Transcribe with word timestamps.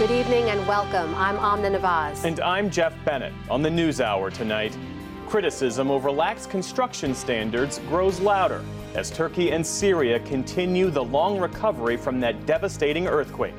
Good 0.00 0.12
evening 0.12 0.48
and 0.48 0.66
welcome. 0.66 1.14
I'm 1.14 1.36
Amna 1.36 1.78
Nawaz. 1.78 2.24
And 2.24 2.40
I'm 2.40 2.70
Geoff 2.70 2.94
Bennett. 3.04 3.34
On 3.50 3.60
the 3.60 3.68
News 3.68 4.00
Hour 4.00 4.30
tonight, 4.30 4.74
criticism 5.26 5.90
over 5.90 6.10
lax 6.10 6.46
construction 6.46 7.14
standards 7.14 7.80
grows 7.80 8.18
louder 8.18 8.64
as 8.94 9.10
Turkey 9.10 9.50
and 9.50 9.64
Syria 9.64 10.18
continue 10.20 10.88
the 10.88 11.04
long 11.04 11.38
recovery 11.38 11.98
from 11.98 12.18
that 12.20 12.46
devastating 12.46 13.08
earthquake. 13.08 13.52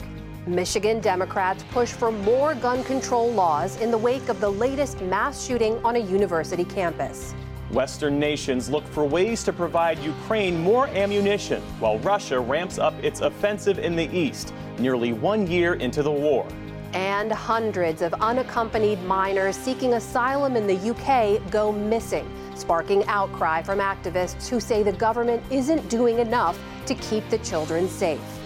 Michigan 0.47 0.99
Democrats 0.99 1.63
push 1.69 1.91
for 1.91 2.11
more 2.11 2.55
gun 2.55 2.83
control 2.85 3.31
laws 3.31 3.79
in 3.79 3.91
the 3.91 3.97
wake 3.99 4.27
of 4.27 4.41
the 4.41 4.49
latest 4.49 4.99
mass 5.01 5.45
shooting 5.45 5.77
on 5.85 5.95
a 5.95 5.99
university 5.99 6.65
campus. 6.65 7.35
Western 7.73 8.19
nations 8.19 8.69
look 8.69 8.85
for 8.87 9.05
ways 9.05 9.43
to 9.43 9.53
provide 9.53 9.97
Ukraine 9.99 10.61
more 10.61 10.87
ammunition 10.89 11.61
while 11.79 11.99
Russia 11.99 12.39
ramps 12.39 12.77
up 12.77 12.93
its 13.01 13.21
offensive 13.21 13.79
in 13.79 13.95
the 13.95 14.13
east, 14.15 14.53
nearly 14.77 15.13
one 15.13 15.47
year 15.47 15.75
into 15.75 16.03
the 16.03 16.11
war. 16.11 16.45
And 16.93 17.31
hundreds 17.31 18.01
of 18.01 18.13
unaccompanied 18.15 19.01
minors 19.03 19.55
seeking 19.55 19.93
asylum 19.93 20.57
in 20.57 20.67
the 20.67 20.89
UK 20.91 21.49
go 21.49 21.71
missing, 21.71 22.29
sparking 22.55 23.05
outcry 23.05 23.61
from 23.61 23.79
activists 23.79 24.49
who 24.49 24.59
say 24.59 24.83
the 24.83 24.91
government 24.91 25.41
isn't 25.49 25.87
doing 25.87 26.19
enough 26.19 26.59
to 26.87 26.95
keep 26.95 27.27
the 27.29 27.37
children 27.39 27.87
safe. 27.87 28.40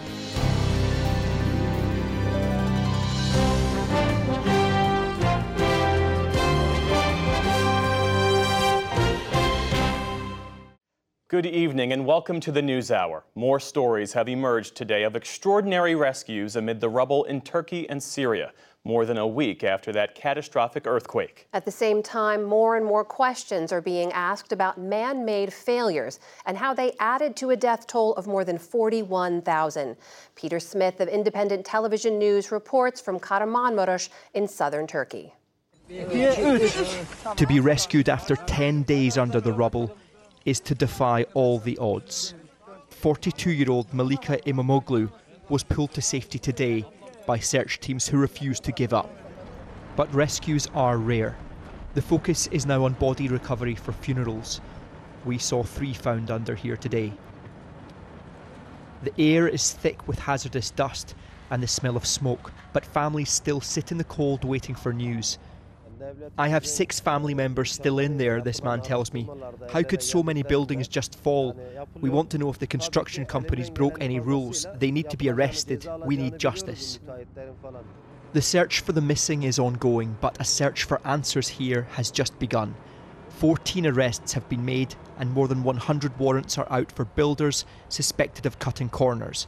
Good 11.36 11.48
evening 11.48 11.92
and 11.92 12.06
welcome 12.06 12.40
to 12.40 12.52
the 12.54 12.62
News 12.62 12.92
Hour. 12.92 13.26
More 13.36 13.60
stories 13.60 14.14
have 14.14 14.30
emerged 14.30 14.74
today 14.74 15.04
of 15.04 15.18
extraordinary 15.18 15.94
rescues 15.94 16.56
amid 16.56 16.80
the 16.80 16.88
rubble 16.88 17.26
in 17.26 17.42
Turkey 17.42 17.90
and 17.90 18.02
Syria, 18.02 18.54
more 18.86 19.06
than 19.06 19.18
a 19.18 19.28
week 19.28 19.62
after 19.62 19.92
that 19.92 20.16
catastrophic 20.16 20.88
earthquake. 20.88 21.50
At 21.52 21.66
the 21.66 21.72
same 21.74 22.02
time, 22.02 22.42
more 22.46 22.78
and 22.78 22.86
more 22.86 23.04
questions 23.04 23.74
are 23.74 23.82
being 23.82 24.14
asked 24.14 24.54
about 24.54 24.80
man 24.80 25.26
made 25.26 25.52
failures 25.52 26.22
and 26.46 26.56
how 26.56 26.74
they 26.74 26.94
added 27.02 27.36
to 27.36 27.50
a 27.50 27.58
death 27.58 27.86
toll 27.86 28.14
of 28.14 28.28
more 28.28 28.46
than 28.46 28.58
41,000. 28.58 29.98
Peter 30.36 30.62
Smith 30.62 31.02
of 31.02 31.10
Independent 31.10 31.66
Television 31.66 32.18
News 32.18 32.50
reports 32.50 33.02
from 33.02 33.20
Kahramanmaraş 33.20 34.08
in 34.36 34.48
southern 34.48 34.88
Turkey. 34.88 35.34
To 35.90 37.46
be 37.46 37.60
rescued 37.60 38.08
after 38.08 38.38
10 38.38 38.84
days 38.84 39.18
under 39.18 39.42
the 39.42 39.52
rubble 39.52 39.96
is 40.46 40.60
to 40.62 40.76
defy 40.76 41.24
all 41.34 41.60
the 41.60 41.78
odds. 41.80 42.36
42 42.90 43.52
year 43.52 43.72
old 43.72 43.94
Malika 43.94 44.38
Imamoglu 44.46 45.12
was 45.50 45.64
pulled 45.64 45.92
to 45.94 46.02
safety 46.02 46.40
today 46.40 46.86
by 47.26 47.40
search 47.40 47.80
teams 47.80 48.08
who 48.08 48.18
refused 48.18 48.64
to 48.64 48.72
give 48.72 48.94
up. 48.94 49.10
But 49.96 50.14
rescues 50.14 50.68
are 50.74 50.98
rare. 50.98 51.36
The 51.96 52.02
focus 52.02 52.48
is 52.48 52.66
now 52.66 52.86
on 52.86 52.94
body 52.94 53.28
recovery 53.28 53.76
for 53.76 53.92
funerals. 53.92 54.62
We 55.24 55.38
saw 55.38 55.64
three 55.64 55.94
found 55.94 56.30
under 56.30 56.54
here 56.54 56.78
today. 56.78 57.14
The 59.04 59.14
air 59.18 59.48
is 59.48 59.72
thick 59.72 60.08
with 60.08 60.20
hazardous 60.20 60.72
dust 60.72 61.16
and 61.50 61.62
the 61.62 61.68
smell 61.68 61.96
of 61.96 62.06
smoke, 62.06 62.52
but 62.74 62.86
families 62.86 63.30
still 63.30 63.62
sit 63.62 63.92
in 63.92 63.98
the 63.98 64.04
cold 64.04 64.44
waiting 64.44 64.76
for 64.76 64.94
news. 64.94 65.38
I 66.38 66.48
have 66.48 66.66
six 66.66 67.00
family 67.00 67.34
members 67.34 67.72
still 67.72 68.00
in 68.00 68.18
there, 68.18 68.42
this 68.42 68.64
man 68.64 68.82
tells 68.82 69.14
me. 69.14 69.30
How 69.72 69.84
could 69.84 70.02
so 70.02 70.24
many 70.24 70.44
buildings 70.44 70.88
just 70.88 71.18
fall? 71.20 71.58
We 72.02 72.10
want 72.10 72.30
to 72.32 72.38
know 72.38 72.50
if 72.50 72.60
the 72.60 72.68
construction 72.68 73.26
companies 73.26 73.70
broke 73.70 73.98
any 74.02 74.20
rules. 74.20 74.66
They 74.76 74.92
need 74.92 75.10
to 75.10 75.18
be 75.18 75.30
arrested. 75.30 75.88
We 76.06 76.18
need 76.18 76.40
justice. 76.40 77.00
The 78.34 78.42
search 78.42 78.82
for 78.82 78.92
the 78.92 79.02
missing 79.02 79.44
is 79.44 79.60
ongoing, 79.60 80.18
but 80.20 80.40
a 80.42 80.44
search 80.44 80.84
for 80.84 81.00
answers 81.06 81.48
here 81.48 81.84
has 81.92 82.12
just 82.12 82.38
begun. 82.38 82.76
14 83.30 83.88
arrests 83.88 84.34
have 84.34 84.48
been 84.50 84.66
made, 84.66 84.96
and 85.18 85.32
more 85.32 85.48
than 85.48 85.64
100 85.64 86.18
warrants 86.20 86.58
are 86.58 86.68
out 86.70 86.92
for 86.92 87.06
builders 87.06 87.66
suspected 87.90 88.46
of 88.46 88.60
cutting 88.60 88.90
corners. 88.90 89.48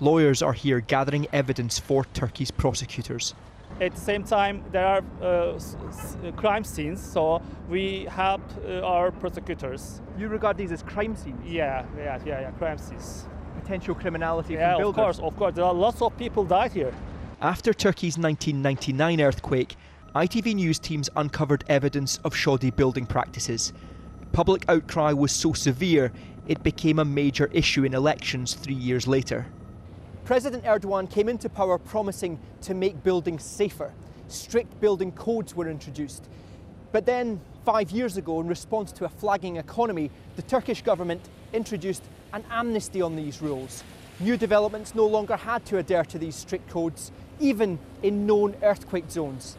Lawyers 0.00 0.42
are 0.42 0.52
here 0.52 0.80
gathering 0.80 1.26
evidence 1.32 1.78
for 1.78 2.04
Turkey's 2.04 2.50
prosecutors. 2.50 3.34
At 3.80 3.94
the 3.94 4.00
same 4.00 4.22
time, 4.24 4.64
there 4.72 4.86
are 4.86 5.02
uh, 5.20 5.54
s- 5.56 5.76
s- 5.88 6.16
crime 6.36 6.64
scenes, 6.64 7.00
so 7.00 7.42
we 7.68 8.06
help 8.10 8.40
uh, 8.66 8.80
our 8.80 9.10
prosecutors. 9.10 10.00
You 10.18 10.28
regard 10.28 10.56
these 10.56 10.72
as 10.72 10.82
crime 10.82 11.14
scenes, 11.14 11.44
Yeah, 11.44 11.84
yeah, 11.98 12.18
yeah, 12.24 12.40
yeah, 12.40 12.50
crime 12.52 12.78
scenes. 12.78 13.26
potential 13.60 13.94
criminality 13.94 14.54
Yeah, 14.54 14.76
of 14.76 14.94
course, 14.94 15.18
of 15.18 15.36
course. 15.36 15.54
There 15.54 15.64
are 15.64 15.74
lots 15.74 16.00
of 16.00 16.16
people 16.16 16.44
died 16.44 16.72
here. 16.72 16.92
After 17.42 17.74
Turkey's 17.74 18.16
1999 18.16 19.20
earthquake, 19.20 19.76
ITV 20.14 20.54
News 20.54 20.78
teams 20.78 21.10
uncovered 21.16 21.62
evidence 21.68 22.18
of 22.24 22.34
shoddy 22.34 22.70
building 22.70 23.04
practices. 23.04 23.74
Public 24.32 24.64
outcry 24.68 25.12
was 25.12 25.32
so 25.32 25.52
severe, 25.52 26.12
it 26.46 26.62
became 26.62 26.98
a 26.98 27.04
major 27.04 27.50
issue 27.52 27.84
in 27.84 27.92
elections 27.92 28.54
three 28.54 28.74
years 28.74 29.06
later. 29.06 29.46
President 30.26 30.64
Erdogan 30.64 31.08
came 31.08 31.28
into 31.28 31.48
power 31.48 31.78
promising 31.78 32.36
to 32.62 32.74
make 32.74 33.00
buildings 33.04 33.44
safer. 33.44 33.92
Strict 34.26 34.80
building 34.80 35.12
codes 35.12 35.54
were 35.54 35.68
introduced. 35.68 36.24
But 36.90 37.06
then, 37.06 37.40
five 37.64 37.92
years 37.92 38.16
ago, 38.16 38.40
in 38.40 38.48
response 38.48 38.90
to 38.92 39.04
a 39.04 39.08
flagging 39.08 39.56
economy, 39.56 40.10
the 40.34 40.42
Turkish 40.42 40.82
government 40.82 41.20
introduced 41.52 42.02
an 42.32 42.44
amnesty 42.50 43.00
on 43.00 43.14
these 43.14 43.40
rules. 43.40 43.84
New 44.18 44.36
developments 44.36 44.96
no 44.96 45.06
longer 45.06 45.36
had 45.36 45.64
to 45.66 45.78
adhere 45.78 46.04
to 46.06 46.18
these 46.18 46.34
strict 46.34 46.68
codes, 46.68 47.12
even 47.38 47.78
in 48.02 48.26
known 48.26 48.56
earthquake 48.64 49.08
zones. 49.08 49.56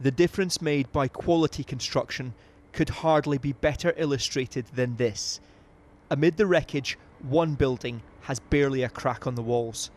The 0.00 0.10
difference 0.10 0.62
made 0.62 0.90
by 0.90 1.08
quality 1.08 1.64
construction 1.64 2.32
could 2.72 2.88
hardly 2.88 3.36
be 3.36 3.52
better 3.52 3.92
illustrated 3.98 4.64
than 4.74 4.96
this. 4.96 5.38
Amid 6.10 6.38
the 6.38 6.46
wreckage, 6.46 6.96
one 7.28 7.56
building 7.56 8.00
has 8.26 8.40
barely 8.40 8.82
a 8.82 8.88
crack 8.88 9.24
on 9.28 9.36
the 9.36 9.42
walls. 9.42 9.90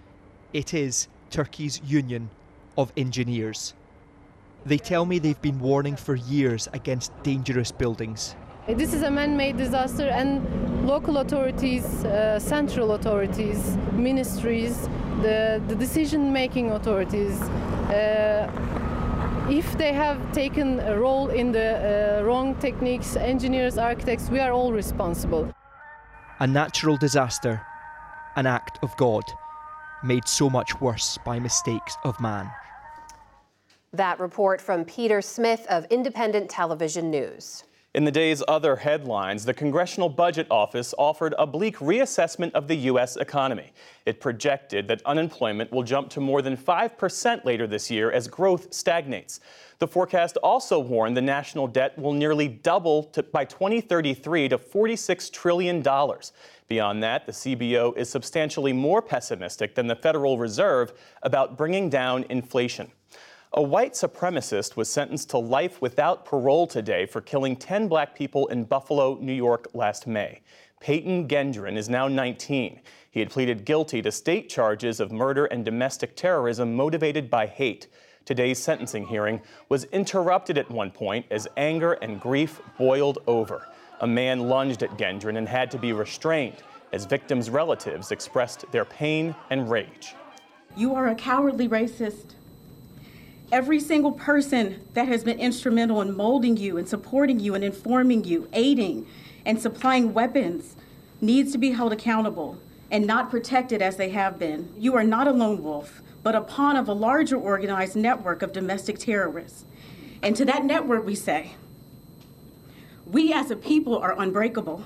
It 0.53 0.75
is 0.75 1.07
Turkey's 1.31 1.81
Union 1.83 2.29
of 2.77 2.93
Engineers. 2.95 3.73
They 4.67 4.77
tell 4.77 5.03
me 5.03 5.17
they've 5.17 5.41
been 5.41 5.59
warning 5.59 5.95
for 5.95 6.15
years 6.15 6.69
against 6.73 7.11
dangerous 7.23 7.71
buildings. 7.71 8.35
This 8.67 8.93
is 8.93 9.01
a 9.01 9.09
man-made 9.09 9.57
disaster, 9.57 10.07
and 10.09 10.85
local 10.85 11.17
authorities, 11.17 11.85
uh, 12.05 12.37
central 12.37 12.91
authorities, 12.91 13.77
ministries, 13.93 14.87
the, 15.23 15.59
the 15.67 15.75
decision-making 15.75 16.69
authorities, 16.69 17.41
uh, 17.41 18.45
if 19.49 19.75
they 19.79 19.91
have 19.91 20.19
taken 20.33 20.79
a 20.81 20.95
role 20.99 21.29
in 21.29 21.51
the 21.51 22.19
uh, 22.19 22.23
wrong 22.23 22.53
techniques, 22.59 23.15
engineers, 23.15 23.79
architects, 23.79 24.29
we 24.29 24.39
are 24.39 24.51
all 24.51 24.71
responsible. 24.71 25.51
A 26.39 26.45
natural 26.45 26.95
disaster, 26.95 27.59
an 28.39 28.47
act 28.47 28.79
of 28.81 28.95
God, 28.95 29.23
made 30.01 30.25
so 30.25 30.49
much 30.49 30.79
worse 30.79 31.19
by 31.25 31.39
mistakes 31.39 31.97
of 32.05 32.19
man. 32.21 32.49
That 33.91 34.17
report 34.17 34.61
from 34.61 34.85
Peter 34.85 35.21
Smith 35.21 35.67
of 35.69 35.85
Independent 35.89 36.49
Television 36.49 37.11
News. 37.11 37.65
In 37.99 38.05
the 38.05 38.11
day's 38.11 38.41
other 38.47 38.77
headlines, 38.77 39.43
the 39.43 39.53
Congressional 39.53 40.07
Budget 40.07 40.47
Office 40.49 40.93
offered 40.97 41.35
a 41.37 41.45
bleak 41.45 41.79
reassessment 41.79 42.53
of 42.53 42.69
the 42.69 42.75
U.S. 42.75 43.17
economy. 43.17 43.73
It 44.05 44.21
projected 44.21 44.87
that 44.87 45.01
unemployment 45.05 45.69
will 45.73 45.83
jump 45.83 46.09
to 46.11 46.21
more 46.21 46.41
than 46.41 46.55
5% 46.55 47.43
later 47.43 47.67
this 47.67 47.91
year 47.91 48.09
as 48.09 48.29
growth 48.29 48.73
stagnates. 48.73 49.41
The 49.79 49.87
forecast 49.87 50.37
also 50.37 50.79
warned 50.79 51.17
the 51.17 51.21
national 51.21 51.67
debt 51.67 51.99
will 51.99 52.13
nearly 52.13 52.47
double 52.47 53.03
to, 53.03 53.21
by 53.21 53.43
2033 53.43 54.47
to 54.47 54.57
$46 54.57 55.29
trillion. 55.33 55.83
Beyond 56.69 57.03
that, 57.03 57.25
the 57.25 57.33
CBO 57.33 57.97
is 57.97 58.09
substantially 58.09 58.71
more 58.71 59.01
pessimistic 59.01 59.75
than 59.75 59.87
the 59.87 59.95
Federal 59.97 60.37
Reserve 60.37 60.93
about 61.23 61.57
bringing 61.57 61.89
down 61.89 62.23
inflation. 62.29 62.91
A 63.53 63.63
white 63.63 63.93
supremacist 63.93 64.75
was 64.75 64.91
sentenced 64.91 65.31
to 65.31 65.39
life 65.39 65.81
without 65.81 66.23
parole 66.23 66.67
today 66.67 67.07
for 67.07 67.19
killing 67.19 67.55
10 67.55 67.87
black 67.87 68.13
people 68.13 68.45
in 68.49 68.63
Buffalo, 68.63 69.17
New 69.19 69.33
York 69.33 69.69
last 69.73 70.05
May. 70.05 70.41
Payton 70.79 71.27
Gendron 71.27 71.75
is 71.75 71.89
now 71.89 72.07
19. 72.07 72.79
He 73.09 73.19
had 73.19 73.31
pleaded 73.31 73.65
guilty 73.65 74.03
to 74.03 74.11
state 74.11 74.49
charges 74.49 74.99
of 74.99 75.11
murder 75.11 75.45
and 75.45 75.65
domestic 75.65 76.15
terrorism 76.15 76.75
motivated 76.75 77.31
by 77.31 77.47
hate. 77.47 77.87
Today's 78.23 78.59
sentencing 78.59 79.07
hearing 79.07 79.41
was 79.67 79.85
interrupted 79.85 80.59
at 80.59 80.69
one 80.69 80.91
point 80.91 81.25
as 81.31 81.47
anger 81.57 81.93
and 81.93 82.21
grief 82.21 82.61
boiled 82.77 83.17
over. 83.25 83.67
A 84.01 84.07
man 84.07 84.41
lunged 84.41 84.83
at 84.83 84.95
Gendron 84.95 85.39
and 85.39 85.49
had 85.49 85.71
to 85.71 85.79
be 85.79 85.91
restrained 85.91 86.57
as 86.93 87.05
victims' 87.05 87.49
relatives 87.49 88.11
expressed 88.11 88.71
their 88.71 88.85
pain 88.85 89.33
and 89.49 89.71
rage. 89.71 90.13
You 90.77 90.93
are 90.93 91.07
a 91.07 91.15
cowardly 91.15 91.67
racist. 91.67 92.35
Every 93.51 93.79
single 93.79 94.11
person 94.11 94.81
that 94.93 95.07
has 95.07 95.23
been 95.23 95.39
instrumental 95.39 96.01
in 96.01 96.15
molding 96.15 96.55
you 96.55 96.77
and 96.77 96.87
supporting 96.87 97.39
you 97.39 97.55
and 97.55 97.63
informing 97.63 98.23
you, 98.23 98.47
aiding 98.53 99.07
and 99.45 99.59
supplying 99.59 100.13
weapons 100.13 100.75
needs 101.19 101.51
to 101.53 101.57
be 101.57 101.71
held 101.71 101.91
accountable 101.91 102.59
and 102.91 103.07
not 103.07 103.31
protected 103.31 103.81
as 103.81 103.97
they 103.97 104.09
have 104.09 104.37
been. 104.37 104.71
You 104.77 104.95
are 104.95 105.03
not 105.03 105.27
a 105.27 105.31
lone 105.31 105.63
wolf. 105.63 106.01
but 106.23 106.35
a 106.35 106.41
pawn 106.41 106.75
of 106.75 106.87
a 106.87 106.93
larger 106.93 107.37
organized 107.37 107.95
network 107.95 108.41
of 108.41 108.51
domestic 108.51 108.99
terrorists. 108.99 109.65
And 110.21 110.35
to 110.35 110.45
that 110.45 110.65
network, 110.65 111.05
we 111.05 111.15
say, 111.15 111.53
we 113.05 113.33
as 113.33 113.49
a 113.51 113.55
people 113.55 113.97
are 113.97 114.19
unbreakable. 114.19 114.83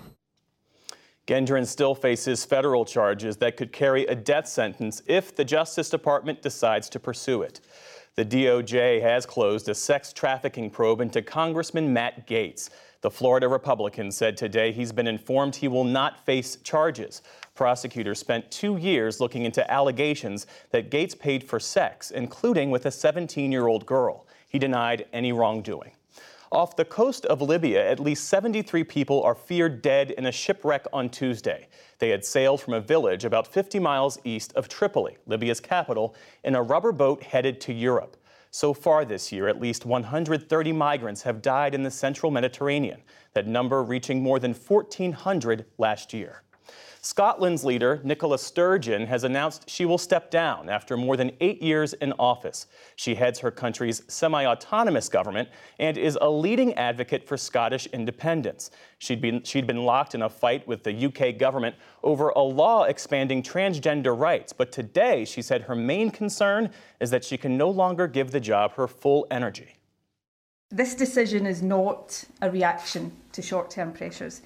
Gendron 1.25 1.65
still 1.65 1.95
faces 1.95 2.43
federal 2.43 2.85
charges 2.85 3.37
that 3.37 3.55
could 3.55 3.71
carry 3.71 4.05
a 4.05 4.15
death 4.15 4.47
sentence 4.47 5.01
if 5.07 5.35
the 5.35 5.45
Justice 5.45 5.89
Department 5.89 6.41
decides 6.41 6.89
to 6.89 6.99
pursue 6.99 7.41
it. 7.41 7.61
The 8.15 8.25
DOJ 8.25 9.01
has 9.01 9.25
closed 9.25 9.67
a 9.69 9.73
sex 9.73 10.13
trafficking 10.13 10.69
probe 10.69 11.01
into 11.01 11.23
Congressman 11.23 11.91
Matt 11.91 12.27
Gaetz. 12.27 12.69
The 13.01 13.09
Florida 13.09 13.47
Republican 13.47 14.11
said 14.11 14.37
today 14.37 14.71
he's 14.71 14.91
been 14.91 15.07
informed 15.07 15.55
he 15.55 15.67
will 15.67 15.83
not 15.83 16.23
face 16.23 16.57
charges. 16.57 17.23
Prosecutors 17.55 18.19
spent 18.19 18.51
two 18.51 18.77
years 18.77 19.19
looking 19.19 19.45
into 19.45 19.69
allegations 19.71 20.45
that 20.69 20.91
Gaetz 20.91 21.17
paid 21.17 21.43
for 21.43 21.59
sex, 21.59 22.11
including 22.11 22.69
with 22.69 22.85
a 22.85 22.91
17 22.91 23.51
year 23.51 23.65
old 23.65 23.83
girl. 23.87 24.27
He 24.47 24.59
denied 24.59 25.07
any 25.11 25.31
wrongdoing. 25.31 25.93
Off 26.53 26.75
the 26.75 26.85
coast 26.85 27.25
of 27.25 27.41
Libya, 27.41 27.83
at 27.89 27.99
least 27.99 28.29
73 28.29 28.83
people 28.83 29.23
are 29.23 29.33
feared 29.33 29.81
dead 29.81 30.11
in 30.11 30.27
a 30.27 30.31
shipwreck 30.31 30.85
on 30.93 31.09
Tuesday. 31.09 31.67
They 31.97 32.09
had 32.09 32.23
sailed 32.23 32.61
from 32.61 32.75
a 32.75 32.79
village 32.79 33.25
about 33.25 33.47
50 33.47 33.79
miles 33.79 34.19
east 34.23 34.53
of 34.53 34.69
Tripoli, 34.69 35.17
Libya's 35.25 35.59
capital, 35.59 36.13
in 36.43 36.53
a 36.53 36.61
rubber 36.61 36.91
boat 36.91 37.23
headed 37.23 37.59
to 37.61 37.73
Europe. 37.73 38.17
So 38.51 38.71
far 38.71 39.03
this 39.03 39.31
year, 39.31 39.47
at 39.47 39.59
least 39.59 39.87
130 39.87 40.71
migrants 40.73 41.23
have 41.23 41.41
died 41.41 41.73
in 41.73 41.81
the 41.81 41.89
central 41.89 42.31
Mediterranean, 42.31 43.01
that 43.33 43.47
number 43.47 43.83
reaching 43.83 44.21
more 44.21 44.37
than 44.37 44.53
1,400 44.53 45.65
last 45.79 46.13
year. 46.13 46.43
Scotland's 47.05 47.65
leader, 47.65 47.99
Nicola 48.05 48.39
Sturgeon, 48.39 49.07
has 49.07 49.25
announced 49.25 49.69
she 49.69 49.83
will 49.83 49.97
step 49.97 50.31
down 50.31 50.69
after 50.69 50.95
more 50.95 51.17
than 51.17 51.33
eight 51.41 51.61
years 51.61 51.91
in 51.91 52.13
office. 52.13 52.65
She 52.95 53.15
heads 53.15 53.39
her 53.39 53.51
country's 53.51 54.03
semi 54.07 54.45
autonomous 54.45 55.09
government 55.09 55.49
and 55.79 55.97
is 55.97 56.17
a 56.21 56.29
leading 56.29 56.73
advocate 56.75 57.27
for 57.27 57.35
Scottish 57.35 57.87
independence. 57.87 58.71
She'd 58.99 59.19
been, 59.19 59.43
she'd 59.43 59.67
been 59.67 59.83
locked 59.83 60.15
in 60.15 60.21
a 60.21 60.29
fight 60.29 60.65
with 60.65 60.83
the 60.83 61.07
UK 61.07 61.37
government 61.37 61.75
over 62.03 62.29
a 62.29 62.41
law 62.41 62.83
expanding 62.83 63.43
transgender 63.43 64.17
rights, 64.17 64.53
but 64.53 64.71
today 64.71 65.25
she 65.25 65.41
said 65.41 65.63
her 65.63 65.75
main 65.75 66.09
concern 66.09 66.69
is 67.01 67.09
that 67.09 67.25
she 67.25 67.35
can 67.35 67.57
no 67.57 67.69
longer 67.69 68.07
give 68.07 68.31
the 68.31 68.39
job 68.39 68.75
her 68.75 68.87
full 68.87 69.27
energy. 69.29 69.75
This 70.69 70.95
decision 70.95 71.45
is 71.45 71.61
not 71.61 72.23
a 72.41 72.49
reaction 72.49 73.11
to 73.33 73.41
short 73.41 73.71
term 73.71 73.91
pressures. 73.91 74.41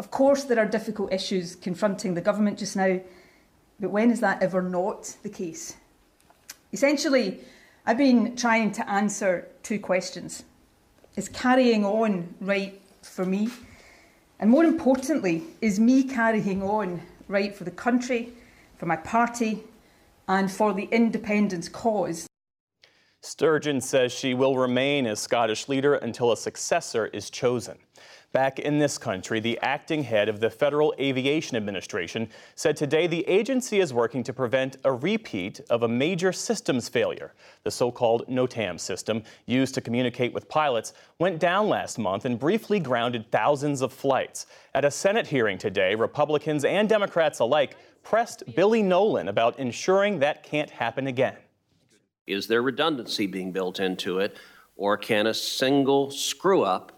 Of 0.00 0.10
course, 0.10 0.44
there 0.44 0.58
are 0.58 0.64
difficult 0.64 1.12
issues 1.12 1.54
confronting 1.54 2.14
the 2.14 2.22
government 2.22 2.58
just 2.58 2.74
now, 2.74 3.00
but 3.78 3.90
when 3.90 4.10
is 4.10 4.20
that 4.20 4.42
ever 4.42 4.62
not 4.62 5.14
the 5.22 5.28
case? 5.28 5.76
Essentially, 6.72 7.40
I've 7.84 7.98
been 7.98 8.34
trying 8.34 8.72
to 8.72 8.90
answer 8.90 9.48
two 9.62 9.78
questions. 9.78 10.44
Is 11.16 11.28
carrying 11.28 11.84
on 11.84 12.34
right 12.40 12.80
for 13.02 13.26
me? 13.26 13.50
And 14.38 14.48
more 14.48 14.64
importantly, 14.64 15.42
is 15.60 15.78
me 15.78 16.04
carrying 16.04 16.62
on 16.62 17.02
right 17.28 17.54
for 17.54 17.64
the 17.64 17.70
country, 17.70 18.32
for 18.78 18.86
my 18.86 18.96
party, 18.96 19.64
and 20.26 20.50
for 20.50 20.72
the 20.72 20.84
independence 20.84 21.68
cause? 21.68 22.26
Sturgeon 23.20 23.82
says 23.82 24.12
she 24.12 24.32
will 24.32 24.56
remain 24.56 25.06
as 25.06 25.20
Scottish 25.20 25.68
leader 25.68 25.96
until 25.96 26.32
a 26.32 26.38
successor 26.38 27.08
is 27.08 27.28
chosen. 27.28 27.76
Back 28.32 28.60
in 28.60 28.78
this 28.78 28.96
country, 28.96 29.40
the 29.40 29.58
acting 29.60 30.04
head 30.04 30.28
of 30.28 30.38
the 30.38 30.50
Federal 30.50 30.94
Aviation 31.00 31.56
Administration 31.56 32.28
said 32.54 32.76
today 32.76 33.08
the 33.08 33.26
agency 33.26 33.80
is 33.80 33.92
working 33.92 34.22
to 34.22 34.32
prevent 34.32 34.76
a 34.84 34.92
repeat 34.92 35.58
of 35.68 35.82
a 35.82 35.88
major 35.88 36.32
systems 36.32 36.88
failure. 36.88 37.32
The 37.64 37.72
so 37.72 37.90
called 37.90 38.28
NOTAM 38.28 38.78
system, 38.78 39.24
used 39.46 39.74
to 39.74 39.80
communicate 39.80 40.32
with 40.32 40.48
pilots, 40.48 40.92
went 41.18 41.40
down 41.40 41.68
last 41.68 41.98
month 41.98 42.24
and 42.24 42.38
briefly 42.38 42.78
grounded 42.78 43.28
thousands 43.32 43.80
of 43.80 43.92
flights. 43.92 44.46
At 44.76 44.84
a 44.84 44.92
Senate 44.92 45.26
hearing 45.26 45.58
today, 45.58 45.96
Republicans 45.96 46.64
and 46.64 46.88
Democrats 46.88 47.40
alike 47.40 47.76
pressed 48.04 48.44
Billy 48.54 48.80
Nolen 48.80 49.26
about 49.26 49.58
ensuring 49.58 50.20
that 50.20 50.44
can't 50.44 50.70
happen 50.70 51.08
again. 51.08 51.34
Is 52.28 52.46
there 52.46 52.62
redundancy 52.62 53.26
being 53.26 53.50
built 53.50 53.80
into 53.80 54.20
it, 54.20 54.36
or 54.76 54.96
can 54.96 55.26
a 55.26 55.34
single 55.34 56.12
screw 56.12 56.62
up 56.62 56.92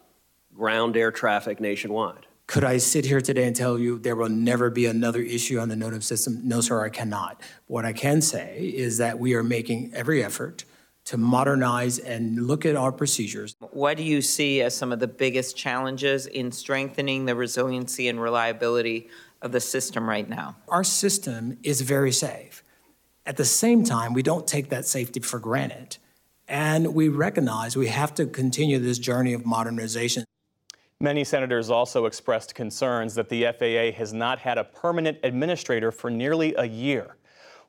ground 0.54 0.96
air 0.96 1.10
traffic 1.10 1.60
nationwide. 1.60 2.26
Could 2.46 2.64
I 2.64 2.78
sit 2.78 3.06
here 3.06 3.20
today 3.20 3.46
and 3.46 3.56
tell 3.56 3.78
you 3.78 3.98
there 3.98 4.16
will 4.16 4.28
never 4.28 4.68
be 4.68 4.86
another 4.86 5.22
issue 5.22 5.58
on 5.58 5.68
the 5.68 5.74
NOTAM 5.74 6.02
system? 6.02 6.40
No, 6.44 6.60
sir, 6.60 6.84
I 6.84 6.90
cannot. 6.90 7.40
What 7.66 7.84
I 7.84 7.92
can 7.92 8.20
say 8.20 8.72
is 8.74 8.98
that 8.98 9.18
we 9.18 9.34
are 9.34 9.42
making 9.42 9.92
every 9.94 10.22
effort 10.22 10.64
to 11.04 11.16
modernize 11.16 11.98
and 11.98 12.46
look 12.46 12.66
at 12.66 12.76
our 12.76 12.92
procedures. 12.92 13.56
What 13.70 13.96
do 13.96 14.02
you 14.02 14.22
see 14.22 14.60
as 14.60 14.76
some 14.76 14.92
of 14.92 15.00
the 15.00 15.08
biggest 15.08 15.56
challenges 15.56 16.26
in 16.26 16.52
strengthening 16.52 17.24
the 17.24 17.34
resiliency 17.34 18.08
and 18.08 18.20
reliability 18.20 19.08
of 19.40 19.52
the 19.52 19.60
system 19.60 20.08
right 20.08 20.28
now? 20.28 20.56
Our 20.68 20.84
system 20.84 21.58
is 21.62 21.80
very 21.80 22.12
safe. 22.12 22.62
At 23.24 23.36
the 23.36 23.44
same 23.44 23.84
time, 23.84 24.12
we 24.12 24.22
don't 24.22 24.46
take 24.46 24.68
that 24.70 24.84
safety 24.84 25.20
for 25.20 25.38
granted. 25.38 25.96
And 26.48 26.94
we 26.94 27.08
recognize 27.08 27.76
we 27.76 27.86
have 27.88 28.14
to 28.16 28.26
continue 28.26 28.78
this 28.78 28.98
journey 28.98 29.32
of 29.32 29.46
modernization. 29.46 30.24
Many 31.02 31.24
senators 31.24 31.68
also 31.68 32.06
expressed 32.06 32.54
concerns 32.54 33.16
that 33.16 33.28
the 33.28 33.42
FAA 33.42 33.98
has 33.98 34.12
not 34.12 34.38
had 34.38 34.56
a 34.56 34.62
permanent 34.62 35.18
administrator 35.24 35.90
for 35.90 36.10
nearly 36.10 36.54
a 36.54 36.64
year. 36.64 37.16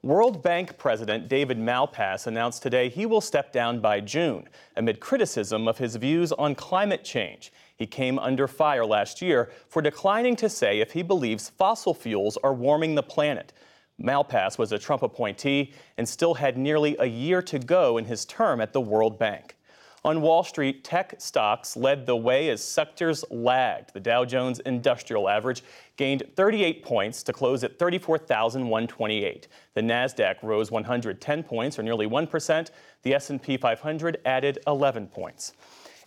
World 0.03 0.43
Bank 0.43 0.77
President 0.77 1.27
David 1.29 1.57
Malpass 1.57 2.27
announced 2.27 2.61
today 2.61 2.89
he 2.89 3.07
will 3.07 3.21
step 3.21 3.51
down 3.51 3.79
by 3.79 4.01
June 4.01 4.47
amid 4.75 4.99
criticism 4.99 5.67
of 5.67 5.79
his 5.79 5.95
views 5.95 6.31
on 6.33 6.53
climate 6.53 7.03
change. 7.03 7.51
He 7.75 7.87
came 7.87 8.19
under 8.19 8.47
fire 8.47 8.85
last 8.85 9.19
year 9.19 9.51
for 9.67 9.81
declining 9.81 10.35
to 10.35 10.47
say 10.47 10.79
if 10.79 10.91
he 10.91 11.01
believes 11.01 11.49
fossil 11.49 11.95
fuels 11.95 12.37
are 12.43 12.53
warming 12.53 12.93
the 12.93 13.01
planet. 13.01 13.51
Malpass 13.99 14.59
was 14.59 14.71
a 14.71 14.77
Trump 14.77 15.01
appointee 15.01 15.73
and 15.97 16.07
still 16.07 16.35
had 16.35 16.55
nearly 16.55 16.95
a 16.99 17.07
year 17.07 17.41
to 17.41 17.57
go 17.57 17.97
in 17.97 18.05
his 18.05 18.25
term 18.25 18.61
at 18.61 18.73
the 18.73 18.81
World 18.81 19.17
Bank. 19.17 19.55
On 20.05 20.21
Wall 20.21 20.43
Street, 20.43 20.83
tech 20.83 21.15
stocks 21.17 21.77
led 21.77 22.05
the 22.05 22.17
way 22.17 22.49
as 22.49 22.61
sectors 22.61 23.23
lagged. 23.31 23.93
The 23.93 24.01
Dow 24.01 24.25
Jones 24.25 24.59
Industrial 24.59 25.29
Average 25.29 25.63
gained 25.95 26.23
38 26.35 26.83
points 26.83 27.23
to 27.23 27.31
close 27.31 27.63
at 27.63 27.79
34,128. 27.79 29.47
The 29.75 29.81
Nasdaq 29.81 30.43
rose 30.43 30.71
110 30.71 31.43
points 31.43 31.79
or 31.79 31.83
nearly 31.83 32.05
1%. 32.05 32.69
The 33.03 33.13
S&P 33.13 33.55
500 33.55 34.17
added 34.25 34.59
11 34.67 35.07
points. 35.07 35.53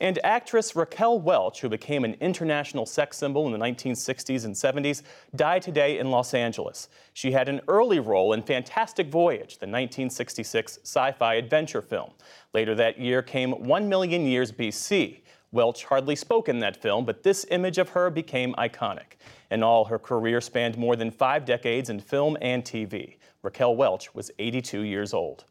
And 0.00 0.18
actress 0.24 0.76
Raquel 0.76 1.18
Welch, 1.18 1.60
who 1.60 1.68
became 1.68 2.04
an 2.04 2.16
international 2.20 2.84
sex 2.86 3.16
symbol 3.16 3.46
in 3.46 3.52
the 3.52 3.58
1960s 3.58 4.44
and 4.44 4.54
70s, 4.54 5.02
died 5.34 5.62
today 5.62 5.98
in 5.98 6.10
Los 6.10 6.34
Angeles. 6.34 6.88
She 7.14 7.32
had 7.32 7.48
an 7.48 7.60
early 7.68 7.98
role 7.98 8.32
in 8.34 8.42
Fantastic 8.42 9.08
Voyage, 9.08 9.58
the 9.58 9.66
1966 9.66 10.80
sci 10.82 11.12
fi 11.12 11.34
adventure 11.34 11.82
film. 11.82 12.10
Later 12.52 12.74
that 12.74 12.98
year 12.98 13.22
came 13.22 13.52
One 13.52 13.88
Million 13.88 14.26
Years 14.26 14.52
BC. 14.52 15.20
Welch 15.52 15.84
hardly 15.84 16.16
spoke 16.16 16.48
in 16.48 16.58
that 16.58 16.76
film, 16.76 17.06
but 17.06 17.22
this 17.22 17.46
image 17.50 17.78
of 17.78 17.90
her 17.90 18.10
became 18.10 18.54
iconic. 18.54 19.16
In 19.50 19.62
all, 19.62 19.84
her 19.86 19.98
career 19.98 20.40
spanned 20.40 20.76
more 20.76 20.96
than 20.96 21.10
five 21.10 21.44
decades 21.44 21.88
in 21.88 22.00
film 22.00 22.36
and 22.42 22.64
TV. 22.64 23.16
Raquel 23.42 23.76
Welch 23.76 24.14
was 24.14 24.30
82 24.38 24.82
years 24.82 25.14
old. 25.14 25.44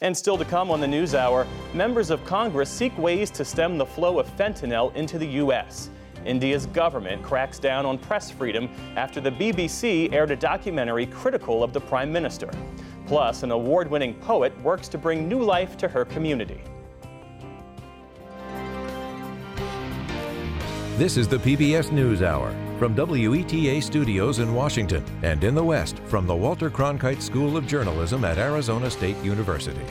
And 0.00 0.16
still 0.16 0.38
to 0.38 0.44
come 0.44 0.70
on 0.70 0.80
the 0.80 0.88
News 0.88 1.14
Hour, 1.14 1.46
members 1.74 2.10
of 2.10 2.24
Congress 2.24 2.70
seek 2.70 2.96
ways 2.96 3.30
to 3.32 3.44
stem 3.44 3.76
the 3.76 3.86
flow 3.86 4.18
of 4.18 4.26
fentanyl 4.36 4.94
into 4.96 5.18
the 5.18 5.26
U.S. 5.26 5.90
India's 6.24 6.66
government 6.66 7.22
cracks 7.22 7.58
down 7.58 7.86
on 7.86 7.98
press 7.98 8.30
freedom 8.30 8.68
after 8.96 9.20
the 9.20 9.30
BBC 9.30 10.12
aired 10.12 10.30
a 10.30 10.36
documentary 10.36 11.06
critical 11.06 11.62
of 11.62 11.72
the 11.72 11.80
Prime 11.80 12.12
Minister. 12.12 12.50
Plus, 13.06 13.42
an 13.42 13.50
award 13.50 13.90
winning 13.90 14.14
poet 14.14 14.58
works 14.62 14.88
to 14.88 14.98
bring 14.98 15.28
new 15.28 15.42
life 15.42 15.76
to 15.78 15.88
her 15.88 16.04
community. 16.04 16.62
This 20.96 21.16
is 21.16 21.26
the 21.26 21.38
PBS 21.38 21.88
NewsHour 21.90 22.69
from 22.80 22.96
WETA 22.96 23.82
Studios 23.82 24.38
in 24.38 24.54
Washington 24.54 25.04
and 25.22 25.44
in 25.44 25.54
the 25.54 25.62
West 25.62 25.98
from 26.06 26.26
the 26.26 26.34
Walter 26.34 26.70
Cronkite 26.70 27.20
School 27.20 27.58
of 27.58 27.66
Journalism 27.66 28.24
at 28.24 28.38
Arizona 28.38 28.90
State 28.90 29.18
University. 29.22 29.84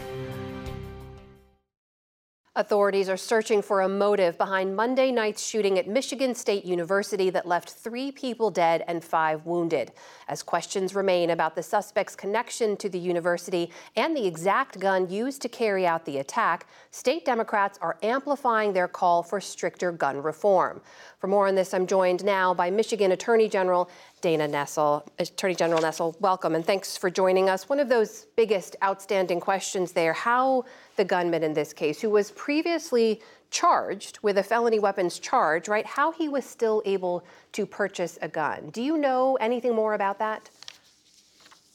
Authorities 2.59 3.07
are 3.07 3.15
searching 3.15 3.61
for 3.61 3.79
a 3.79 3.87
motive 3.87 4.37
behind 4.37 4.75
Monday 4.75 5.13
night's 5.13 5.41
shooting 5.41 5.79
at 5.79 5.87
Michigan 5.87 6.35
State 6.35 6.65
University 6.65 7.29
that 7.29 7.47
left 7.47 7.69
three 7.69 8.11
people 8.11 8.51
dead 8.51 8.83
and 8.85 9.01
five 9.01 9.45
wounded. 9.45 9.93
As 10.27 10.43
questions 10.43 10.93
remain 10.93 11.29
about 11.29 11.55
the 11.55 11.63
suspect's 11.63 12.17
connection 12.17 12.75
to 12.75 12.89
the 12.89 12.99
university 12.99 13.71
and 13.95 14.13
the 14.13 14.27
exact 14.27 14.77
gun 14.77 15.09
used 15.09 15.41
to 15.43 15.47
carry 15.47 15.87
out 15.87 16.03
the 16.03 16.17
attack, 16.17 16.67
state 16.91 17.23
Democrats 17.23 17.79
are 17.81 17.97
amplifying 18.03 18.73
their 18.73 18.89
call 18.89 19.23
for 19.23 19.39
stricter 19.39 19.93
gun 19.93 20.21
reform. 20.21 20.81
For 21.19 21.27
more 21.27 21.47
on 21.47 21.55
this, 21.55 21.73
I'm 21.73 21.87
joined 21.87 22.25
now 22.25 22.53
by 22.53 22.69
Michigan 22.69 23.13
Attorney 23.13 23.47
General 23.47 23.89
Dana 24.21 24.47
Nessel. 24.47 25.07
Attorney 25.17 25.55
General 25.55 25.81
Nessel, 25.81 26.19
welcome 26.19 26.55
and 26.55 26.65
thanks 26.65 26.97
for 26.97 27.09
joining 27.09 27.49
us. 27.49 27.69
One 27.69 27.79
of 27.79 27.89
those 27.89 28.27
biggest 28.35 28.75
outstanding 28.83 29.39
questions 29.39 29.91
there 29.91 30.13
how 30.13 30.65
the 30.97 31.05
gunman 31.05 31.43
in 31.43 31.53
this 31.53 31.73
case, 31.73 32.01
who 32.01 32.09
was 32.09 32.31
previously 32.31 33.21
charged 33.51 34.19
with 34.21 34.38
a 34.38 34.43
felony 34.43 34.79
weapons 34.79 35.19
charge, 35.19 35.67
right, 35.67 35.85
how 35.85 36.11
he 36.11 36.29
was 36.29 36.45
still 36.45 36.81
able 36.85 37.23
to 37.53 37.65
purchase 37.65 38.19
a 38.21 38.27
gun. 38.27 38.69
Do 38.71 38.81
you 38.81 38.97
know 38.97 39.38
anything 39.38 39.73
more 39.75 39.93
about 39.93 40.19
that? 40.19 40.49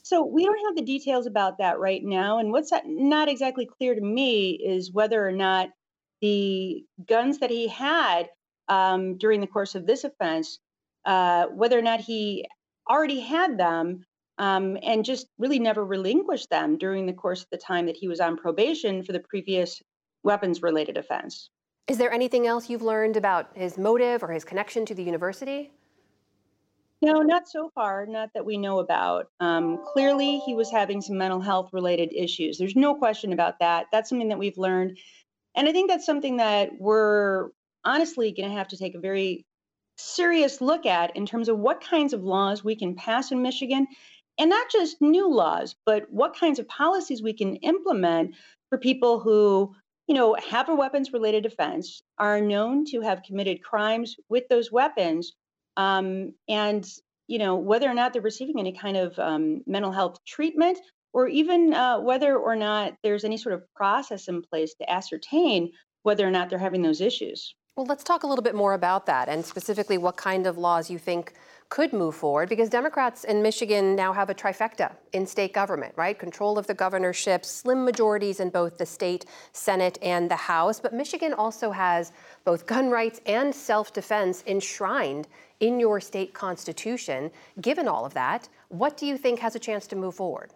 So 0.03 0.25
we 0.25 0.45
don't 0.45 0.67
have 0.67 0.77
the 0.77 0.83
details 0.83 1.27
about 1.27 1.59
that 1.59 1.79
right 1.79 2.05
now. 2.05 2.39
And 2.39 2.53
what's 2.53 2.73
not 2.85 3.29
exactly 3.29 3.67
clear 3.67 3.95
to 3.95 4.01
me 4.01 4.51
is 4.51 4.93
whether 4.93 5.27
or 5.27 5.33
not 5.33 5.71
the 6.21 6.85
guns 7.07 7.39
that 7.39 7.51
he 7.51 7.69
had 7.69 8.29
um, 8.69 9.17
during 9.17 9.41
the 9.41 9.47
course 9.47 9.75
of 9.75 9.87
this 9.87 10.05
offense, 10.05 10.59
uh, 11.07 11.47
whether 11.47 11.79
or 11.79 11.83
not 11.83 12.01
he 12.01 12.47
already 12.89 13.21
had 13.21 13.59
them 13.59 14.05
um, 14.39 14.77
and 14.83 15.05
just 15.05 15.27
really 15.39 15.59
never 15.59 15.85
relinquished 15.85 16.51
them 16.51 16.77
during 16.77 17.07
the 17.07 17.13
course 17.13 17.43
of 17.43 17.49
the 17.51 17.59
time 17.59 17.87
that 17.87 17.97
he 17.97 18.09
was 18.09 18.21
on 18.21 18.37
probation 18.37 19.03
for 19.03 19.13
the 19.13 19.21
previous 19.21 19.83
weapons 20.23 20.63
related 20.63 20.97
offense. 20.97 21.51
Is 21.87 21.99
there 21.99 22.13
anything 22.13 22.47
else 22.47 22.71
you've 22.71 22.83
learned 22.83 23.17
about 23.17 23.51
his 23.55 23.77
motive 23.77 24.23
or 24.23 24.33
his 24.33 24.45
connection 24.45 24.87
to 24.87 24.95
the 24.95 25.03
university? 25.03 25.71
No, 27.03 27.21
not 27.21 27.47
so 27.47 27.71
far, 27.75 28.07
not 28.07 28.31
that 28.33 28.47
we 28.47 28.57
know 28.57 28.79
about. 28.79 29.27
Um, 29.39 29.79
clearly, 29.93 30.39
he 30.47 30.55
was 30.55 30.71
having 30.71 31.03
some 31.03 31.19
mental 31.19 31.41
health 31.41 31.69
related 31.75 32.11
issues. 32.15 32.57
There's 32.57 32.77
no 32.77 32.95
question 32.95 33.35
about 33.35 33.59
that. 33.61 33.87
That's 33.93 34.09
something 34.09 34.29
that 34.29 34.39
we've 34.39 34.57
learned. 34.57 34.97
And 35.55 35.69
I 35.69 35.73
think 35.73 35.91
that's 35.91 36.07
something 36.07 36.39
that 36.39 36.71
we're 36.79 37.51
honestly 37.85 38.33
going 38.33 38.49
to 38.49 38.57
have 38.57 38.69
to 38.69 38.79
take 38.79 38.95
a 38.95 39.01
very 39.01 39.45
serious 39.97 40.61
look 40.61 40.87
at 40.87 41.17
in 41.17 41.27
terms 41.27 41.49
of 41.49 41.59
what 41.59 41.81
kinds 41.81 42.13
of 42.13 42.23
laws 42.23 42.65
we 42.65 42.77
can 42.77 42.95
pass 42.95 43.33
in 43.33 43.43
Michigan. 43.43 43.87
And 44.39 44.51
not 44.51 44.71
just 44.71 45.01
new 45.01 45.33
laws, 45.33 45.77
but 45.87 46.11
what 46.11 46.37
kinds 46.37 46.59
of 46.59 46.67
policies 46.67 47.23
we 47.23 47.33
can 47.33 47.57
implement 47.57 48.35
for 48.69 48.79
people 48.79 49.21
who, 49.21 49.73
you 50.09 50.15
know, 50.15 50.35
have 50.35 50.69
a 50.69 50.75
weapons 50.75 51.13
related 51.13 51.47
offense, 51.47 52.03
are 52.19 52.41
known 52.41 52.85
to 52.87 53.01
have 53.01 53.23
committed 53.23 53.63
crimes 53.63 54.17
with 54.29 54.49
those 54.49 54.73
weapons 54.73 55.33
um, 55.77 56.35
and 56.49 56.87
you 57.27 57.39
know 57.39 57.57
whether 57.57 57.89
or 57.89 57.95
not 57.95 58.13
they're 58.13 58.23
receiving 58.23 58.59
any 58.59 58.73
kind 58.73 58.97
of 58.97 59.19
um, 59.19 59.63
mental 59.67 59.93
health 59.93 60.19
treatment 60.27 60.79
or 61.13 61.29
even 61.29 61.73
uh, 61.73 62.01
whether 62.01 62.37
or 62.37 62.57
not 62.57 62.95
there's 63.03 63.25
any 63.25 63.37
sort 63.37 63.55
of 63.55 63.63
process 63.75 64.29
in 64.29 64.43
place 64.43 64.75
to 64.75 64.91
ascertain 64.91 65.71
whether 66.03 66.27
or 66.27 66.31
not 66.31 66.51
they're 66.51 66.59
having 66.59 66.83
those 66.83 67.01
issues. 67.01 67.55
Well, 67.77 67.87
let's 67.87 68.05
talk 68.05 68.23
a 68.23 68.29
little 68.29 68.45
bit 68.45 68.55
more 68.55 68.75
about 68.75 69.07
that 69.07 69.29
and 69.29 69.45
specifically 69.45 69.99
what 69.99 70.17
kind 70.17 70.47
of 70.47 70.57
laws 70.57 70.89
you 70.89 70.97
think 70.97 71.33
could 71.71 71.93
move 71.93 72.15
forward 72.15 72.49
because 72.49 72.69
Democrats 72.69 73.25
in 73.25 73.43
Michigan 73.43 73.97
now 73.97 74.13
have 74.13 74.31
a 74.31 74.35
trifecta 74.35 74.95
in 75.13 75.27
state 75.27 75.53
government, 75.53 75.93
right? 75.97 76.17
Control 76.17 76.57
of 76.57 76.69
the 76.69 76.75
governorship, 76.75 77.45
slim 77.45 77.85
majorities 77.85 78.39
in 78.39 78.51
both 78.51 78.79
the 78.79 78.87
state 78.87 79.27
Senate 79.51 79.99
and 80.03 80.31
the 80.31 80.37
House. 80.37 80.79
But 80.79 80.95
Michigan 80.95 81.33
also 81.33 81.73
has 81.73 82.13
both 82.45 82.65
gun 82.65 82.91
rights 82.91 83.21
and 83.27 83.53
self 83.53 83.93
defense 83.93 84.45
enshrined 84.47 85.27
in 85.59 85.81
your 85.81 85.99
state 85.99 86.33
constitution. 86.33 87.29
Given 87.61 87.89
all 87.89 88.07
of 88.07 88.15
that, 88.15 88.49
what 88.69 88.97
do 88.97 89.05
you 89.05 89.19
think 89.19 89.41
has 89.41 89.57
a 89.57 89.59
chance 89.59 89.89
to 89.89 89.97
move 89.97 90.15
forward? 90.15 90.53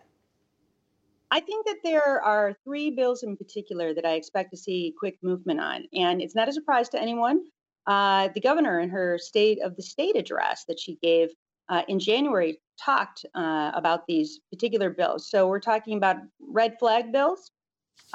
I 1.31 1.41
think 1.41 1.67
that 1.67 1.79
there 1.85 2.23
are 2.23 2.57
three 2.65 2.91
bills 2.91 3.23
in 3.23 3.37
particular 3.37 3.93
that 3.93 4.07
I 4.07 4.13
expect 4.13 4.51
to 4.53 4.57
see 4.57 4.95
quick 4.99 5.19
movement 5.23 5.61
on. 5.61 5.85
And 5.93 6.23
it's 6.23 6.35
not 6.35 6.49
a 6.49 6.53
surprise 6.53 6.89
to 6.91 7.01
anyone. 7.01 7.43
Uh, 7.87 8.29
the 8.35 8.41
governor, 8.41 8.81
in 8.81 8.89
her 8.89 9.19
State 9.19 9.61
of 9.63 9.77
the 9.77 9.83
State 9.83 10.17
address 10.17 10.65
that 10.69 10.81
she 10.81 10.99
gave 11.03 11.29
uh, 11.69 11.83
in 11.89 11.99
January, 11.99 12.61
talked 12.83 13.27
uh, 13.35 13.73
about 13.75 14.07
these 14.07 14.41
particular 14.51 14.91
bills. 14.91 15.31
So 15.31 15.49
we're 15.49 15.61
talking 15.61 15.97
about 15.97 16.17
red 16.41 16.79
flag 16.79 17.13
bills, 17.13 17.51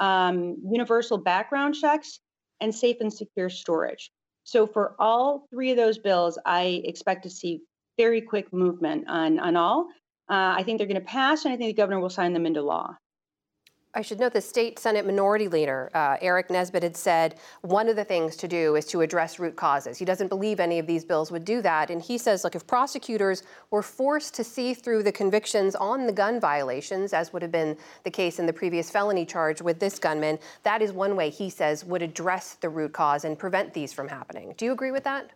um, 0.00 0.56
universal 0.68 1.18
background 1.18 1.74
checks, 1.74 2.20
and 2.60 2.74
safe 2.74 2.96
and 3.00 3.12
secure 3.12 3.50
storage. 3.50 4.10
So 4.44 4.66
for 4.66 4.94
all 4.98 5.46
three 5.50 5.70
of 5.70 5.76
those 5.76 5.98
bills, 5.98 6.38
I 6.46 6.82
expect 6.84 7.22
to 7.24 7.30
see 7.30 7.60
very 7.96 8.20
quick 8.20 8.52
movement 8.52 9.06
on 9.08 9.38
on 9.38 9.56
all. 9.56 9.88
Uh, 10.28 10.54
I 10.56 10.62
think 10.64 10.78
they're 10.78 10.86
going 10.86 11.00
to 11.00 11.06
pass, 11.06 11.44
and 11.44 11.54
I 11.54 11.56
think 11.56 11.68
the 11.68 11.80
governor 11.80 12.00
will 12.00 12.10
sign 12.10 12.32
them 12.32 12.46
into 12.46 12.62
law. 12.62 12.96
I 13.96 14.02
should 14.02 14.18
note 14.18 14.32
the 14.32 14.40
state 14.40 14.78
Senate 14.80 15.06
Minority 15.06 15.46
Leader, 15.46 15.88
uh, 15.94 16.16
Aric 16.16 16.50
Nesbitt, 16.50 16.82
had 16.82 16.96
said 16.96 17.36
one 17.62 17.88
of 17.88 17.94
the 17.94 18.04
things 18.04 18.34
to 18.36 18.48
do 18.48 18.74
is 18.74 18.86
to 18.86 19.02
address 19.02 19.38
root 19.38 19.54
causes. 19.54 19.96
He 19.96 20.04
doesn't 20.04 20.28
believe 20.28 20.58
any 20.58 20.80
of 20.80 20.86
these 20.86 21.04
bills 21.04 21.30
would 21.30 21.44
do 21.44 21.62
that. 21.62 21.90
And 21.90 22.02
he 22.02 22.18
says, 22.18 22.42
look, 22.42 22.56
if 22.56 22.66
prosecutors 22.66 23.44
were 23.70 23.82
forced 23.82 24.34
to 24.34 24.42
see 24.42 24.74
through 24.74 25.04
the 25.04 25.12
convictions 25.12 25.76
on 25.76 26.06
the 26.06 26.12
gun 26.12 26.40
violations, 26.40 27.12
as 27.12 27.32
would 27.32 27.42
have 27.42 27.52
been 27.52 27.76
the 28.02 28.10
case 28.10 28.40
in 28.40 28.46
the 28.46 28.52
previous 28.52 28.90
felony 28.90 29.24
charge 29.24 29.62
with 29.62 29.78
this 29.78 30.00
gunman, 30.00 30.40
that 30.64 30.82
is 30.82 30.90
one 30.90 31.14
way 31.14 31.30
he 31.30 31.48
says 31.48 31.84
would 31.84 32.02
address 32.02 32.54
the 32.54 32.68
root 32.68 32.92
cause 32.92 33.24
and 33.24 33.38
prevent 33.38 33.72
these 33.72 33.92
from 33.92 34.08
happening. 34.08 34.54
Do 34.56 34.64
you 34.64 34.72
agree 34.72 34.90
with 34.90 35.04
that? 35.04 35.30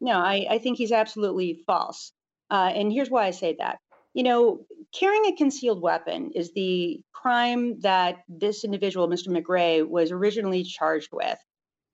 No, 0.00 0.18
I, 0.18 0.46
I 0.48 0.58
think 0.58 0.78
he's 0.78 0.92
absolutely 0.92 1.60
false. 1.66 2.12
Uh, 2.50 2.70
and 2.74 2.92
here's 2.92 3.10
why 3.10 3.26
I 3.26 3.32
say 3.32 3.56
that 3.58 3.78
you 4.16 4.22
know, 4.22 4.64
carrying 4.98 5.26
a 5.26 5.36
concealed 5.36 5.82
weapon 5.82 6.30
is 6.34 6.50
the 6.54 7.02
crime 7.12 7.78
that 7.80 8.22
this 8.30 8.64
individual, 8.64 9.08
Mr. 9.08 9.28
McRae, 9.28 9.86
was 9.86 10.10
originally 10.10 10.64
charged 10.64 11.10
with. 11.12 11.38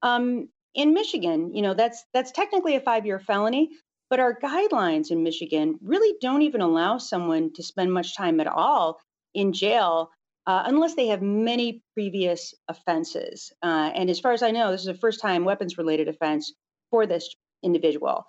Um, 0.02 0.48
in 0.72 0.94
Michigan, 0.94 1.52
you 1.52 1.62
know, 1.62 1.74
that's 1.74 2.04
that's 2.14 2.30
technically 2.30 2.76
a 2.76 2.80
five-year 2.80 3.18
felony, 3.18 3.70
but 4.08 4.20
our 4.20 4.38
guidelines 4.38 5.10
in 5.10 5.24
Michigan 5.24 5.80
really 5.82 6.14
don't 6.20 6.42
even 6.42 6.60
allow 6.60 6.98
someone 6.98 7.52
to 7.54 7.62
spend 7.64 7.92
much 7.92 8.16
time 8.16 8.38
at 8.38 8.46
all 8.46 9.00
in 9.34 9.52
jail 9.52 10.10
uh, 10.46 10.62
unless 10.66 10.94
they 10.94 11.08
have 11.08 11.22
many 11.22 11.82
previous 11.94 12.54
offenses. 12.68 13.52
Uh, 13.62 13.90
and 13.96 14.08
as 14.08 14.20
far 14.20 14.30
as 14.30 14.44
I 14.44 14.52
know, 14.52 14.70
this 14.70 14.82
is 14.82 14.86
a 14.86 14.94
first-time 14.94 15.44
weapons-related 15.44 16.06
offense 16.06 16.52
for 16.92 17.04
this 17.04 17.34
individual 17.64 18.26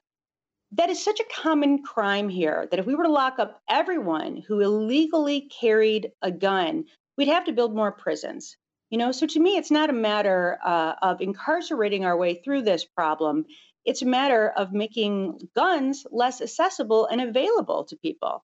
that 0.75 0.89
is 0.89 1.03
such 1.03 1.19
a 1.19 1.41
common 1.41 1.83
crime 1.83 2.29
here 2.29 2.67
that 2.71 2.79
if 2.79 2.85
we 2.85 2.95
were 2.95 3.03
to 3.03 3.11
lock 3.11 3.37
up 3.37 3.61
everyone 3.69 4.43
who 4.47 4.59
illegally 4.59 5.41
carried 5.41 6.11
a 6.21 6.31
gun, 6.31 6.85
we'd 7.17 7.27
have 7.27 7.45
to 7.45 7.53
build 7.53 7.75
more 7.75 7.91
prisons. 7.91 8.57
You 8.89 8.97
know, 8.97 9.11
so 9.11 9.25
to 9.25 9.39
me, 9.39 9.57
it's 9.57 9.71
not 9.71 9.89
a 9.89 9.93
matter 9.93 10.59
uh, 10.63 10.93
of 11.01 11.21
incarcerating 11.21 12.05
our 12.05 12.17
way 12.17 12.41
through 12.43 12.63
this 12.63 12.85
problem. 12.85 13.45
It's 13.85 14.01
a 14.01 14.05
matter 14.05 14.49
of 14.49 14.71
making 14.71 15.49
guns 15.55 16.05
less 16.11 16.41
accessible 16.41 17.07
and 17.07 17.21
available 17.21 17.85
to 17.85 17.97
people. 17.97 18.43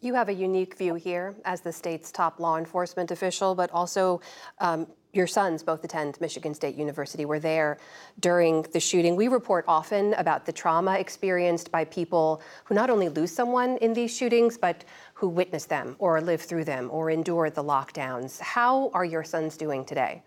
You 0.00 0.14
have 0.14 0.30
a 0.30 0.34
unique 0.34 0.78
view 0.78 0.94
here 0.94 1.36
as 1.44 1.60
the 1.60 1.72
state's 1.72 2.10
top 2.10 2.40
law 2.40 2.56
enforcement 2.56 3.10
official, 3.10 3.54
but 3.54 3.70
also 3.70 4.22
um, 4.58 4.86
your 5.12 5.26
sons 5.26 5.62
both 5.62 5.82
attend 5.84 6.20
Michigan 6.20 6.54
State 6.54 6.76
University, 6.76 7.24
were 7.24 7.40
there 7.40 7.78
during 8.20 8.62
the 8.72 8.80
shooting. 8.80 9.16
We 9.16 9.28
report 9.28 9.64
often 9.66 10.14
about 10.14 10.46
the 10.46 10.52
trauma 10.52 10.94
experienced 10.94 11.70
by 11.70 11.84
people 11.84 12.42
who 12.64 12.74
not 12.74 12.90
only 12.90 13.08
lose 13.08 13.32
someone 13.32 13.76
in 13.78 13.92
these 13.92 14.16
shootings, 14.16 14.56
but 14.56 14.84
who 15.14 15.28
witness 15.28 15.64
them 15.64 15.96
or 15.98 16.20
live 16.20 16.40
through 16.40 16.64
them 16.64 16.88
or 16.92 17.10
endure 17.10 17.50
the 17.50 17.64
lockdowns. 17.64 18.40
How 18.40 18.90
are 18.94 19.04
your 19.04 19.24
sons 19.24 19.56
doing 19.56 19.84
today? 19.84 20.22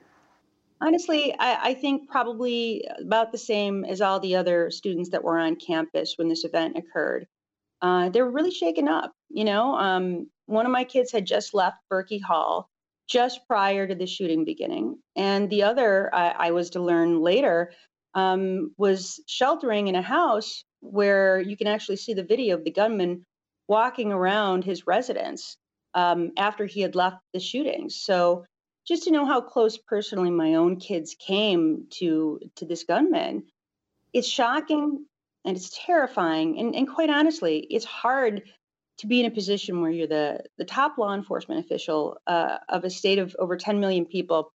Honestly, 0.81 1.33
I, 1.39 1.69
I 1.69 1.73
think 1.75 2.09
probably 2.09 2.85
about 2.99 3.31
the 3.31 3.37
same 3.37 3.85
as 3.85 4.01
all 4.01 4.19
the 4.19 4.35
other 4.35 4.69
students 4.69 5.09
that 5.11 5.23
were 5.23 5.39
on 5.39 5.55
campus 5.55 6.15
when 6.17 6.27
this 6.27 6.43
event 6.43 6.77
occurred. 6.77 7.25
Uh, 7.81 8.09
they're 8.09 8.29
really 8.29 8.51
shaken 8.51 8.89
up. 8.89 9.13
You 9.29 9.45
know, 9.45 9.75
um, 9.75 10.29
one 10.45 10.65
of 10.65 10.71
my 10.73 10.83
kids 10.83 11.11
had 11.11 11.25
just 11.25 11.53
left 11.53 11.77
Berkey 11.91 12.21
Hall 12.21 12.69
just 13.07 13.47
prior 13.47 13.87
to 13.87 13.95
the 13.95 14.07
shooting 14.07 14.45
beginning. 14.45 14.97
And 15.15 15.49
the 15.49 15.63
other, 15.63 16.13
I, 16.13 16.29
I 16.29 16.51
was 16.51 16.71
to 16.71 16.81
learn 16.81 17.21
later, 17.21 17.73
um, 18.13 18.73
was 18.77 19.21
sheltering 19.27 19.87
in 19.87 19.95
a 19.95 20.01
house 20.01 20.63
where 20.79 21.39
you 21.39 21.57
can 21.57 21.67
actually 21.67 21.97
see 21.97 22.13
the 22.13 22.23
video 22.23 22.55
of 22.55 22.63
the 22.63 22.71
gunman 22.71 23.25
walking 23.67 24.11
around 24.11 24.63
his 24.63 24.85
residence 24.85 25.57
um, 25.93 26.31
after 26.37 26.65
he 26.65 26.81
had 26.81 26.95
left 26.95 27.17
the 27.33 27.39
shootings. 27.39 28.01
So 28.01 28.45
just 28.85 29.03
to 29.03 29.11
know 29.11 29.25
how 29.25 29.41
close 29.41 29.77
personally 29.77 30.31
my 30.31 30.55
own 30.55 30.79
kids 30.79 31.15
came 31.17 31.87
to 31.99 32.39
to 32.57 32.65
this 32.65 32.83
gunman, 32.83 33.43
it's 34.11 34.27
shocking 34.27 35.05
and 35.45 35.55
it's 35.55 35.77
terrifying. 35.85 36.59
And, 36.59 36.75
and 36.75 36.87
quite 36.87 37.09
honestly, 37.09 37.59
it's 37.69 37.85
hard 37.85 38.43
to 38.99 39.07
be 39.07 39.19
in 39.19 39.25
a 39.25 39.31
position 39.31 39.81
where 39.81 39.91
you're 39.91 40.07
the 40.07 40.43
the 40.57 40.65
top 40.65 40.97
law 40.97 41.13
enforcement 41.13 41.65
official 41.65 42.17
uh, 42.27 42.57
of 42.69 42.83
a 42.83 42.89
state 42.89 43.19
of 43.19 43.35
over 43.39 43.57
10 43.57 43.79
million 43.79 44.05
people, 44.05 44.51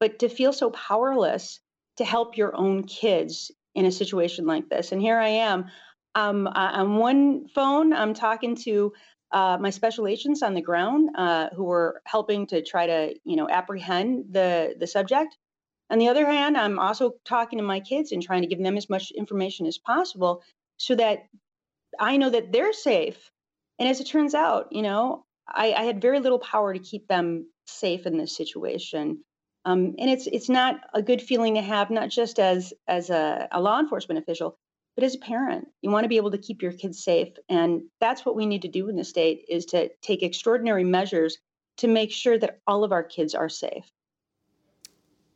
but 0.00 0.18
to 0.20 0.28
feel 0.28 0.52
so 0.52 0.70
powerless 0.70 1.60
to 1.96 2.04
help 2.04 2.36
your 2.36 2.56
own 2.56 2.84
kids 2.84 3.50
in 3.74 3.86
a 3.86 3.92
situation 3.92 4.46
like 4.46 4.68
this. 4.68 4.92
And 4.92 5.00
here 5.00 5.18
I 5.18 5.28
am. 5.28 5.66
Um, 6.14 6.46
on 6.46 6.96
one 6.96 7.48
phone, 7.48 7.92
I'm 7.92 8.14
talking 8.14 8.56
to 8.56 8.92
uh, 9.32 9.58
my 9.60 9.70
special 9.70 10.06
agents 10.06 10.42
on 10.42 10.54
the 10.54 10.62
ground 10.62 11.10
uh, 11.16 11.48
who 11.56 11.64
were 11.64 12.00
helping 12.04 12.46
to 12.46 12.62
try 12.62 12.86
to, 12.86 13.14
you 13.24 13.36
know, 13.36 13.48
apprehend 13.48 14.26
the 14.30 14.76
the 14.78 14.86
subject. 14.86 15.36
On 15.90 15.98
the 15.98 16.08
other 16.08 16.26
hand, 16.26 16.56
I'm 16.56 16.78
also 16.78 17.14
talking 17.24 17.58
to 17.58 17.64
my 17.64 17.80
kids 17.80 18.12
and 18.12 18.22
trying 18.22 18.42
to 18.42 18.48
give 18.48 18.62
them 18.62 18.76
as 18.76 18.88
much 18.88 19.10
information 19.10 19.66
as 19.66 19.76
possible 19.76 20.42
so 20.76 20.94
that 20.94 21.24
I 21.98 22.16
know 22.16 22.30
that 22.30 22.52
they're 22.52 22.72
safe. 22.72 23.30
And 23.78 23.88
as 23.88 24.00
it 24.00 24.04
turns 24.04 24.34
out, 24.34 24.68
you 24.70 24.82
know, 24.82 25.24
I, 25.48 25.72
I 25.72 25.82
had 25.82 26.00
very 26.00 26.20
little 26.20 26.38
power 26.38 26.72
to 26.72 26.78
keep 26.78 27.08
them 27.08 27.46
safe 27.66 28.06
in 28.06 28.16
this 28.16 28.36
situation. 28.36 29.24
Um, 29.64 29.94
and 29.98 30.10
it's 30.10 30.26
it's 30.26 30.48
not 30.48 30.80
a 30.92 31.02
good 31.02 31.22
feeling 31.22 31.54
to 31.54 31.62
have, 31.62 31.90
not 31.90 32.10
just 32.10 32.38
as 32.38 32.72
as 32.86 33.10
a, 33.10 33.48
a 33.50 33.60
law 33.60 33.80
enforcement 33.80 34.18
official, 34.18 34.58
but 34.94 35.04
as 35.04 35.14
a 35.14 35.18
parent. 35.18 35.68
You 35.80 35.90
want 35.90 36.04
to 36.04 36.08
be 36.08 36.18
able 36.18 36.32
to 36.32 36.38
keep 36.38 36.60
your 36.60 36.72
kids 36.72 37.02
safe, 37.02 37.32
and 37.48 37.82
that's 38.00 38.26
what 38.26 38.36
we 38.36 38.46
need 38.46 38.62
to 38.62 38.68
do 38.68 38.88
in 38.88 38.96
the 38.96 39.04
state: 39.04 39.46
is 39.48 39.64
to 39.66 39.90
take 40.02 40.22
extraordinary 40.22 40.84
measures 40.84 41.38
to 41.78 41.88
make 41.88 42.12
sure 42.12 42.38
that 42.38 42.60
all 42.66 42.84
of 42.84 42.92
our 42.92 43.02
kids 43.02 43.34
are 43.34 43.48
safe. 43.48 43.90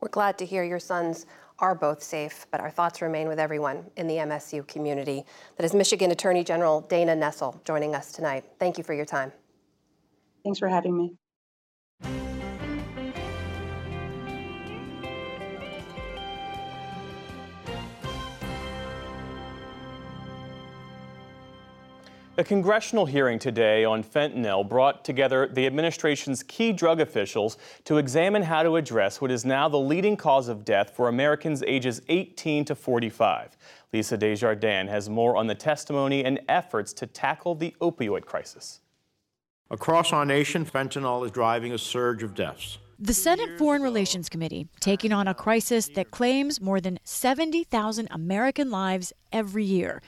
We're 0.01 0.09
glad 0.09 0.39
to 0.39 0.47
hear 0.47 0.63
your 0.63 0.79
sons 0.79 1.27
are 1.59 1.75
both 1.75 2.03
safe, 2.03 2.47
but 2.51 2.61
our 2.61 2.71
thoughts 2.71 3.03
remain 3.03 3.29
with 3.29 3.39
everyone 3.39 3.85
in 3.97 4.07
the 4.07 4.17
MSU 4.17 4.67
community. 4.67 5.25
That 5.57 5.65
is 5.65 5.75
Michigan 5.75 6.11
Attorney 6.11 6.45
General 6.45 6.83
Dana 6.83 7.15
Nessel 7.15 7.63
joining 7.65 7.95
us 7.95 8.13
tonight. 8.13 8.45
Thank 8.59 8.79
you 8.79 8.85
for 8.85 8.95
your 8.95 9.07
time. 9.07 9.33
Thanks 10.45 10.59
for 10.59 10.69
having 10.69 10.97
me. 10.97 12.38
A 22.39 22.45
congressional 22.45 23.05
hearing 23.05 23.41
today 23.41 23.85
on 23.85 24.05
fentanyl 24.05 24.69
brought 24.69 25.05
together 25.05 25.49
the 25.49 25.67
administration's 25.67 26.45
key 26.45 26.73
drug 26.73 27.01
officials 27.01 27.59
to 27.83 27.99
examine 27.99 28.45
how 28.45 28.63
to 28.63 28.77
address 28.77 29.21
what 29.21 29.33
is 29.33 29.45
now 29.45 29.69
the 29.69 29.77
leading 29.77 30.17
cause 30.17 30.47
of 30.47 30.65
death 30.65 30.95
for 30.95 31.09
Americans 31.09 31.65
ages 31.67 32.01
18 32.09 32.65
to 32.67 32.77
45. 32.77 33.57
Lisa 33.93 34.17
Desjardins 34.17 34.89
has 34.89 35.09
more 35.09 35.37
on 35.37 35.49
the 35.49 35.55
testimony 35.57 36.25
and 36.25 36.39
efforts 36.49 36.93
to 36.93 37.09
tackle 37.09 37.57
the 37.57 37.75
opioid 37.81 38.25
crisis. 38.25 38.83
Across 39.69 40.13
our 40.13 40.25
nation, 40.25 40.65
fentanyl 40.65 41.25
is 41.27 41.33
driving 41.33 41.73
a 41.73 41.79
surge 41.79 42.23
of 42.23 42.37
deaths. 42.37 42.79
The 43.01 43.15
Senate 43.15 43.59
Foreign 43.59 43.83
Relations 43.83 44.29
Committee 44.29 44.69
taking 44.79 45.13
on 45.13 45.27
a 45.27 45.35
crisis 45.35 45.89
that 45.97 46.13
claims 46.13 46.61
more 46.61 46.81
than 46.81 47.01
70,000 47.03 48.07
American 48.13 48.71
lives 48.71 49.13
every 49.33 49.65
year, 49.65 50.01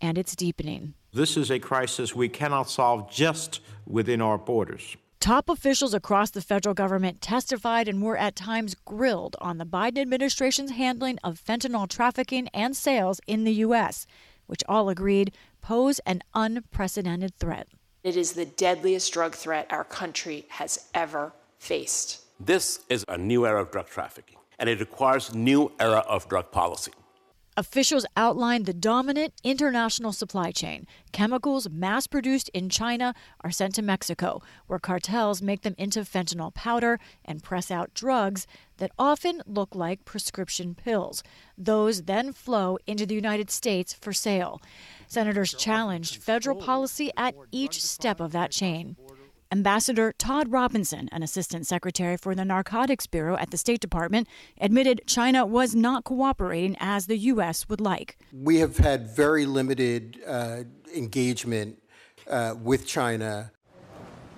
and 0.00 0.18
it's 0.18 0.34
deepening. 0.34 0.94
This 1.12 1.36
is 1.36 1.50
a 1.50 1.58
crisis 1.58 2.14
we 2.14 2.28
cannot 2.28 2.70
solve 2.70 3.10
just 3.10 3.60
within 3.84 4.20
our 4.20 4.38
borders. 4.38 4.96
Top 5.18 5.48
officials 5.48 5.92
across 5.92 6.30
the 6.30 6.40
federal 6.40 6.74
government 6.74 7.20
testified 7.20 7.88
and 7.88 8.00
were 8.00 8.16
at 8.16 8.36
times 8.36 8.76
grilled 8.84 9.34
on 9.40 9.58
the 9.58 9.66
Biden 9.66 9.98
administration's 9.98 10.70
handling 10.70 11.18
of 11.24 11.42
fentanyl 11.44 11.88
trafficking 11.88 12.48
and 12.54 12.76
sales 12.76 13.20
in 13.26 13.42
the 13.42 13.52
U.S., 13.54 14.06
which 14.46 14.62
all 14.68 14.88
agreed 14.88 15.32
pose 15.60 15.98
an 16.06 16.22
unprecedented 16.32 17.34
threat. 17.34 17.66
It 18.04 18.16
is 18.16 18.32
the 18.32 18.46
deadliest 18.46 19.12
drug 19.12 19.34
threat 19.34 19.66
our 19.68 19.84
country 19.84 20.46
has 20.48 20.86
ever 20.94 21.32
faced. 21.58 22.24
This 22.38 22.80
is 22.88 23.04
a 23.08 23.18
new 23.18 23.46
era 23.46 23.62
of 23.62 23.72
drug 23.72 23.88
trafficking, 23.88 24.38
and 24.58 24.70
it 24.70 24.78
requires 24.78 25.34
new 25.34 25.72
era 25.78 26.04
of 26.08 26.28
drug 26.28 26.50
policy. 26.52 26.92
Officials 27.60 28.06
outlined 28.16 28.64
the 28.64 28.72
dominant 28.72 29.34
international 29.44 30.12
supply 30.12 30.50
chain. 30.50 30.86
Chemicals 31.12 31.68
mass 31.68 32.06
produced 32.06 32.48
in 32.54 32.70
China 32.70 33.14
are 33.42 33.50
sent 33.50 33.74
to 33.74 33.82
Mexico, 33.82 34.40
where 34.66 34.78
cartels 34.78 35.42
make 35.42 35.60
them 35.60 35.74
into 35.76 36.00
fentanyl 36.00 36.54
powder 36.54 36.98
and 37.22 37.42
press 37.42 37.70
out 37.70 37.92
drugs 37.92 38.46
that 38.78 38.92
often 38.98 39.42
look 39.44 39.74
like 39.74 40.06
prescription 40.06 40.74
pills. 40.74 41.22
Those 41.58 42.04
then 42.04 42.32
flow 42.32 42.78
into 42.86 43.04
the 43.04 43.14
United 43.14 43.50
States 43.50 43.92
for 43.92 44.14
sale. 44.14 44.62
Senators 45.06 45.52
challenged 45.52 46.16
federal 46.16 46.56
policy 46.56 47.10
at 47.14 47.34
each 47.52 47.82
step 47.82 48.20
of 48.20 48.32
that 48.32 48.52
chain. 48.52 48.96
Ambassador 49.52 50.14
Todd 50.16 50.52
Robinson, 50.52 51.08
an 51.10 51.24
assistant 51.24 51.66
secretary 51.66 52.16
for 52.16 52.36
the 52.36 52.44
Narcotics 52.44 53.08
Bureau 53.08 53.36
at 53.36 53.50
the 53.50 53.56
State 53.56 53.80
Department, 53.80 54.28
admitted 54.60 55.02
China 55.06 55.44
was 55.44 55.74
not 55.74 56.04
cooperating 56.04 56.76
as 56.78 57.06
the 57.06 57.16
U.S. 57.16 57.68
would 57.68 57.80
like. 57.80 58.16
We 58.32 58.58
have 58.58 58.76
had 58.76 59.08
very 59.08 59.46
limited 59.46 60.20
uh, 60.24 60.62
engagement 60.94 61.82
uh, 62.28 62.54
with 62.62 62.86
China. 62.86 63.50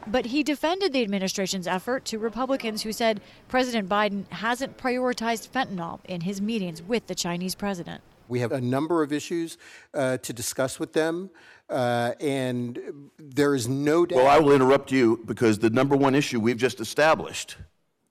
But 0.07 0.27
he 0.27 0.43
defended 0.43 0.95
the 0.95 1.03
administration's 1.03 1.67
effort 1.67 2.07
to 2.07 2.19
Republicans 2.19 2.83
who 2.83 2.93
said 2.93 3.21
President 3.49 3.91
Biden 3.91 4.27
hasn't 4.33 4.79
prioritized 4.79 5.51
fentanyl 5.51 6.01
in 6.07 6.23
his 6.23 6.41
meetings 6.41 6.83
with 6.83 7.07
the 7.07 7.15
Chinese 7.15 7.55
president. 7.55 8.01
We 8.29 8.41
have 8.41 8.53
a 8.53 8.61
number 8.61 9.03
of 9.03 9.13
issues 9.13 9.59
uh, 9.95 10.19
to 10.19 10.33
discuss 10.33 10.79
with 10.79 10.93
them. 10.93 11.31
Uh, 11.69 12.13
and 12.21 12.79
there 13.19 13.55
is 13.55 13.69
no 13.69 14.05
doubt. 14.05 14.17
Well, 14.17 14.27
I 14.27 14.39
will 14.39 14.53
interrupt 14.53 14.93
you 14.93 15.23
because 15.25 15.59
the 15.59 15.71
number 15.71 15.97
one 15.97 16.15
issue 16.15 16.39
we've 16.39 16.57
just 16.57 16.81
established, 16.81 17.57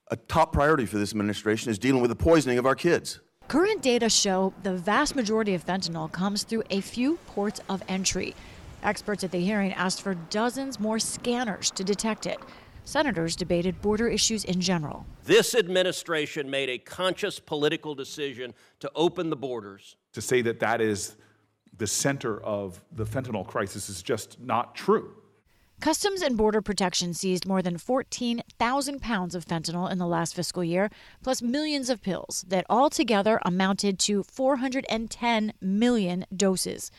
a 0.08 0.16
top 0.16 0.52
priority 0.52 0.86
for 0.86 0.98
this 0.98 1.12
administration, 1.12 1.70
is 1.70 1.78
dealing 1.78 2.02
with 2.02 2.10
the 2.10 2.16
poisoning 2.16 2.58
of 2.58 2.66
our 2.66 2.76
kids. 2.76 3.20
Current 3.48 3.82
data 3.82 4.10
show 4.10 4.54
the 4.64 4.74
vast 4.74 5.16
majority 5.16 5.54
of 5.54 5.66
fentanyl 5.66 6.12
comes 6.12 6.44
through 6.44 6.64
a 6.70 6.82
few 6.82 7.18
ports 7.28 7.60
of 7.70 7.84
entry. 7.88 8.34
Experts 8.82 9.24
at 9.24 9.32
the 9.32 9.40
hearing 9.40 9.74
asked 9.74 10.02
for 10.02 10.16
dozens 10.30 10.80
more 10.80 10.98
scanners 10.98 11.70
to 11.72 11.84
detect 11.84 12.26
it. 12.26 12.40
Senators 12.86 13.36
debated 13.36 13.80
border 13.82 14.08
issues 14.08 14.44
in 14.44 14.60
general. 14.60 15.06
This 15.24 15.54
administration 15.54 16.50
made 16.50 16.70
a 16.70 16.80
conscious 16.80 17.40
political 17.40 17.94
decision 17.94 18.54
to 18.80 18.92
open 18.96 19.30
the 19.30 19.36
borders. 19.36 19.98
To 20.14 20.22
say 20.22 20.42
that 20.42 20.60
that 20.60 20.82
is 20.82 21.16
the 21.78 21.88
center 21.88 22.42
of 22.42 22.82
the 22.92 23.06
fentanyl 23.06 23.48
crisis 23.48 23.90
is 23.90 24.02
just 24.02 24.40
not 24.40 24.76
true. 24.76 25.16
Customs 25.80 26.22
and 26.22 26.38
Border 26.38 26.62
Protection 26.62 27.12
seized 27.16 27.48
more 27.48 27.64
than 27.64 27.80
14,000 27.80 29.02
pounds 29.02 29.34
of 29.34 29.46
fentanyl 29.46 29.92
in 29.92 29.98
the 29.98 30.06
last 30.06 30.36
fiscal 30.36 30.64
year, 30.64 30.92
plus 31.24 31.42
millions 31.42 31.90
of 31.90 32.04
pills 32.04 32.46
that 32.48 32.68
altogether 32.70 33.40
amounted 33.44 33.98
to 33.98 34.22
410 34.22 35.54
million 35.60 36.26
doses. 36.36 36.92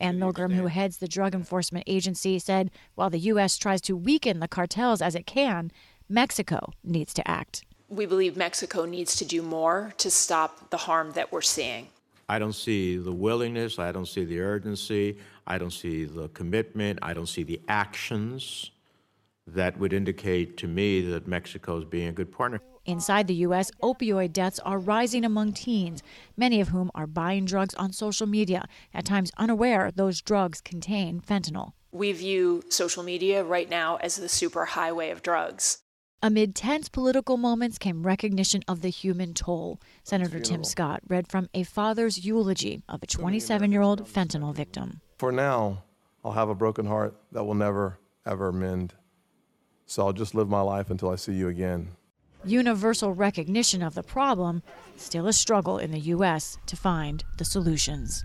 Anne 0.00 0.18
Milgram, 0.18 0.54
who 0.54 0.68
heads 0.68 0.96
the 0.96 1.06
Drug 1.06 1.34
Enforcement 1.34 1.84
Agency, 1.86 2.38
said 2.38 2.70
while 2.94 3.10
the 3.10 3.18
U.S. 3.18 3.58
tries 3.58 3.82
to 3.82 3.94
weaken 3.94 4.40
the 4.40 4.48
cartels 4.48 5.02
as 5.02 5.14
it 5.14 5.26
can, 5.26 5.70
Mexico 6.08 6.72
needs 6.82 7.12
to 7.14 7.28
act. 7.28 7.62
We 7.90 8.06
believe 8.06 8.38
Mexico 8.38 8.86
needs 8.86 9.16
to 9.16 9.26
do 9.26 9.42
more 9.42 9.92
to 9.98 10.10
stop 10.10 10.70
the 10.70 10.78
harm 10.78 11.12
that 11.12 11.30
we're 11.30 11.42
seeing. 11.42 11.88
I 12.28 12.38
don't 12.38 12.54
see 12.54 12.96
the 12.96 13.12
willingness, 13.12 13.78
I 13.78 13.92
don't 13.92 14.08
see 14.08 14.24
the 14.24 14.40
urgency, 14.40 15.18
I 15.46 15.58
don't 15.58 15.72
see 15.72 16.04
the 16.04 16.28
commitment, 16.28 16.98
I 17.02 17.14
don't 17.14 17.28
see 17.28 17.42
the 17.42 17.60
actions 17.68 18.70
that 19.46 19.78
would 19.78 19.92
indicate 19.92 20.56
to 20.58 20.68
me 20.68 21.02
that 21.02 21.26
Mexico 21.26 21.78
is 21.78 21.84
being 21.84 22.08
a 22.08 22.12
good 22.12 22.32
partner. 22.32 22.60
Inside 22.86 23.28
the 23.28 23.34
U.S., 23.34 23.70
opioid 23.82 24.32
deaths 24.32 24.58
are 24.60 24.78
rising 24.78 25.24
among 25.24 25.52
teens, 25.52 26.02
many 26.36 26.60
of 26.60 26.68
whom 26.68 26.90
are 26.94 27.06
buying 27.06 27.44
drugs 27.44 27.74
on 27.74 27.92
social 27.92 28.26
media, 28.26 28.66
at 28.92 29.06
times 29.06 29.30
unaware 29.38 29.90
those 29.90 30.20
drugs 30.20 30.60
contain 30.60 31.20
fentanyl. 31.20 31.72
We 31.92 32.12
view 32.12 32.62
social 32.68 33.02
media 33.02 33.44
right 33.44 33.70
now 33.70 33.96
as 33.96 34.16
the 34.16 34.26
superhighway 34.26 35.12
of 35.12 35.22
drugs. 35.22 35.83
Amid 36.24 36.54
tense 36.54 36.88
political 36.88 37.36
moments 37.36 37.76
came 37.76 38.02
recognition 38.02 38.62
of 38.66 38.80
the 38.80 38.88
human 38.88 39.34
toll. 39.34 39.78
Senator 40.04 40.40
Tim 40.40 40.64
Scott 40.64 41.02
read 41.06 41.28
from 41.28 41.50
a 41.52 41.64
father's 41.64 42.24
eulogy 42.24 42.82
of 42.88 43.02
a 43.02 43.06
27 43.06 43.70
year 43.70 43.82
old 43.82 44.06
fentanyl 44.06 44.54
victim. 44.54 45.02
For 45.18 45.30
now, 45.30 45.84
I'll 46.24 46.32
have 46.32 46.48
a 46.48 46.54
broken 46.54 46.86
heart 46.86 47.14
that 47.32 47.44
will 47.44 47.52
never, 47.52 47.98
ever 48.24 48.52
mend. 48.52 48.94
So 49.84 50.06
I'll 50.06 50.14
just 50.14 50.34
live 50.34 50.48
my 50.48 50.62
life 50.62 50.88
until 50.88 51.10
I 51.10 51.16
see 51.16 51.34
you 51.34 51.48
again. 51.48 51.88
Universal 52.42 53.12
recognition 53.12 53.82
of 53.82 53.94
the 53.94 54.02
problem, 54.02 54.62
still 54.96 55.26
a 55.28 55.32
struggle 55.34 55.76
in 55.76 55.90
the 55.90 56.00
U.S. 56.00 56.56
to 56.64 56.74
find 56.74 57.22
the 57.36 57.44
solutions. 57.44 58.24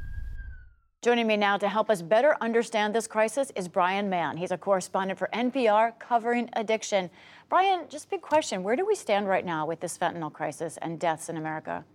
Joining 1.01 1.27
me 1.27 1.37
now 1.37 1.55
to 1.55 1.69
help 1.69 1.89
us 1.89 2.01
better 2.01 2.35
understand 2.41 2.93
this 2.93 3.07
crisis 3.07 3.53
is 3.55 3.69
Brian 3.69 4.09
Mann. 4.09 4.35
He's 4.35 4.51
a 4.51 4.57
correspondent 4.57 5.17
for 5.17 5.29
NPR 5.33 5.97
covering 5.97 6.49
addiction. 6.57 7.09
Brian, 7.47 7.85
just 7.87 8.09
big 8.09 8.21
question. 8.21 8.63
Where 8.63 8.75
do 8.75 8.85
we 8.85 8.95
stand 8.95 9.25
right 9.25 9.45
now 9.45 9.65
with 9.65 9.79
this 9.79 9.97
fentanyl 9.97 10.33
crisis 10.33 10.77
and 10.81 10.99
deaths 10.99 11.29
in 11.29 11.37
America? 11.37 11.85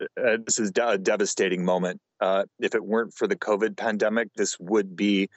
Uh, 0.00 0.36
this 0.46 0.60
is 0.60 0.70
a 0.80 0.96
devastating 0.96 1.64
moment. 1.64 2.00
Uh, 2.20 2.44
if 2.60 2.76
it 2.76 2.84
weren't 2.84 3.12
for 3.12 3.26
the 3.26 3.34
COVID 3.34 3.76
pandemic, 3.76 4.28
this 4.36 4.56
would 4.60 4.94
be 4.94 5.28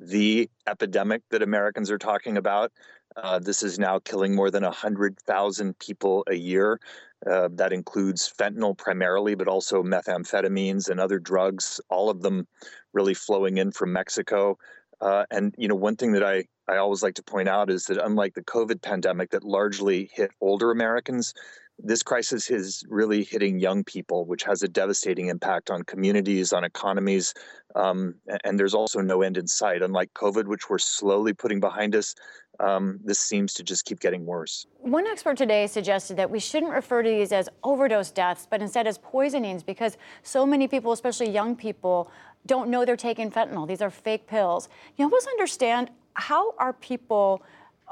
the 0.00 0.50
epidemic 0.66 1.22
that 1.30 1.40
Americans 1.40 1.88
are 1.88 1.98
talking 1.98 2.36
about. 2.36 2.72
Uh, 3.14 3.38
this 3.38 3.62
is 3.62 3.78
now 3.78 4.00
killing 4.00 4.34
more 4.34 4.50
than 4.50 4.64
100,000 4.64 5.78
people 5.78 6.24
a 6.28 6.34
year. 6.34 6.80
Uh, 7.28 7.48
that 7.52 7.72
includes 7.72 8.32
fentanyl 8.36 8.76
primarily, 8.76 9.34
but 9.34 9.48
also 9.48 9.82
methamphetamines 9.82 10.88
and 10.88 10.98
other 10.98 11.18
drugs, 11.18 11.80
all 11.88 12.10
of 12.10 12.20
them 12.22 12.46
really 12.92 13.14
flowing 13.14 13.58
in 13.58 13.70
from 13.70 13.92
Mexico. 13.92 14.58
Uh, 15.00 15.24
and 15.30 15.54
you 15.56 15.68
know, 15.68 15.74
one 15.74 15.96
thing 15.96 16.12
that 16.12 16.24
I 16.24 16.44
I 16.68 16.76
always 16.76 17.02
like 17.02 17.14
to 17.16 17.22
point 17.22 17.48
out 17.48 17.70
is 17.70 17.86
that 17.86 18.04
unlike 18.04 18.34
the 18.34 18.44
COVID 18.44 18.82
pandemic 18.82 19.30
that 19.30 19.44
largely 19.44 20.10
hit 20.12 20.30
older 20.40 20.70
Americans, 20.70 21.34
this 21.78 22.02
crisis 22.02 22.50
is 22.50 22.84
really 22.88 23.24
hitting 23.24 23.58
young 23.58 23.82
people, 23.84 24.24
which 24.24 24.44
has 24.44 24.62
a 24.62 24.68
devastating 24.68 25.28
impact 25.28 25.70
on 25.70 25.82
communities, 25.82 26.52
on 26.52 26.64
economies, 26.64 27.34
um, 27.74 28.14
and 28.44 28.58
there's 28.58 28.74
also 28.74 29.00
no 29.00 29.22
end 29.22 29.36
in 29.36 29.46
sight. 29.46 29.82
Unlike 29.82 30.14
COVID, 30.14 30.46
which 30.46 30.68
we're 30.70 30.78
slowly 30.78 31.32
putting 31.32 31.60
behind 31.60 31.96
us, 31.96 32.14
um, 32.60 33.00
this 33.02 33.18
seems 33.18 33.54
to 33.54 33.62
just 33.62 33.84
keep 33.84 33.98
getting 33.98 34.26
worse. 34.26 34.66
One 34.78 35.06
expert 35.06 35.36
today 35.36 35.66
suggested 35.66 36.16
that 36.18 36.30
we 36.30 36.38
shouldn't 36.38 36.72
refer 36.72 37.02
to 37.02 37.08
these 37.08 37.32
as 37.32 37.48
overdose 37.64 38.10
deaths, 38.10 38.46
but 38.48 38.60
instead 38.60 38.86
as 38.86 38.98
poisonings 38.98 39.62
because 39.62 39.96
so 40.22 40.46
many 40.46 40.68
people, 40.68 40.92
especially 40.92 41.30
young 41.30 41.56
people, 41.56 42.10
don't 42.46 42.68
know 42.68 42.84
they're 42.84 42.96
taking 42.96 43.30
fentanyl. 43.30 43.66
These 43.66 43.82
are 43.82 43.90
fake 43.90 44.26
pills. 44.26 44.68
You 44.96 45.08
help 45.08 45.14
us 45.14 45.26
understand 45.26 45.90
how 46.14 46.54
are 46.58 46.72
people 46.74 47.42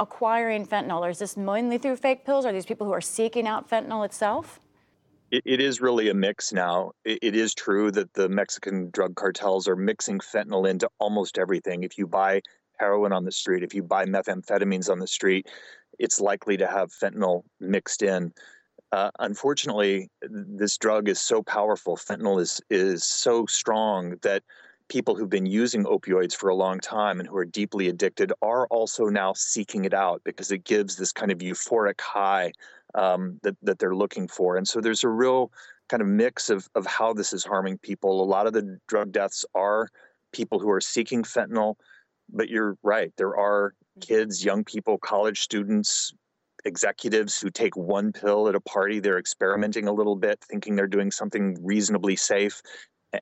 acquiring 0.00 0.66
fentanyl? 0.66 1.00
Or 1.00 1.10
is 1.10 1.20
this 1.20 1.36
mainly 1.36 1.78
through 1.78 1.96
fake 1.96 2.24
pills? 2.24 2.44
Are 2.44 2.52
these 2.52 2.66
people 2.66 2.86
who 2.86 2.92
are 2.92 3.00
seeking 3.00 3.46
out 3.46 3.70
fentanyl 3.70 4.04
itself? 4.04 4.58
it, 5.30 5.42
it 5.44 5.60
is 5.60 5.80
really 5.80 6.08
a 6.08 6.14
mix 6.14 6.52
now. 6.52 6.92
It, 7.04 7.18
it 7.22 7.36
is 7.36 7.54
true 7.54 7.90
that 7.92 8.12
the 8.14 8.28
Mexican 8.28 8.90
drug 8.90 9.14
cartels 9.14 9.68
are 9.68 9.76
mixing 9.76 10.18
fentanyl 10.18 10.68
into 10.68 10.88
almost 10.98 11.38
everything. 11.38 11.82
If 11.82 11.98
you 11.98 12.06
buy 12.06 12.42
heroin 12.78 13.12
on 13.12 13.24
the 13.24 13.32
street, 13.32 13.62
if 13.62 13.74
you 13.74 13.82
buy 13.82 14.06
methamphetamines 14.06 14.90
on 14.90 14.98
the 14.98 15.06
street, 15.06 15.48
it's 15.98 16.20
likely 16.20 16.56
to 16.56 16.66
have 16.66 16.92
fentanyl 16.92 17.42
mixed 17.60 18.02
in. 18.02 18.32
Uh, 18.92 19.10
unfortunately, 19.20 20.10
this 20.22 20.76
drug 20.76 21.08
is 21.08 21.20
so 21.20 21.42
powerful. 21.42 21.96
Fentanyl 21.96 22.40
is 22.40 22.60
is 22.70 23.04
so 23.04 23.46
strong 23.46 24.16
that 24.22 24.42
people 24.90 25.14
who've 25.14 25.30
been 25.30 25.46
using 25.46 25.84
opioids 25.84 26.34
for 26.34 26.50
a 26.50 26.54
long 26.54 26.80
time 26.80 27.20
and 27.20 27.28
who 27.28 27.36
are 27.36 27.44
deeply 27.46 27.88
addicted 27.88 28.32
are 28.42 28.66
also 28.66 29.04
now 29.06 29.32
seeking 29.32 29.84
it 29.84 29.94
out 29.94 30.20
because 30.24 30.50
it 30.50 30.64
gives 30.64 30.96
this 30.96 31.12
kind 31.12 31.30
of 31.30 31.38
euphoric 31.38 32.00
high 32.00 32.52
um, 32.96 33.38
that, 33.42 33.56
that 33.62 33.78
they're 33.78 33.94
looking 33.94 34.26
for. 34.26 34.56
And 34.56 34.66
so 34.66 34.80
there's 34.80 35.04
a 35.04 35.08
real 35.08 35.52
kind 35.88 36.02
of 36.02 36.08
mix 36.08 36.50
of, 36.50 36.68
of 36.74 36.86
how 36.86 37.14
this 37.14 37.32
is 37.32 37.44
harming 37.44 37.78
people. 37.78 38.22
A 38.22 38.24
lot 38.24 38.48
of 38.48 38.52
the 38.52 38.78
drug 38.88 39.12
deaths 39.12 39.44
are 39.54 39.88
people 40.32 40.58
who 40.58 40.70
are 40.70 40.80
seeking 40.80 41.22
fentanyl, 41.22 41.76
but 42.28 42.48
you're 42.48 42.76
right. 42.82 43.12
There 43.16 43.36
are 43.36 43.74
kids, 44.00 44.44
young 44.44 44.64
people, 44.64 44.98
college 44.98 45.40
students, 45.40 46.12
executives 46.64 47.40
who 47.40 47.50
take 47.50 47.76
one 47.76 48.12
pill 48.12 48.48
at 48.48 48.54
a 48.54 48.60
party. 48.60 49.00
They're 49.00 49.18
experimenting 49.18 49.88
a 49.88 49.92
little 49.92 50.16
bit, 50.16 50.40
thinking 50.48 50.74
they're 50.74 50.86
doing 50.86 51.10
something 51.10 51.56
reasonably 51.62 52.16
safe, 52.16 52.60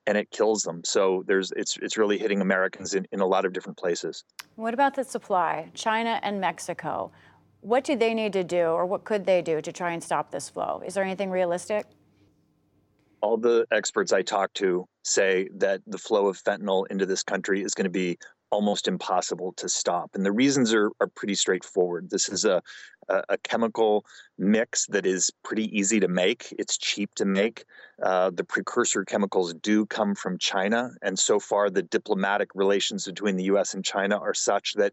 and 0.07 0.18
it 0.18 0.31
kills 0.31 0.62
them. 0.62 0.83
So 0.85 1.24
there's 1.27 1.53
it's 1.57 1.77
it's 1.79 1.96
really 1.96 2.18
hitting 2.18 2.40
Americans 2.40 2.94
in, 2.94 3.07
in 3.12 3.20
a 3.20 3.27
lot 3.27 3.44
of 3.44 3.53
different 3.53 3.79
places. 3.79 4.24
What 4.57 4.74
about 4.74 4.94
the 4.94 5.05
supply? 5.05 5.70
China 5.74 6.20
and 6.22 6.40
Mexico. 6.40 7.11
What 7.61 7.85
do 7.85 7.96
they 7.96 8.14
need 8.14 8.33
to 8.35 8.44
do, 8.44 8.66
or 8.66 8.87
what 8.87 9.05
could 9.05 9.27
they 9.27 9.42
do 9.42 9.61
to 9.61 9.72
try 9.72 9.92
and 9.92 10.03
stop 10.03 10.31
this 10.31 10.48
flow? 10.48 10.83
Is 10.87 10.94
there 10.94 11.05
anything 11.05 11.31
realistic? 11.31 11.87
All 13.20 13.37
the 13.37 13.66
experts 13.70 14.12
I 14.12 14.22
talk 14.22 14.52
to 14.54 14.87
say 15.02 15.48
that 15.57 15.81
the 15.87 15.98
flow 15.98 16.28
of 16.28 16.42
fentanyl 16.42 16.85
into 16.90 17.07
this 17.07 17.22
country 17.22 17.62
is 17.62 17.74
going 17.74 17.85
to 17.85 17.90
be 17.90 18.18
almost 18.50 18.88
impossible 18.88 19.52
to 19.54 19.68
stop. 19.68 20.11
And 20.14 20.24
the 20.24 20.33
reasons 20.33 20.72
are, 20.72 20.90
are 21.00 21.09
pretty 21.09 21.35
straightforward. 21.35 22.09
This 22.11 22.28
is 22.28 22.44
a, 22.44 22.62
a, 23.09 23.22
a 23.31 23.38
chemical 23.38 24.04
mix 24.38 24.87
that 24.87 25.07
is 25.07 25.31
pretty 25.44 25.76
easy 25.76 26.00
to 26.00 26.09
make, 26.09 26.54
it's 26.59 26.78
cheap 26.78 27.14
to 27.16 27.24
make. 27.24 27.64
Uh, 28.02 28.31
the 28.31 28.44
precursor 28.44 29.04
chemicals 29.04 29.54
do 29.54 29.85
come 29.87 30.14
from 30.14 30.38
China. 30.38 30.90
And 31.02 31.18
so 31.18 31.38
far, 31.38 31.68
the 31.70 31.83
diplomatic 31.83 32.50
relations 32.54 33.04
between 33.04 33.37
the 33.37 33.44
US 33.44 33.74
and 33.74 33.85
China 33.85 34.18
are 34.18 34.35
such 34.35 34.74
that 34.74 34.92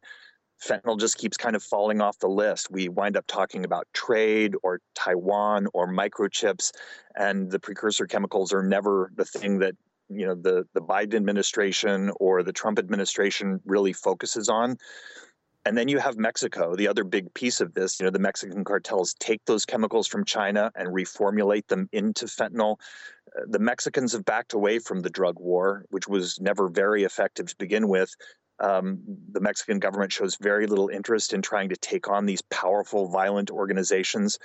fentanyl 0.63 0.99
just 0.99 1.17
keeps 1.17 1.37
kind 1.37 1.55
of 1.55 1.63
falling 1.63 2.01
off 2.01 2.19
the 2.19 2.27
list. 2.27 2.71
We 2.71 2.89
wind 2.89 3.17
up 3.17 3.25
talking 3.27 3.65
about 3.65 3.87
trade 3.93 4.55
or 4.63 4.79
Taiwan 4.95 5.67
or 5.73 5.87
microchips, 5.87 6.71
and 7.15 7.51
the 7.51 7.59
precursor 7.59 8.05
chemicals 8.05 8.53
are 8.53 8.63
never 8.63 9.11
the 9.15 9.25
thing 9.25 9.59
that 9.59 9.75
you 10.09 10.25
know 10.25 10.35
the 10.35 10.65
the 10.73 10.81
Biden 10.81 11.15
administration 11.15 12.11
or 12.19 12.43
the 12.43 12.53
Trump 12.53 12.79
administration 12.79 13.59
really 13.65 13.93
focuses 13.93 14.49
on. 14.49 14.77
And 15.67 15.75
then 15.75 15.87
you 15.87 15.97
have 15.97 16.15
Mexico, 16.15 16.75
the 16.75 16.87
other 16.87 17.03
big 17.03 17.33
piece 17.33 17.59
of 17.59 17.73
this. 17.73 17.99
You 17.99 18.05
know, 18.05 18.11
the 18.11 18.19
Mexican 18.19 18.63
cartels 18.63 19.15
take 19.15 19.43
those 19.45 19.65
chemicals 19.65 20.07
from 20.07 20.23
China 20.23 20.71
and 20.75 20.89
reformulate 20.89 21.65
them 21.67 21.89
into 21.91 22.25
fentanyl. 22.25 22.77
Uh, 23.35 23.41
the 23.47 23.57
Mexicans 23.57 24.11
have 24.13 24.25
backed 24.25 24.53
away 24.53 24.77
from 24.77 24.99
the 25.01 25.09
drug 25.09 25.39
war, 25.39 25.83
which 25.89 26.07
was 26.07 26.39
never 26.39 26.69
very 26.69 27.03
effective 27.03 27.47
to 27.47 27.55
begin 27.57 27.87
with. 27.87 28.15
Um, 28.59 29.01
the 29.31 29.41
Mexican 29.41 29.79
government 29.79 30.11
shows 30.11 30.37
very 30.39 30.67
little 30.67 30.89
interest 30.89 31.33
in 31.33 31.41
trying 31.41 31.69
to 31.69 31.75
take 31.75 32.09
on 32.09 32.25
these 32.25 32.41
powerful, 32.43 33.07
violent 33.07 33.51
organizations. 33.51 34.39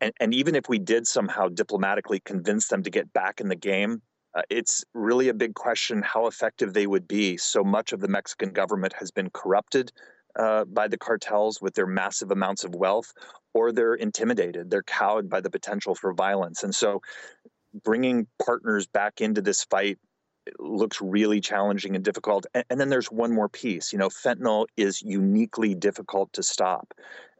And, 0.00 0.12
and 0.18 0.34
even 0.34 0.54
if 0.54 0.68
we 0.68 0.78
did 0.78 1.06
somehow 1.06 1.48
diplomatically 1.48 2.20
convince 2.20 2.68
them 2.68 2.82
to 2.82 2.90
get 2.90 3.12
back 3.12 3.40
in 3.40 3.48
the 3.48 3.56
game, 3.56 4.02
uh, 4.34 4.42
it's 4.50 4.84
really 4.94 5.28
a 5.28 5.34
big 5.34 5.54
question 5.54 6.02
how 6.02 6.26
effective 6.26 6.72
they 6.72 6.86
would 6.86 7.06
be. 7.06 7.36
So 7.36 7.62
much 7.62 7.92
of 7.92 8.00
the 8.00 8.08
Mexican 8.08 8.50
government 8.50 8.94
has 8.98 9.10
been 9.10 9.30
corrupted 9.30 9.92
uh, 10.38 10.64
by 10.64 10.88
the 10.88 10.98
cartels 10.98 11.60
with 11.60 11.74
their 11.74 11.86
massive 11.86 12.30
amounts 12.30 12.64
of 12.64 12.74
wealth, 12.74 13.12
or 13.52 13.70
they're 13.70 13.94
intimidated, 13.94 14.70
they're 14.70 14.82
cowed 14.82 15.28
by 15.28 15.40
the 15.40 15.50
potential 15.50 15.94
for 15.94 16.12
violence. 16.12 16.64
And 16.64 16.74
so 16.74 17.02
bringing 17.84 18.26
partners 18.44 18.86
back 18.86 19.20
into 19.20 19.40
this 19.42 19.64
fight 19.64 19.98
looks 20.58 21.00
really 21.00 21.40
challenging 21.40 21.94
and 21.94 22.04
difficult. 22.04 22.46
And, 22.54 22.64
and, 22.70 22.80
then 22.80 22.88
there's 22.88 23.10
one 23.10 23.32
more 23.32 23.48
piece. 23.48 23.92
You 23.92 23.98
know, 23.98 24.08
fentanyl 24.08 24.66
is 24.76 25.02
uniquely 25.02 25.74
difficult 25.74 26.32
to 26.34 26.42
stop. 26.42 26.94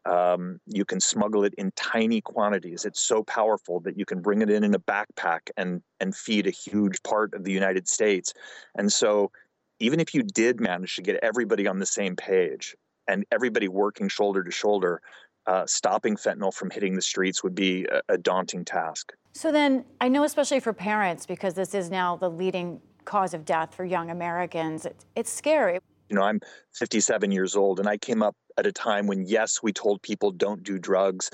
Um, 0.05 0.59
you 0.67 0.85
can 0.85 0.99
smuggle 0.99 1.43
it 1.45 1.53
in 1.55 1.71
tiny 1.75 2.21
quantities. 2.21 2.85
It's 2.85 2.99
so 2.99 3.23
powerful 3.23 3.79
that 3.81 3.97
you 3.97 4.05
can 4.05 4.21
bring 4.21 4.41
it 4.41 4.49
in 4.49 4.63
in 4.63 4.75
a 4.75 4.79
backpack 4.79 5.49
and 5.57 5.81
and 5.99 6.15
feed 6.15 6.45
a 6.45 6.51
huge 6.51 7.01
part 7.03 7.33
of 7.33 7.43
the 7.43 7.51
United 7.51 7.87
States. 7.87 8.33
And 8.77 8.91
so, 8.91 9.31
even 9.79 9.99
if 9.99 10.13
you 10.13 10.21
did 10.21 10.59
manage 10.59 10.95
to 10.97 11.01
get 11.01 11.19
everybody 11.23 11.67
on 11.67 11.79
the 11.79 11.87
same 11.87 12.15
page 12.15 12.75
and 13.07 13.25
everybody 13.31 13.67
working 13.67 14.07
shoulder 14.07 14.43
to 14.43 14.51
shoulder, 14.51 15.01
uh, 15.47 15.65
stopping 15.65 16.15
fentanyl 16.15 16.53
from 16.53 16.69
hitting 16.69 16.95
the 16.95 17.01
streets 17.01 17.43
would 17.43 17.55
be 17.55 17.85
a, 17.85 18.01
a 18.13 18.17
daunting 18.17 18.65
task. 18.65 19.13
So 19.33 19.51
then, 19.51 19.85
I 19.99 20.07
know 20.07 20.23
especially 20.23 20.59
for 20.59 20.71
parents, 20.71 21.25
because 21.25 21.55
this 21.55 21.73
is 21.73 21.91
now 21.91 22.15
the 22.15 22.29
leading 22.29 22.79
cause 23.05 23.33
of 23.33 23.45
death 23.45 23.73
for 23.73 23.85
young 23.85 24.09
Americans. 24.09 24.85
It's, 24.85 25.05
it's 25.15 25.31
scary. 25.31 25.79
You 26.09 26.15
know, 26.15 26.23
I'm 26.23 26.39
57 26.73 27.31
years 27.31 27.55
old, 27.55 27.79
and 27.79 27.87
I 27.87 27.97
came 27.97 28.21
up 28.21 28.35
at 28.57 28.65
a 28.65 28.71
time 28.71 29.07
when, 29.07 29.25
yes, 29.25 29.61
we 29.63 29.73
told 29.73 30.01
people 30.01 30.31
don't 30.31 30.63
do 30.63 30.77
drugs. 30.77 31.31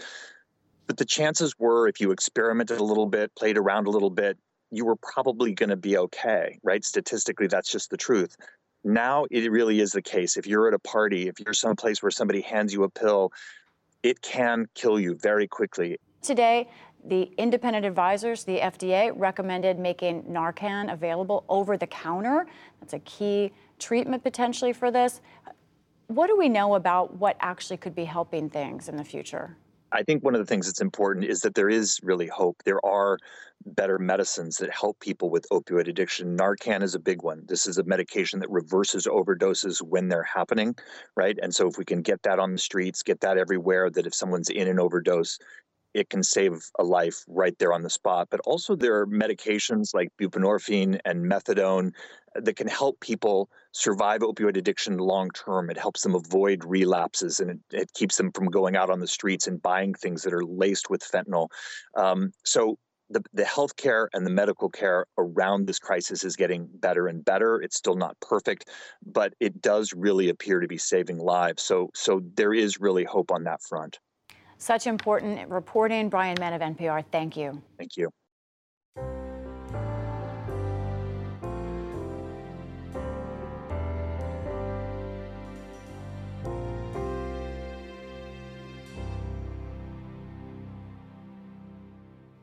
But 0.88 0.98
the 0.98 1.06
chances 1.06 1.58
were, 1.58 1.88
if 1.88 2.00
you 2.00 2.12
experimented 2.12 2.80
a 2.80 2.84
little 2.84 3.06
bit, 3.06 3.34
played 3.36 3.58
around 3.58 3.88
a 3.88 3.90
little 3.90 4.10
bit, 4.10 4.38
you 4.72 4.86
were 4.86 4.96
probably 4.96 5.54
going 5.54 5.70
to 5.70 5.76
be 5.76 5.98
okay, 5.98 6.58
right? 6.64 6.84
Statistically, 6.84 7.48
that's 7.48 7.70
just 7.70 7.90
the 7.90 7.98
truth. 7.98 8.36
Now 8.84 9.26
it 9.30 9.52
really 9.52 9.80
is 9.80 9.92
the 9.92 10.02
case. 10.02 10.38
If 10.38 10.48
you're 10.48 10.68
at 10.68 10.74
a 10.74 10.80
party, 10.80 11.28
if 11.28 11.40
you're 11.40 11.54
someplace 11.54 12.02
where 12.02 12.12
somebody 12.12 12.42
hands 12.42 12.74
you 12.74 12.84
a 12.84 12.90
pill, 12.90 13.32
it 14.02 14.22
can 14.22 14.68
kill 14.74 15.00
you 15.00 15.16
very 15.16 15.48
quickly. 15.48 15.98
Today, 16.22 16.70
the 17.06 17.32
independent 17.38 17.86
advisors, 17.86 18.44
the 18.44 18.60
FDA, 18.60 19.12
recommended 19.16 19.80
making 19.80 20.24
Narcan 20.24 20.92
available 20.92 21.46
over 21.50 21.78
the 21.78 21.88
counter. 21.88 22.46
That's 22.80 22.94
a 22.94 23.00
key 23.00 23.52
treatment 23.80 24.24
potentially 24.24 24.74
for 24.74 24.92
this. 24.92 25.22
What 26.08 26.28
do 26.28 26.38
we 26.38 26.50
know 26.50 26.76
about 26.76 27.16
what 27.16 27.38
actually 27.40 27.78
could 27.78 27.96
be 27.96 28.06
helping 28.06 28.50
things 28.50 28.90
in 28.90 28.98
the 28.98 29.04
future? 29.04 29.56
I 29.94 30.04
think 30.04 30.24
one 30.24 30.36
of 30.36 30.40
the 30.40 30.46
things 30.46 30.68
that's 30.68 30.82
important 30.82 31.26
is 31.26 31.42
that 31.42 31.56
there 31.56 31.70
is 31.70 32.00
really 32.02 32.28
hope. 32.28 32.62
There 32.64 32.84
are 32.86 33.18
better 33.66 34.00
medicines 34.00 34.58
that 34.58 34.72
help 34.72 35.00
people 35.00 35.30
with 35.30 35.46
opioid 35.52 35.88
addiction. 35.88 36.38
Narcan 36.38 36.82
is 36.82 36.96
a 36.96 37.00
big 37.00 37.24
one. 37.24 37.44
This 37.46 37.68
is 37.68 37.78
a 37.78 37.84
medication 37.84 38.40
that 38.40 38.50
reverses 38.50 39.06
overdoses 39.06 39.82
when 39.82 40.08
they're 40.08 40.24
happening, 40.24 40.76
right? 41.16 41.38
And 41.42 41.54
so 41.54 41.68
if 41.68 41.78
we 41.78 41.86
can 41.86 42.02
get 42.02 42.24
that 42.24 42.40
on 42.40 42.54
the 42.54 42.58
streets, 42.58 43.04
get 43.04 43.20
that 43.22 43.38
everywhere, 43.38 43.90
that 43.90 44.06
if 44.06 44.16
someone's 44.16 44.50
in 44.50 44.68
an 44.68 44.80
overdose, 44.80 45.38
it 45.94 46.10
can 46.10 46.24
save 46.24 46.62
a 46.80 46.84
life 46.84 47.24
right 47.28 47.58
there 47.60 47.74
on 47.74 47.84
the 47.84 47.90
spot. 47.90 48.28
But 48.30 48.42
also, 48.46 48.76
there 48.76 49.00
are 49.00 49.08
medications 49.08 49.94
like 49.94 50.10
buprenorphine 50.20 51.00
and 51.06 51.30
methadone 51.30 51.94
that 52.36 52.56
can 52.56 52.68
help 52.68 53.00
people 53.02 53.50
survive 53.74 54.22
opioid 54.22 54.58
addiction 54.58 54.98
long 54.98 55.30
term. 55.32 55.70
It 55.70 55.78
helps 55.78 56.02
them 56.02 56.16
avoid 56.16 56.64
relapses 56.64 57.40
and 57.40 57.52
it, 57.52 57.60
it, 57.72 57.94
keeps 57.94 58.18
them 58.18 58.32
from 58.32 58.46
going 58.46 58.76
out 58.76 58.90
on 58.90 59.00
the 59.00 59.08
streets 59.08 59.48
and 59.48 59.62
buying 59.62 59.94
things 59.94 60.24
that 60.24 60.34
are 60.34 60.46
laced 60.46 60.90
with 60.90 61.02
fentanyl. 61.02 61.50
Um, 61.96 62.32
so, 62.46 62.78
the, 63.10 63.22
the 63.34 63.44
healthcare 63.44 64.08
and 64.14 64.26
the 64.26 64.32
medical 64.32 64.70
care 64.70 65.06
around 65.18 65.68
this 65.68 65.80
crisis 65.80 66.24
is 66.24 66.38
getting 66.38 66.70
better 66.76 67.08
and 67.08 67.26
better. 67.26 67.62
It's 67.62 67.76
still 67.76 67.96
not 67.96 68.18
perfect, 68.22 68.70
but 69.06 69.34
it 69.42 69.62
does 69.62 69.94
really 69.94 70.30
appear 70.30 70.62
to 70.62 70.68
be 70.68 70.78
saving 70.78 71.18
lives. 71.18 71.62
So, 71.62 71.90
so 71.94 72.22
there 72.36 72.54
is 72.54 72.80
really 72.80 73.04
hope 73.04 73.30
on 73.30 73.44
that 73.44 73.62
front. 73.62 74.00
Such 74.62 74.86
important 74.86 75.50
reporting. 75.50 76.08
Brian 76.08 76.38
Mann 76.40 76.54
of 76.54 76.62
NPR, 76.62 77.04
thank 77.12 77.36
you. 77.36 77.60
Thank 77.80 77.98
you. 77.98 78.10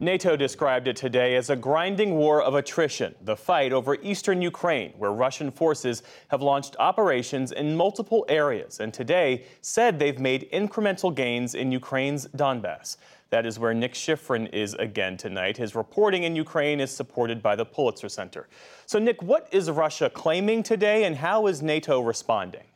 NATO 0.01 0.37
described 0.37 0.87
it 0.87 0.95
today 0.95 1.35
as 1.35 1.51
a 1.51 1.57
grinding 1.57 2.15
war 2.15 2.41
of 2.41 2.55
attrition, 2.55 3.17
the 3.21 3.35
fight 3.35 3.73
over 3.73 3.97
eastern 4.01 4.41
Ukraine, 4.41 4.93
where 4.97 5.11
Russian 5.11 5.51
forces 5.51 6.05
have 6.29 6.41
launched 6.41 6.77
operations 6.79 7.51
in 7.51 7.77
multiple 7.77 8.25
areas 8.29 8.79
and 8.79 8.95
today 8.95 9.45
said 9.61 9.99
they've 9.99 10.21
made 10.21 10.49
incremental 10.53 11.13
gains 11.13 11.57
in 11.57 11.73
Ukraine's 11.73 12.29
Donbass. 12.29 12.97
That 13.31 13.45
is 13.45 13.59
where 13.59 13.75
Nick 13.75 13.95
Schifrin 13.95 14.49
is 14.53 14.75
again 14.75 15.17
tonight. 15.17 15.57
His 15.57 15.75
reporting 15.75 16.23
in 16.23 16.37
Ukraine 16.37 16.79
is 16.79 16.93
supported 16.93 17.43
by 17.43 17.57
the 17.57 17.65
Pulitzer 17.65 18.09
Center. 18.09 18.47
So, 18.87 19.01
Nick, 19.01 19.21
what 19.21 19.49
is 19.51 19.69
Russia 19.69 20.09
claiming 20.09 20.63
today 20.63 21.05
and 21.05 21.17
how 21.17 21.49
is 21.49 21.61
NATO 21.61 22.01
responding? 22.01 22.68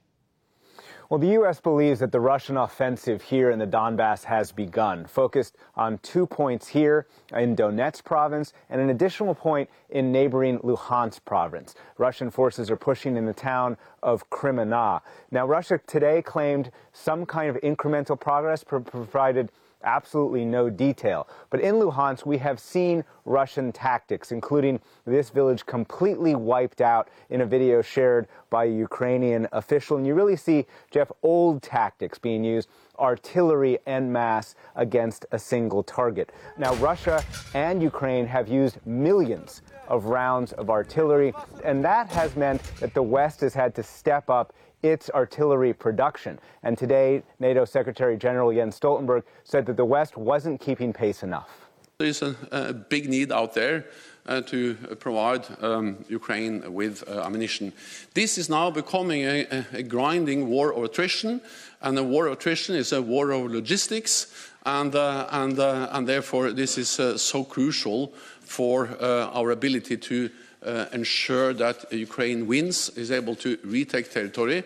Well, 1.13 1.19
the 1.19 1.33
U.S. 1.33 1.61
believes 1.61 2.01
that 2.01 2.11
the 2.11 2.21
Russian 2.21 2.57
offensive 2.57 3.21
here 3.21 3.51
in 3.51 3.59
the 3.59 3.67
Donbass 3.67 4.25
has 4.25 4.51
begun, 4.51 5.05
focused 5.05 5.59
on 5.77 5.99
two 5.99 6.27
points 6.27 6.69
here 6.69 7.07
in 7.37 7.55
Donetsk 7.55 8.03
province 8.03 8.55
and 8.71 8.81
an 8.81 8.89
additional 8.89 9.35
point 9.35 9.69
in 9.91 10.11
neighboring 10.11 10.59
Luhansk 10.61 11.23
province. 11.27 11.75
Russian 11.99 12.31
forces 12.31 12.71
are 12.71 12.79
pushing 12.79 13.19
in 13.19 13.27
the 13.27 13.35
town 13.35 13.77
of 14.03 14.31
Kreminna. 14.31 15.03
Now, 15.31 15.45
Russia 15.45 15.79
today 15.87 16.23
claimed 16.23 16.71
some 16.95 17.27
kind 17.27 17.51
of 17.51 17.57
incremental 17.61 18.19
progress, 18.19 18.65
provided 18.65 19.53
absolutely 19.85 20.45
no 20.45 20.71
detail. 20.71 21.29
But 21.51 21.61
in 21.61 21.77
Luhansk, 21.77 22.27
we 22.27 22.39
have 22.39 22.59
seen 22.59 23.05
Russian 23.25 23.73
tactics, 23.73 24.33
including 24.33 24.81
this 25.07 25.31
village 25.31 25.65
completely 25.67 26.35
wiped 26.35 26.81
out 26.81 27.09
in 27.31 27.41
a 27.41 27.47
video 27.47 27.83
shared 27.83 28.29
by 28.51 28.65
a 28.65 28.71
Ukrainian 28.71 29.49
official. 29.53 29.97
And 29.97 30.07
you 30.07 30.15
really 30.15 30.37
see, 30.37 30.67
Geoff, 30.91 31.13
old 31.23 31.63
tactics 31.63 32.19
being 32.19 32.45
used 32.45 32.69
artillery 32.99 33.79
en 33.87 34.13
masse 34.13 34.55
against 34.77 35.27
a 35.33 35.39
single 35.39 35.83
target. 35.83 36.33
Now, 36.59 36.75
Russia 36.75 37.25
and 37.55 37.83
Ukraine 37.83 38.27
have 38.27 38.49
used 38.49 38.85
millions 38.87 39.63
of 39.89 40.07
rounds 40.07 40.53
of 40.53 40.71
artillery, 40.71 41.35
and 41.65 41.85
that 41.85 42.09
has 42.11 42.37
meant 42.37 42.63
that 42.81 42.95
the 42.95 43.03
West 43.03 43.41
has 43.41 43.55
had 43.55 43.75
to 43.75 43.83
step 43.83 44.31
up 44.31 44.53
its 44.83 45.11
artillery 45.11 45.73
production. 45.73 46.39
And 46.63 46.77
today, 46.77 47.23
NATO 47.39 47.65
Secretary 47.65 48.17
General 48.17 48.53
Jens 48.53 48.79
Stoltenberg 48.79 49.23
said 49.45 49.67
that 49.67 49.77
the 49.77 49.85
West 49.85 50.17
wasn't 50.17 50.61
keeping 50.61 50.93
pace 50.93 51.23
enough. 51.23 51.51
There 51.99 52.09
is 52.09 52.23
a, 52.23 52.35
a 52.51 52.73
big 52.73 53.09
need 53.09 53.31
out 53.31 53.55
there 53.55 53.87
uh, 54.27 54.41
to 54.43 54.75
provide 54.99 55.47
um, 55.61 56.05
Ukraine 56.09 56.73
with 56.73 57.05
uh, 57.09 57.23
ammunition. 57.23 57.73
This 58.15 58.39
is 58.39 58.49
now 58.49 58.71
becoming 58.71 59.23
a, 59.25 59.65
a, 59.73 59.83
grinding 59.83 60.49
war 60.49 60.73
of 60.73 60.85
attrition, 60.85 61.41
and 61.81 61.99
a 61.99 62.05
war 62.05 62.27
of 62.27 62.35
attrition 62.35 62.75
is 62.77 62.93
a 62.93 63.03
war 63.03 63.31
of 63.31 63.51
logistics, 63.51 64.51
and, 64.65 64.95
uh, 64.95 65.29
and, 65.31 65.59
uh, 65.59 65.89
and 65.93 66.09
therefore 66.09 66.53
this 66.53 66.79
is 66.79 67.01
uh, 67.01 67.19
so 67.19 67.45
crucial 67.45 68.13
for 68.53 68.77
uh, 69.01 69.39
our 69.39 69.51
ability 69.51 69.97
to 69.97 70.31
uh, 70.65 70.87
ensure 70.93 71.55
that 71.55 71.91
Ukraine 71.93 72.47
wins, 72.47 72.91
is 72.91 73.11
able 73.11 73.35
to 73.37 73.59
retake 73.65 74.11
territory. 74.11 74.63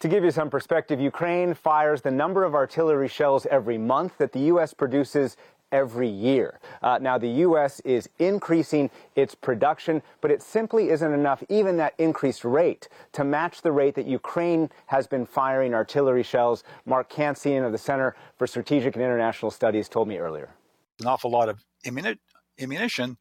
To 0.00 0.08
give 0.08 0.24
you 0.24 0.32
some 0.32 0.50
perspective, 0.50 1.00
Ukraine 1.00 1.54
fires 1.54 2.00
the 2.02 2.10
number 2.10 2.42
of 2.42 2.52
artillery 2.54 3.08
shells 3.08 3.46
every 3.46 3.78
month 3.78 4.18
that 4.18 4.32
the 4.32 4.40
U.S. 4.52 4.74
produces 4.74 5.36
every 5.70 6.08
year. 6.08 6.58
Uh, 6.82 6.98
now, 7.00 7.16
the 7.16 7.28
U.S. 7.46 7.80
is 7.80 8.08
increasing 8.18 8.90
its 9.14 9.34
production, 9.34 10.02
but 10.20 10.30
it 10.30 10.42
simply 10.42 10.90
isn't 10.90 11.12
enough, 11.12 11.42
even 11.48 11.76
that 11.76 11.94
increased 11.98 12.44
rate, 12.44 12.88
to 13.12 13.22
match 13.22 13.62
the 13.62 13.72
rate 13.72 13.94
that 13.94 14.06
Ukraine 14.06 14.68
has 14.86 15.06
been 15.06 15.24
firing 15.24 15.72
artillery 15.72 16.24
shells. 16.24 16.64
Mark 16.84 17.08
Cancian 17.08 17.64
of 17.64 17.70
the 17.70 17.78
Center 17.78 18.16
for 18.36 18.46
Strategic 18.46 18.96
and 18.96 19.04
International 19.04 19.52
Studies 19.52 19.88
told 19.88 20.08
me 20.08 20.18
earlier. 20.18 20.50
An 21.00 21.06
awful 21.06 21.30
lot 21.30 21.48
of 21.48 21.56
ammunition, 22.62 23.16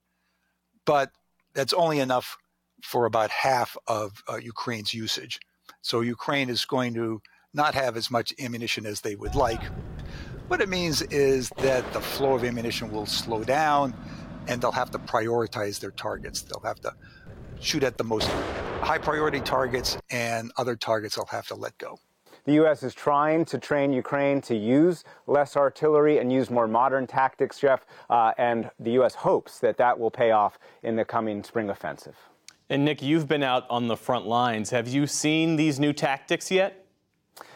but 0.86 1.12
that's 1.54 1.74
only 1.74 2.00
enough 2.00 2.38
for 2.84 3.06
about 3.06 3.30
half 3.30 3.78
of 3.88 4.24
uh, 4.30 4.38
Ukraine's 4.38 4.94
usage. 4.94 5.40
So 5.82 6.02
Ukraine 6.02 6.50
is 6.50 6.66
going 6.66 6.94
to 6.96 7.22
not 7.54 7.76
have 7.76 7.98
as 7.98 8.10
much 8.10 8.34
ammunition 8.40 8.86
as 8.86 9.02
they 9.02 9.16
would 9.16 9.36
like. 9.36 9.62
What 10.48 10.62
it 10.62 10.70
means 10.70 11.02
is 11.04 11.50
that 11.58 11.92
the 11.94 12.02
flow 12.02 12.36
of 12.36 12.44
ammunition 12.44 12.92
will 12.92 13.06
slow 13.06 13.44
down 13.44 13.94
and 14.48 14.62
they'll 14.62 14.72
have 14.72 14.92
to 14.92 15.00
prioritize 15.00 15.80
their 15.80 15.92
targets. 15.92 16.42
They'll 16.42 16.64
have 16.64 16.80
to 16.82 16.94
shoot 17.60 17.84
at 17.84 17.98
the 17.98 18.04
most 18.04 18.28
high 18.82 18.98
priority 18.98 19.40
targets 19.40 19.98
and 20.10 20.52
other 20.58 20.76
targets 20.76 21.16
they'll 21.16 21.26
have 21.26 21.48
to 21.48 21.56
let 21.56 21.78
go. 21.78 22.00
The 22.46 22.54
U.S. 22.54 22.82
is 22.82 22.96
trying 22.96 23.46
to 23.46 23.60
train 23.60 23.94
Ukraine 23.94 24.42
to 24.42 24.56
use 24.56 25.04
less 25.28 25.56
artillery 25.56 26.18
and 26.18 26.34
use 26.34 26.50
more 26.50 26.68
modern 26.68 27.06
tactics, 27.06 27.60
Geoff, 27.60 27.86
uh, 28.10 28.34
and 28.38 28.72
the 28.80 28.92
U.S. 28.92 29.14
hopes 29.14 29.60
that 29.60 29.78
that 29.78 30.00
will 30.00 30.10
pay 30.10 30.32
off 30.32 30.58
in 30.82 30.96
the 30.96 31.06
coming 31.06 31.44
spring 31.44 31.70
offensive. 31.70 32.16
And 32.70 32.86
Nick, 32.86 33.02
you've 33.02 33.28
been 33.28 33.44
out 33.44 33.66
on 33.70 33.88
the 33.88 33.98
front 33.98 34.26
lines. 34.26 34.70
Have 34.70 34.88
you 34.88 35.06
seen 35.06 35.56
these 35.56 35.80
new 35.80 35.94
tactics 35.94 36.50
yet? 36.50 36.81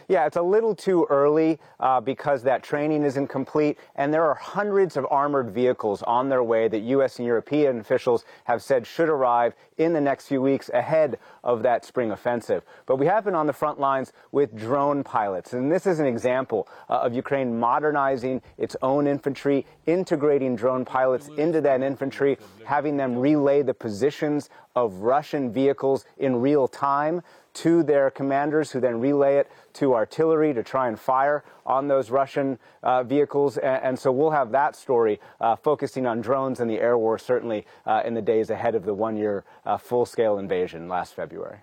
Yeah, 0.07 0.27
it's 0.27 0.37
a 0.37 0.41
little 0.41 0.75
too 0.75 1.07
early 1.09 1.59
uh, 1.79 1.99
because 1.99 2.43
that 2.43 2.61
training 2.61 3.03
isn't 3.03 3.27
complete, 3.27 3.79
and 3.95 4.13
there 4.13 4.23
are 4.23 4.35
hundreds 4.35 4.97
of 4.97 5.07
armored 5.09 5.49
vehicles 5.49 6.03
on 6.03 6.29
their 6.29 6.43
way 6.43 6.67
that 6.67 6.79
U.S. 6.79 7.17
and 7.17 7.25
European 7.25 7.79
officials 7.79 8.23
have 8.43 8.61
said 8.61 8.85
should 8.85 9.09
arrive 9.09 9.55
in 9.77 9.93
the 9.93 10.01
next 10.01 10.27
few 10.27 10.41
weeks 10.41 10.69
ahead 10.69 11.17
of 11.43 11.63
that 11.63 11.83
spring 11.85 12.11
offensive. 12.11 12.63
But 12.85 12.97
we 12.97 13.07
have 13.07 13.25
been 13.25 13.35
on 13.35 13.47
the 13.47 13.53
front 13.53 13.79
lines 13.79 14.13
with 14.31 14.55
drone 14.55 15.03
pilots, 15.03 15.53
and 15.53 15.71
this 15.71 15.87
is 15.87 15.99
an 15.99 16.05
example 16.05 16.67
uh, 16.87 16.99
of 16.99 17.13
Ukraine 17.15 17.59
modernizing 17.59 18.43
its 18.57 18.75
own 18.83 19.07
infantry, 19.07 19.65
integrating 19.87 20.55
drone 20.55 20.85
pilots 20.85 21.29
into 21.37 21.61
that 21.61 21.81
infantry, 21.81 22.37
having 22.63 22.95
them 22.95 23.17
relay 23.17 23.63
the 23.63 23.73
positions 23.73 24.49
of 24.75 24.93
Russian 24.97 25.51
vehicles 25.51 26.05
in 26.17 26.35
real 26.35 26.67
time 26.67 27.23
to 27.55 27.83
their 27.83 28.11
commanders, 28.11 28.71
who 28.71 28.79
then 28.79 28.99
relay 28.99 29.37
it 29.37 29.51
to 29.73 29.93
artillery 29.93 30.53
to 30.53 30.63
try 30.63 30.87
and 30.87 30.99
fire 30.99 31.43
on 31.65 31.87
those 31.87 32.09
Russian 32.09 32.59
uh, 32.83 33.03
vehicles. 33.03 33.57
And, 33.57 33.83
and, 33.83 33.99
so 33.99 34.11
we'll 34.11 34.31
have 34.31 34.51
that 34.51 34.75
story 34.75 35.19
uh, 35.41 35.55
focusing 35.55 36.05
on 36.05 36.21
drones 36.21 36.59
and 36.59 36.69
the 36.69 36.79
air 36.79 36.97
war, 36.97 37.17
certainly 37.17 37.65
uh, 37.85 38.03
in 38.05 38.13
the 38.13 38.21
days 38.21 38.49
ahead 38.49 38.75
of 38.75 38.85
the 38.85 38.93
one 38.93 39.17
year 39.17 39.43
uh, 39.65 39.77
full 39.77 40.05
scale 40.05 40.37
invasion 40.37 40.87
last 40.87 41.15
February. 41.15 41.59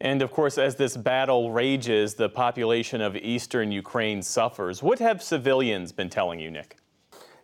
And 0.00 0.20
of 0.20 0.32
course, 0.32 0.58
as 0.58 0.76
this 0.76 0.96
battle 0.96 1.52
rages, 1.52 2.14
the 2.14 2.28
population 2.28 3.00
of 3.00 3.16
eastern 3.16 3.72
Ukraine 3.72 4.22
suffers. 4.22 4.82
What 4.82 4.98
have 4.98 5.22
civilians 5.22 5.92
been 5.92 6.10
telling 6.10 6.40
you, 6.40 6.50
Nick? 6.50 6.76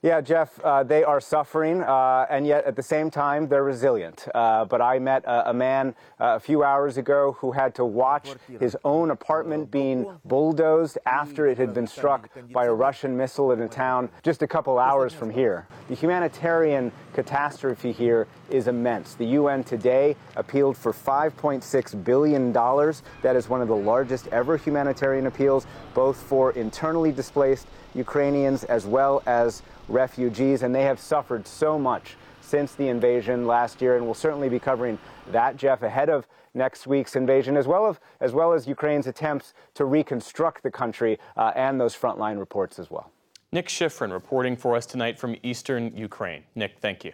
Yeah, 0.02 0.22
Geoff, 0.22 0.58
uh, 0.64 0.82
they 0.82 1.04
are 1.04 1.20
suffering, 1.20 1.82
uh, 1.82 2.24
and 2.30 2.46
yet 2.46 2.64
at 2.64 2.74
the 2.74 2.82
same 2.82 3.10
time, 3.10 3.48
they're 3.48 3.62
resilient. 3.62 4.26
Uh, 4.34 4.64
but 4.64 4.80
I 4.80 4.98
met 4.98 5.24
a, 5.24 5.50
a 5.50 5.52
man 5.52 5.94
uh, 6.18 6.36
a 6.36 6.40
few 6.40 6.64
hours 6.64 6.96
ago 6.96 7.36
who 7.38 7.52
had 7.52 7.74
to 7.74 7.84
watch 7.84 8.30
his 8.58 8.78
own 8.82 9.10
apartment 9.10 9.70
being 9.70 10.10
bulldozed 10.24 10.96
after 11.04 11.46
it 11.48 11.58
had 11.58 11.74
been 11.74 11.86
struck 11.86 12.30
by 12.50 12.64
a 12.64 12.72
Russian 12.72 13.14
missile 13.14 13.52
in 13.52 13.60
a 13.60 13.68
town 13.68 14.08
just 14.22 14.40
a 14.40 14.46
couple 14.46 14.78
hours 14.78 15.12
from 15.12 15.28
here. 15.28 15.68
The 15.88 15.94
humanitarian 15.94 16.92
catastrophe 17.12 17.92
here 17.92 18.26
is 18.48 18.68
immense. 18.68 19.16
The 19.16 19.26
UN 19.26 19.64
today 19.64 20.16
appealed 20.34 20.78
for 20.78 20.94
$5.6 20.94 22.04
billion. 22.04 22.52
That 22.54 23.36
is 23.36 23.50
one 23.50 23.60
of 23.60 23.68
the 23.68 23.76
largest 23.76 24.28
ever 24.28 24.56
humanitarian 24.56 25.26
appeals, 25.26 25.66
both 25.92 26.16
for 26.16 26.52
internally 26.52 27.12
displaced 27.12 27.66
Ukrainians 27.94 28.64
as 28.64 28.86
well 28.86 29.22
as 29.26 29.62
refugees, 29.90 30.62
and 30.62 30.74
they 30.74 30.84
have 30.84 30.98
suffered 30.98 31.46
so 31.46 31.78
much 31.78 32.16
since 32.40 32.74
the 32.74 32.88
invasion 32.88 33.46
last 33.46 33.80
year, 33.80 33.96
and 33.96 34.04
we'll 34.04 34.14
certainly 34.14 34.48
be 34.48 34.58
covering 34.58 34.98
that, 35.30 35.56
Geoff, 35.56 35.82
ahead 35.82 36.08
of 36.08 36.26
next 36.54 36.86
week's 36.86 37.14
invasion, 37.14 37.56
as 37.56 37.66
well 37.66 37.86
as, 37.86 38.00
as, 38.20 38.32
well 38.32 38.52
as 38.52 38.66
Ukraine's 38.66 39.06
attempts 39.06 39.54
to 39.74 39.84
reconstruct 39.84 40.62
the 40.62 40.70
country 40.70 41.18
uh, 41.36 41.52
and 41.54 41.80
those 41.80 41.94
frontline 41.94 42.38
reports 42.38 42.78
as 42.78 42.90
well. 42.90 43.12
Nick 43.52 43.68
Schifrin 43.68 44.12
reporting 44.12 44.56
for 44.56 44.76
us 44.76 44.86
tonight 44.86 45.18
from 45.18 45.36
eastern 45.42 45.96
Ukraine. 45.96 46.44
Nick, 46.54 46.78
thank 46.80 47.04
you. 47.04 47.12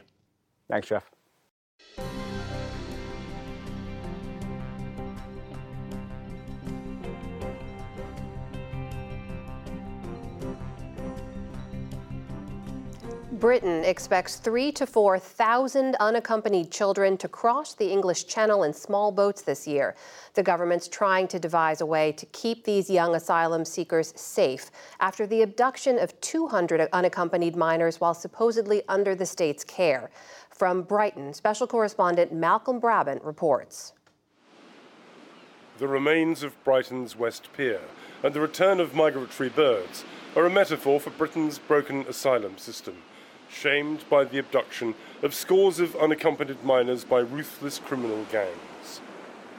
Thanks, 0.69 0.89
Geoff. 0.89 1.11
Britain 13.39 13.85
expects 13.85 14.37
three 14.37 14.73
to 14.73 14.87
4,000 14.87 15.95
unaccompanied 15.97 16.71
children 16.71 17.19
to 17.19 17.29
cross 17.29 17.75
the 17.75 17.91
English 17.91 18.27
Channel 18.27 18.63
in 18.63 18.73
small 18.73 19.13
boats 19.13 19.43
this 19.43 19.69
year. 19.69 19.95
The 20.33 20.43
government's 20.43 20.89
trying 20.89 21.29
to 21.29 21.39
devise 21.39 21.83
a 21.83 21.87
way 21.87 22.13
to 22.13 22.25
keep 22.27 22.65
these 22.65 22.89
young 22.89 23.15
asylum 23.15 23.67
seekers 23.67 24.15
safe 24.17 24.71
after 25.01 25.27
the 25.27 25.43
abduction 25.43 25.99
of 25.99 26.19
200 26.23 26.89
unaccompanied 26.95 27.57
minors 27.57 28.01
while 28.01 28.15
supposedly 28.15 28.83
under 28.89 29.15
the 29.15 29.27
state's 29.27 29.65
care. 29.65 30.11
From 30.49 30.81
Brighton, 30.83 31.35
special 31.35 31.67
correspondent 31.67 32.33
Malcolm 32.33 32.81
Brabant 32.81 33.23
reports. 33.23 33.93
The 35.77 35.89
remains 35.89 36.43
of 36.43 36.65
Brighton's 36.65 37.17
West 37.17 37.51
Pier 37.55 37.83
and 38.23 38.33
the 38.33 38.41
return 38.41 38.81
of 38.81 38.95
migratory 38.95 39.51
birds 39.51 40.07
are 40.35 40.47
a 40.47 40.51
metaphor 40.51 40.99
for 40.99 41.11
Britain's 41.11 41.59
broken 41.59 42.07
asylum 42.09 42.57
system. 42.57 42.97
Shamed 43.49 44.09
by 44.09 44.25
the 44.25 44.39
abduction 44.39 44.95
of 45.23 45.35
scores 45.35 45.81
of 45.81 45.97
unaccompanied 45.97 46.63
minors 46.65 47.05
by 47.05 47.21
ruthless 47.21 47.79
criminal 47.79 48.25
gangs. 48.31 49.01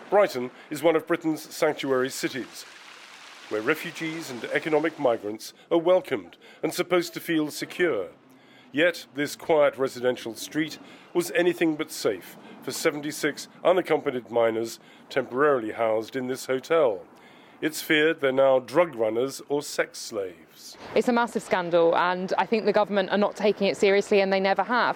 Brighton 0.10 0.52
is 0.70 0.84
one 0.84 0.96
of 0.96 1.08
Britain's 1.08 1.54
sanctuary 1.54 2.10
cities, 2.10 2.66
where 3.50 3.62
refugees 3.62 4.30
and 4.30 4.44
economic 4.46 4.98
migrants 5.00 5.54
are 5.72 5.78
welcomed 5.78 6.38
and 6.64 6.74
supposed 6.74 7.14
to 7.14 7.20
feel 7.20 7.52
secure. 7.52 8.08
Yet, 8.72 9.06
this 9.16 9.36
quiet 9.36 9.78
residential 9.78 10.36
street 10.36 10.78
was 11.14 11.32
anything 11.32 11.76
but 11.76 11.92
safe 11.92 12.38
for 12.62 12.72
76 12.72 13.48
unaccompanied 13.64 14.30
minors 14.30 14.80
temporarily 15.10 15.72
housed 15.72 16.16
in 16.16 16.28
this 16.28 16.46
hotel. 16.46 17.02
It's 17.60 17.82
feared 17.82 18.22
they're 18.22 18.32
now 18.32 18.60
drug 18.60 18.94
runners 18.94 19.42
or 19.50 19.64
sex 19.64 19.98
slaves. 19.98 20.78
It's 20.94 21.08
a 21.08 21.14
massive 21.14 21.42
scandal, 21.42 21.98
and 21.98 22.32
I 22.38 22.46
think 22.46 22.66
the 22.66 22.74
government 22.74 23.10
are 23.10 23.18
not 23.18 23.36
taking 23.36 23.66
it 23.66 23.78
seriously, 23.78 24.22
and 24.22 24.32
they 24.32 24.40
never 24.40 24.62
have. 24.62 24.96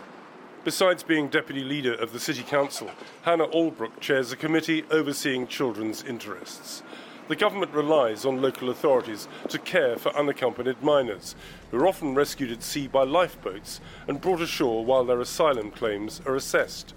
Besides 0.63 1.01
being 1.01 1.27
deputy 1.27 1.63
leader 1.63 1.95
of 1.95 2.13
the 2.13 2.19
City 2.19 2.43
Council, 2.43 2.91
Hannah 3.23 3.47
Allbrooke 3.47 3.99
chairs 3.99 4.31
a 4.31 4.35
committee 4.35 4.83
overseeing 4.91 5.47
children's 5.47 6.03
interests. 6.03 6.83
The 7.29 7.35
government 7.35 7.71
relies 7.71 8.25
on 8.25 8.43
local 8.43 8.69
authorities 8.69 9.27
to 9.49 9.57
care 9.57 9.95
for 9.95 10.15
unaccompanied 10.15 10.83
minors, 10.83 11.33
who 11.71 11.79
are 11.79 11.87
often 11.87 12.13
rescued 12.13 12.51
at 12.51 12.61
sea 12.61 12.87
by 12.87 13.05
lifeboats 13.05 13.81
and 14.07 14.21
brought 14.21 14.41
ashore 14.41 14.85
while 14.85 15.03
their 15.03 15.19
asylum 15.19 15.71
claims 15.71 16.21
are 16.27 16.35
assessed. 16.35 16.93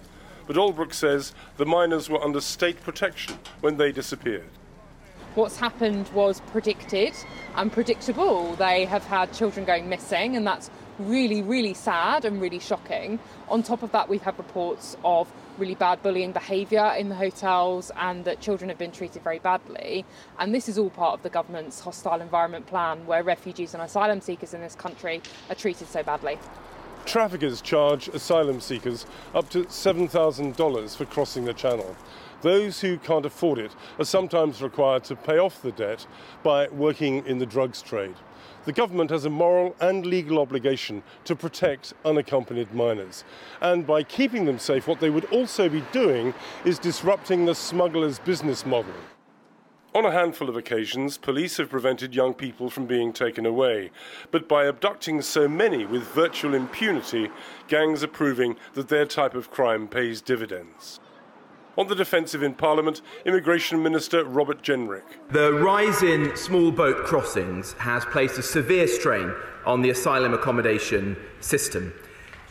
But 0.46 0.56
Allbrooke 0.56 0.92
says 0.92 1.32
the 1.56 1.64
minors 1.64 2.10
were 2.10 2.22
under 2.22 2.42
state 2.42 2.82
protection 2.82 3.38
when 3.62 3.78
they 3.78 3.92
disappeared. 3.92 4.50
What's 5.34 5.56
happened 5.56 6.08
was 6.10 6.40
predicted 6.52 7.12
and 7.56 7.72
predictable. 7.72 8.54
They 8.54 8.84
have 8.84 9.02
had 9.02 9.32
children 9.32 9.66
going 9.66 9.88
missing, 9.88 10.36
and 10.36 10.46
that's 10.46 10.70
really, 11.00 11.42
really 11.42 11.74
sad 11.74 12.24
and 12.24 12.40
really 12.40 12.60
shocking. 12.60 13.18
On 13.48 13.60
top 13.60 13.82
of 13.82 13.90
that, 13.90 14.08
we've 14.08 14.22
had 14.22 14.38
reports 14.38 14.96
of 15.04 15.32
really 15.58 15.74
bad 15.74 16.00
bullying 16.04 16.30
behaviour 16.30 16.94
in 16.96 17.08
the 17.08 17.16
hotels 17.16 17.90
and 17.96 18.24
that 18.26 18.40
children 18.40 18.68
have 18.68 18.78
been 18.78 18.92
treated 18.92 19.24
very 19.24 19.40
badly. 19.40 20.04
And 20.38 20.54
this 20.54 20.68
is 20.68 20.78
all 20.78 20.90
part 20.90 21.14
of 21.14 21.22
the 21.24 21.30
government's 21.30 21.80
hostile 21.80 22.20
environment 22.20 22.68
plan 22.68 23.04
where 23.04 23.24
refugees 23.24 23.74
and 23.74 23.82
asylum 23.82 24.20
seekers 24.20 24.54
in 24.54 24.60
this 24.60 24.76
country 24.76 25.20
are 25.50 25.56
treated 25.56 25.88
so 25.88 26.04
badly. 26.04 26.38
Traffickers 27.06 27.60
charge 27.60 28.06
asylum 28.08 28.60
seekers 28.60 29.04
up 29.34 29.50
to 29.50 29.64
$7,000 29.64 30.96
for 30.96 31.04
crossing 31.04 31.44
the 31.44 31.52
channel. 31.52 31.96
Those 32.44 32.82
who 32.82 32.98
can't 32.98 33.24
afford 33.24 33.58
it 33.58 33.74
are 33.98 34.04
sometimes 34.04 34.60
required 34.60 35.02
to 35.04 35.16
pay 35.16 35.38
off 35.38 35.62
the 35.62 35.72
debt 35.72 36.06
by 36.42 36.68
working 36.68 37.24
in 37.24 37.38
the 37.38 37.46
drugs 37.46 37.80
trade. 37.80 38.16
The 38.66 38.72
government 38.72 39.08
has 39.08 39.24
a 39.24 39.30
moral 39.30 39.74
and 39.80 40.04
legal 40.04 40.38
obligation 40.38 41.02
to 41.24 41.34
protect 41.34 41.94
unaccompanied 42.04 42.74
minors. 42.74 43.24
And 43.62 43.86
by 43.86 44.02
keeping 44.02 44.44
them 44.44 44.58
safe, 44.58 44.86
what 44.86 45.00
they 45.00 45.08
would 45.08 45.24
also 45.32 45.70
be 45.70 45.84
doing 45.90 46.34
is 46.66 46.78
disrupting 46.78 47.46
the 47.46 47.54
smugglers' 47.54 48.18
business 48.18 48.66
model. 48.66 48.92
On 49.94 50.04
a 50.04 50.12
handful 50.12 50.50
of 50.50 50.56
occasions, 50.56 51.16
police 51.16 51.56
have 51.56 51.70
prevented 51.70 52.14
young 52.14 52.34
people 52.34 52.68
from 52.68 52.84
being 52.84 53.14
taken 53.14 53.46
away. 53.46 53.90
But 54.30 54.50
by 54.50 54.66
abducting 54.66 55.22
so 55.22 55.48
many 55.48 55.86
with 55.86 56.02
virtual 56.02 56.52
impunity, 56.52 57.30
gangs 57.68 58.04
are 58.04 58.08
proving 58.08 58.56
that 58.74 58.88
their 58.88 59.06
type 59.06 59.34
of 59.34 59.50
crime 59.50 59.88
pays 59.88 60.20
dividends. 60.20 61.00
On 61.76 61.88
the 61.88 61.96
defensive 61.96 62.44
in 62.44 62.54
Parliament, 62.54 63.02
Immigration 63.26 63.82
Minister 63.82 64.24
Robert 64.24 64.62
Jenrick. 64.62 65.02
The 65.30 65.52
rise 65.54 66.04
in 66.04 66.36
small 66.36 66.70
boat 66.70 67.04
crossings 67.04 67.72
has 67.74 68.04
placed 68.04 68.38
a 68.38 68.42
severe 68.42 68.86
strain 68.86 69.34
on 69.66 69.82
the 69.82 69.90
asylum 69.90 70.34
accommodation 70.34 71.16
system. 71.40 71.92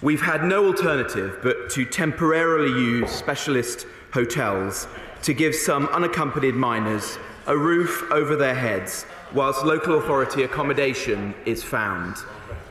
We've 0.01 0.21
had 0.21 0.43
no 0.43 0.65
alternative 0.65 1.39
but 1.41 1.69
to 1.69 1.85
temporarily 1.85 2.71
use 2.71 3.11
specialist 3.11 3.87
hotels 4.11 4.87
to 5.21 5.33
give 5.33 5.55
some 5.55 5.87
unaccompanied 5.87 6.55
minors 6.55 7.17
a 7.47 7.57
roof 7.57 8.03
over 8.11 8.35
their 8.35 8.55
heads 8.55 9.05
whilst 9.33 9.63
local 9.63 9.99
authority 9.99 10.43
accommodation 10.43 11.33
is 11.45 11.63
found. 11.63 12.17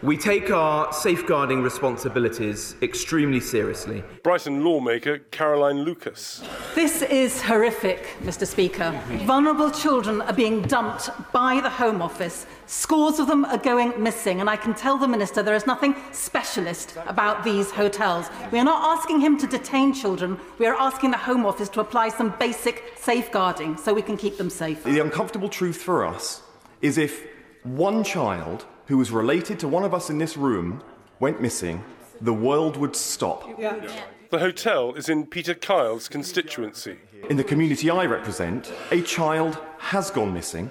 We 0.02 0.16
take 0.16 0.50
our 0.50 0.92
safeguarding 0.92 1.62
responsibilities 1.62 2.74
extremely 2.82 3.38
seriously. 3.38 4.02
Brighton 4.24 4.64
lawmaker 4.64 5.18
Caroline 5.30 5.84
Lucas. 5.84 6.42
This 6.74 7.02
is 7.02 7.40
horrific, 7.40 8.08
Mr. 8.24 8.44
Speaker. 8.44 9.00
Vulnerable 9.26 9.70
children 9.70 10.20
are 10.22 10.32
being 10.32 10.62
dumped 10.62 11.10
by 11.30 11.60
the 11.60 11.70
Home 11.70 12.02
Office. 12.02 12.46
Scores 12.66 13.20
of 13.20 13.28
them 13.28 13.44
are 13.44 13.58
going 13.58 13.92
missing, 14.02 14.40
and 14.40 14.50
I 14.50 14.56
can 14.56 14.74
tell 14.74 14.98
the 14.98 15.06
Minister 15.06 15.40
there 15.40 15.54
is 15.54 15.68
nothing 15.68 15.94
specialist 16.10 16.96
about 17.06 17.44
these 17.44 17.70
hotels. 17.70 18.28
We 18.50 18.58
are 18.58 18.64
not 18.64 18.98
asking 18.98 19.20
him 19.20 19.38
to 19.38 19.46
detain 19.46 19.94
children, 19.94 20.36
we 20.58 20.66
are 20.66 20.74
asking 20.74 21.12
the 21.12 21.18
Home 21.18 21.46
Office 21.46 21.68
to 21.68 21.80
apply 21.80 22.08
some 22.08 22.34
basic 22.40 22.94
safeguarding 22.96 23.76
so 23.76 23.94
we 23.94 24.02
can 24.02 24.16
keep 24.16 24.36
them 24.36 24.50
safe. 24.50 24.82
The 24.82 24.98
uncomfortable 24.98 25.48
truth 25.48 25.80
for 25.80 26.04
us 26.04 26.42
is 26.80 26.98
if 26.98 27.24
one 27.62 28.02
child 28.02 28.66
who 28.92 28.98
was 28.98 29.10
related 29.10 29.58
to 29.58 29.66
one 29.66 29.84
of 29.84 29.94
us 29.94 30.10
in 30.10 30.18
this 30.18 30.36
room 30.36 30.82
went 31.18 31.40
missing, 31.40 31.82
the 32.20 32.34
world 32.34 32.76
would 32.76 32.94
stop. 32.94 33.48
Yeah. 33.58 33.74
The 34.28 34.38
hotel 34.38 34.92
is 34.96 35.08
in 35.08 35.24
Peter 35.24 35.54
Kyle's 35.54 36.08
constituency. 36.08 36.98
In 37.30 37.38
the 37.38 37.42
community 37.42 37.88
I 37.88 38.04
represent, 38.04 38.70
a 38.90 39.00
child 39.00 39.56
has 39.78 40.10
gone 40.10 40.34
missing, 40.34 40.70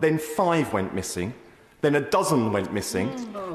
then 0.00 0.18
five 0.18 0.72
went 0.72 0.92
missing, 0.92 1.32
then 1.82 1.94
a 1.94 2.00
dozen 2.00 2.52
went 2.52 2.72
missing, 2.74 3.08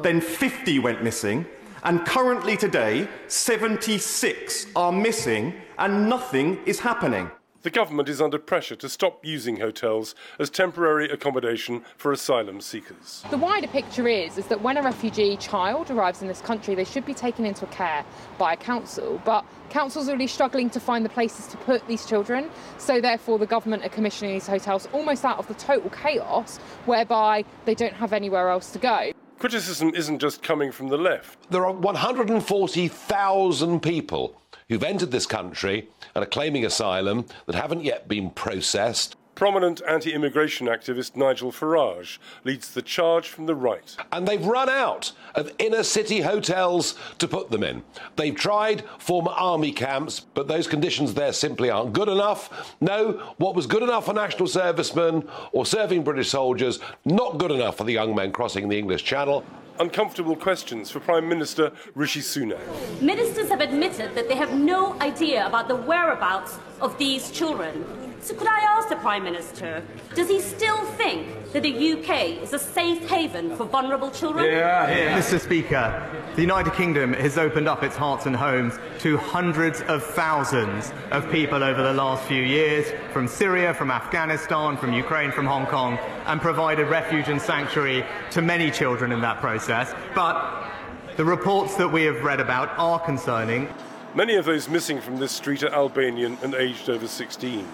then 0.03 0.21
50 0.21 0.79
went 0.79 1.03
missing, 1.03 1.45
and 1.83 2.05
currently 2.05 2.55
today, 2.55 3.09
76 3.27 4.67
are 4.73 4.93
missing, 4.93 5.53
and 5.79 6.07
nothing 6.07 6.59
is 6.65 6.79
happening. 6.79 7.29
The 7.63 7.71
government 7.71 8.07
is 8.07 8.21
under 8.21 8.37
pressure 8.37 8.75
to 8.75 8.87
stop 8.87 9.25
using 9.25 9.59
hotels 9.59 10.13
as 10.39 10.49
temporary 10.49 11.09
accommodation 11.09 11.83
for 11.97 12.11
asylum 12.11 12.61
seekers. 12.61 13.23
The 13.29 13.37
wider 13.37 13.67
picture 13.67 14.07
is, 14.07 14.37
is 14.37 14.45
that 14.47 14.61
when 14.61 14.77
a 14.77 14.83
refugee 14.83 15.37
child 15.37 15.89
arrives 15.89 16.21
in 16.21 16.27
this 16.27 16.39
country, 16.39 16.75
they 16.75 16.83
should 16.83 17.05
be 17.05 17.15
taken 17.15 17.45
into 17.45 17.65
care 17.67 18.05
by 18.37 18.53
a 18.53 18.57
council. 18.57 19.19
But 19.25 19.43
councils 19.69 20.07
are 20.07 20.13
really 20.13 20.27
struggling 20.27 20.69
to 20.69 20.79
find 20.79 21.03
the 21.03 21.09
places 21.09 21.47
to 21.47 21.57
put 21.57 21.85
these 21.87 22.05
children. 22.05 22.51
So 22.77 23.01
therefore, 23.01 23.39
the 23.39 23.47
government 23.47 23.83
are 23.83 23.89
commissioning 23.89 24.33
these 24.33 24.47
hotels 24.47 24.87
almost 24.93 25.25
out 25.25 25.39
of 25.39 25.47
the 25.47 25.55
total 25.55 25.89
chaos, 25.89 26.59
whereby 26.85 27.43
they 27.65 27.75
don't 27.75 27.95
have 27.95 28.13
anywhere 28.13 28.49
else 28.49 28.71
to 28.71 28.79
go. 28.79 29.11
Criticism 29.39 29.91
isn't 29.93 30.19
just 30.19 30.41
coming 30.41 30.71
from 30.71 30.87
the 30.87 30.97
left. 30.97 31.51
There 31.51 31.65
are 31.65 31.71
140,000 31.71 33.79
people 33.81 34.41
who've 34.69 34.83
entered 34.83 35.11
this 35.11 35.25
country 35.25 35.89
and 36.15 36.23
are 36.23 36.27
claiming 36.27 36.65
asylum 36.65 37.25
that 37.45 37.55
haven't 37.55 37.83
yet 37.83 38.07
been 38.07 38.29
processed. 38.29 39.15
Prominent 39.35 39.83
anti 39.87 40.13
immigration 40.13 40.65
activist 40.65 41.15
Nigel 41.15 41.51
Farage 41.51 42.17
leads 42.43 42.73
the 42.73 42.81
charge 42.81 43.27
from 43.27 43.45
the 43.45 43.53
right. 43.53 43.95
And 44.11 44.27
they've 44.27 44.43
run 44.43 44.67
out 44.67 45.11
of 45.35 45.51
inner 45.59 45.83
city 45.83 46.21
hotels 46.21 46.95
to 47.19 47.27
put 47.27 47.51
them 47.51 47.61
in. 47.61 47.83
They've 48.15 48.33
tried 48.33 48.83
former 48.97 49.29
army 49.29 49.71
camps, 49.71 50.21
but 50.21 50.47
those 50.47 50.65
conditions 50.65 51.13
there 51.13 51.33
simply 51.33 51.69
aren't 51.69 51.93
good 51.93 52.09
enough. 52.09 52.75
No, 52.81 53.11
what 53.37 53.53
was 53.53 53.67
good 53.67 53.83
enough 53.83 54.05
for 54.05 54.13
national 54.13 54.47
servicemen 54.47 55.29
or 55.51 55.67
serving 55.67 56.03
British 56.03 56.29
soldiers, 56.29 56.79
not 57.05 57.37
good 57.37 57.51
enough 57.51 57.77
for 57.77 57.83
the 57.83 57.93
young 57.93 58.15
men 58.15 58.31
crossing 58.31 58.67
the 58.67 58.79
English 58.79 59.03
Channel 59.03 59.45
uncomfortable 59.79 60.35
questions 60.35 60.89
for 60.89 60.99
Prime 60.99 61.27
Minister 61.27 61.71
Rishi 61.95 62.21
Sunak. 62.21 62.59
Ministers 63.01 63.49
have 63.49 63.61
admitted 63.61 64.15
that 64.15 64.27
they 64.27 64.35
have 64.35 64.53
no 64.53 64.99
idea 65.01 65.45
about 65.45 65.67
the 65.67 65.75
whereabouts 65.75 66.57
of 66.81 66.97
these 66.97 67.31
children. 67.31 68.06
So 68.27 68.35
could 68.35 68.49
I 68.49 68.59
ask 68.59 68.89
the 68.89 68.97
Prime 68.97 69.23
Minister, 69.23 69.81
does 70.13 70.27
he 70.27 70.41
still 70.41 70.83
think 70.83 71.53
that 71.53 71.63
the 71.63 71.93
UK 71.93 72.43
is 72.43 72.51
a 72.51 72.59
safe 72.59 73.07
haven 73.09 73.55
for 73.55 73.63
vulnerable 73.63 74.11
children? 74.11 74.47
Yeah, 74.47 74.89
yeah. 74.89 75.17
Mr 75.17 75.39
Speaker, 75.39 76.05
the 76.35 76.41
United 76.41 76.73
Kingdom 76.73 77.13
has 77.13 77.37
opened 77.37 77.69
up 77.69 77.83
its 77.83 77.95
hearts 77.95 78.25
and 78.25 78.35
homes 78.35 78.73
to 78.99 79.15
hundreds 79.15 79.79
of 79.83 80.03
thousands 80.03 80.91
of 81.11 81.31
people 81.31 81.63
over 81.63 81.81
the 81.81 81.93
last 81.93 82.21
few 82.27 82.43
years 82.43 82.91
from 83.13 83.29
Syria, 83.29 83.73
from 83.73 83.91
Afghanistan, 83.91 84.75
from 84.75 84.91
Ukraine, 84.91 85.31
from 85.31 85.45
Hong 85.45 85.65
Kong, 85.65 85.97
and 86.25 86.41
provided 86.41 86.89
refuge 86.89 87.29
and 87.29 87.41
sanctuary 87.41 88.05
to 88.31 88.41
many 88.41 88.69
children 88.69 89.13
in 89.13 89.21
that 89.21 89.39
process. 89.39 89.93
But 90.13 90.69
the 91.15 91.23
reports 91.23 91.77
that 91.77 91.89
we 91.89 92.03
have 92.03 92.21
read 92.25 92.41
about 92.41 92.77
are 92.77 92.99
concerning. 92.99 93.69
Many 94.15 94.35
of 94.35 94.43
those 94.43 94.67
missing 94.67 94.99
from 94.99 95.15
this 95.15 95.31
street 95.31 95.63
are 95.63 95.71
Albanian 95.71 96.37
and 96.43 96.55
aged 96.55 96.89
over 96.89 97.07
16. 97.07 97.65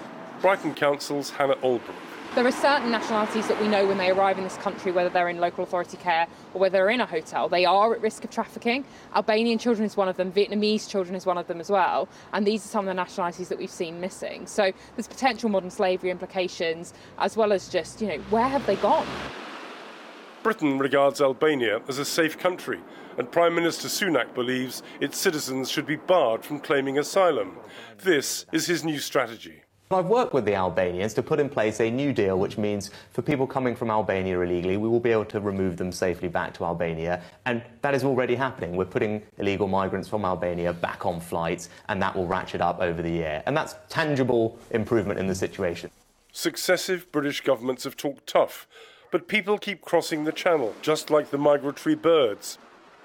Brighton 0.44 0.74
Council's 0.74 1.30
Hannah 1.30 1.56
Allbrooke. 1.64 1.96
There 2.36 2.46
are 2.46 2.52
certain 2.52 2.92
nationalities 2.92 3.48
that 3.48 3.62
we 3.62 3.70
know 3.70 3.88
when 3.88 3.98
they 3.98 4.10
arrive 4.10 4.38
in 4.38 4.44
this 4.44 4.58
country, 4.58 4.92
whether 4.92 5.08
they're 5.08 5.30
in 5.30 5.38
local 5.38 5.64
authority 5.64 5.96
care 5.96 6.28
or 6.54 6.60
whether 6.60 6.74
they're 6.74 6.90
in 6.90 7.00
a 7.00 7.06
hotel, 7.06 7.48
they 7.48 7.64
are 7.64 7.96
at 7.96 8.02
risk 8.02 8.26
of 8.26 8.30
trafficking. 8.30 8.84
Albanian 9.16 9.58
children 9.58 9.86
is 9.86 9.96
one 9.96 10.10
of 10.10 10.18
them, 10.18 10.34
Vietnamese 10.34 10.90
children 10.90 11.16
is 11.16 11.26
one 11.26 11.38
of 11.38 11.48
them 11.48 11.62
as 11.62 11.70
well. 11.70 12.10
And 12.34 12.46
these 12.46 12.66
are 12.66 12.68
some 12.68 12.84
of 12.84 12.88
the 12.88 12.94
nationalities 12.94 13.48
that 13.48 13.58
we've 13.58 13.70
seen 13.70 14.02
missing. 14.02 14.46
So 14.46 14.74
there's 14.98 15.08
potential 15.08 15.50
modern 15.50 15.72
slavery 15.72 16.12
implications, 16.12 16.94
as 17.20 17.38
well 17.38 17.54
as 17.54 17.70
just, 17.70 18.02
you 18.02 18.10
know, 18.10 18.18
where 18.30 18.50
have 18.50 18.66
they 18.66 18.76
gone? 18.76 19.08
Britain 20.44 20.78
regards 20.78 21.22
Albania 21.22 21.82
as 21.88 22.00
a 22.00 22.06
safe 22.06 22.38
country, 22.38 22.82
and 23.18 23.32
Prime 23.32 23.56
Minister 23.56 23.88
Sunak 23.88 24.34
believes 24.36 24.84
its 25.00 25.18
citizens 25.18 25.72
should 25.72 25.86
be 25.86 25.96
barred 25.96 26.44
from 26.44 26.60
claiming 26.60 26.98
asylum. 26.98 27.60
This 28.00 28.46
is 28.52 28.68
his 28.68 28.84
new 28.84 29.00
strategy. 29.00 29.62
I've 29.92 30.08
worked 30.08 30.34
with 30.34 30.46
the 30.46 30.56
Albanians 30.56 31.14
to 31.16 31.22
put 31.22 31.40
in 31.40 31.50
place 31.50 31.80
a 31.80 31.92
new 31.92 32.14
deal 32.14 32.40
which 32.40 32.58
means 32.58 32.90
for 33.12 33.22
people 33.22 33.46
coming 33.46 33.76
from 33.76 33.92
Albania 33.92 34.42
illegally, 34.42 34.78
we 34.78 34.90
will 34.90 35.00
be 35.00 35.12
able 35.12 35.26
to 35.26 35.40
remove 35.40 35.78
them 35.78 35.92
safely 35.92 36.28
back 36.30 36.54
to 36.56 36.66
Albania. 36.66 37.22
And 37.46 37.62
that 37.82 37.94
is 37.94 38.04
already 38.04 38.34
happening. 38.34 38.76
We're 38.76 38.86
putting 38.86 39.22
illegal 39.38 39.68
migrants 39.68 40.08
from 40.08 40.26
Albania 40.26 40.74
back 40.74 41.06
on 41.06 41.20
flights, 41.20 41.70
and 41.90 42.02
that 42.02 42.16
will 42.16 42.26
ratchet 42.26 42.62
up 42.62 42.80
over 42.80 43.02
the 43.02 43.12
year. 43.12 43.44
And 43.46 43.56
that's 43.56 43.76
tangible 43.88 44.58
improvement 44.72 45.20
in 45.20 45.28
the 45.28 45.36
situation. 45.36 45.92
Successive 46.32 47.12
British 47.12 47.42
governments 47.42 47.84
have 47.84 47.96
talked 47.96 48.26
tough, 48.26 48.68
but 49.12 49.28
people 49.28 49.60
keep 49.60 49.82
crossing 49.82 50.24
the 50.24 50.32
channel, 50.32 50.74
just 50.82 51.12
like 51.12 51.30
the 51.30 51.38
migratory 51.38 51.96
birds. 51.96 52.58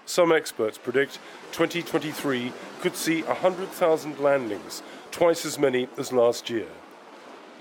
Some 0.06 0.32
experts 0.32 0.78
predict 0.78 1.18
2023 1.52 2.50
could 2.80 2.96
see 2.96 3.22
100,000 3.24 4.18
landings, 4.18 4.82
twice 5.10 5.44
as 5.44 5.58
many 5.58 5.88
as 5.96 6.12
last 6.12 6.50
year, 6.50 6.68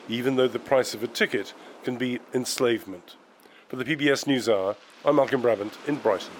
even 0.07 0.35
though 0.35 0.47
the 0.47 0.59
price 0.59 0.93
of 0.93 1.03
a 1.03 1.07
ticket 1.07 1.53
can 1.83 1.97
be 1.97 2.19
enslavement. 2.33 3.15
For 3.67 3.75
the 3.75 3.85
PBS 3.85 4.25
NewsHour, 4.25 4.75
I'm 5.05 5.15
Malcolm 5.15 5.41
Brabant 5.41 5.77
in 5.87 5.97
Brighton. 5.97 6.31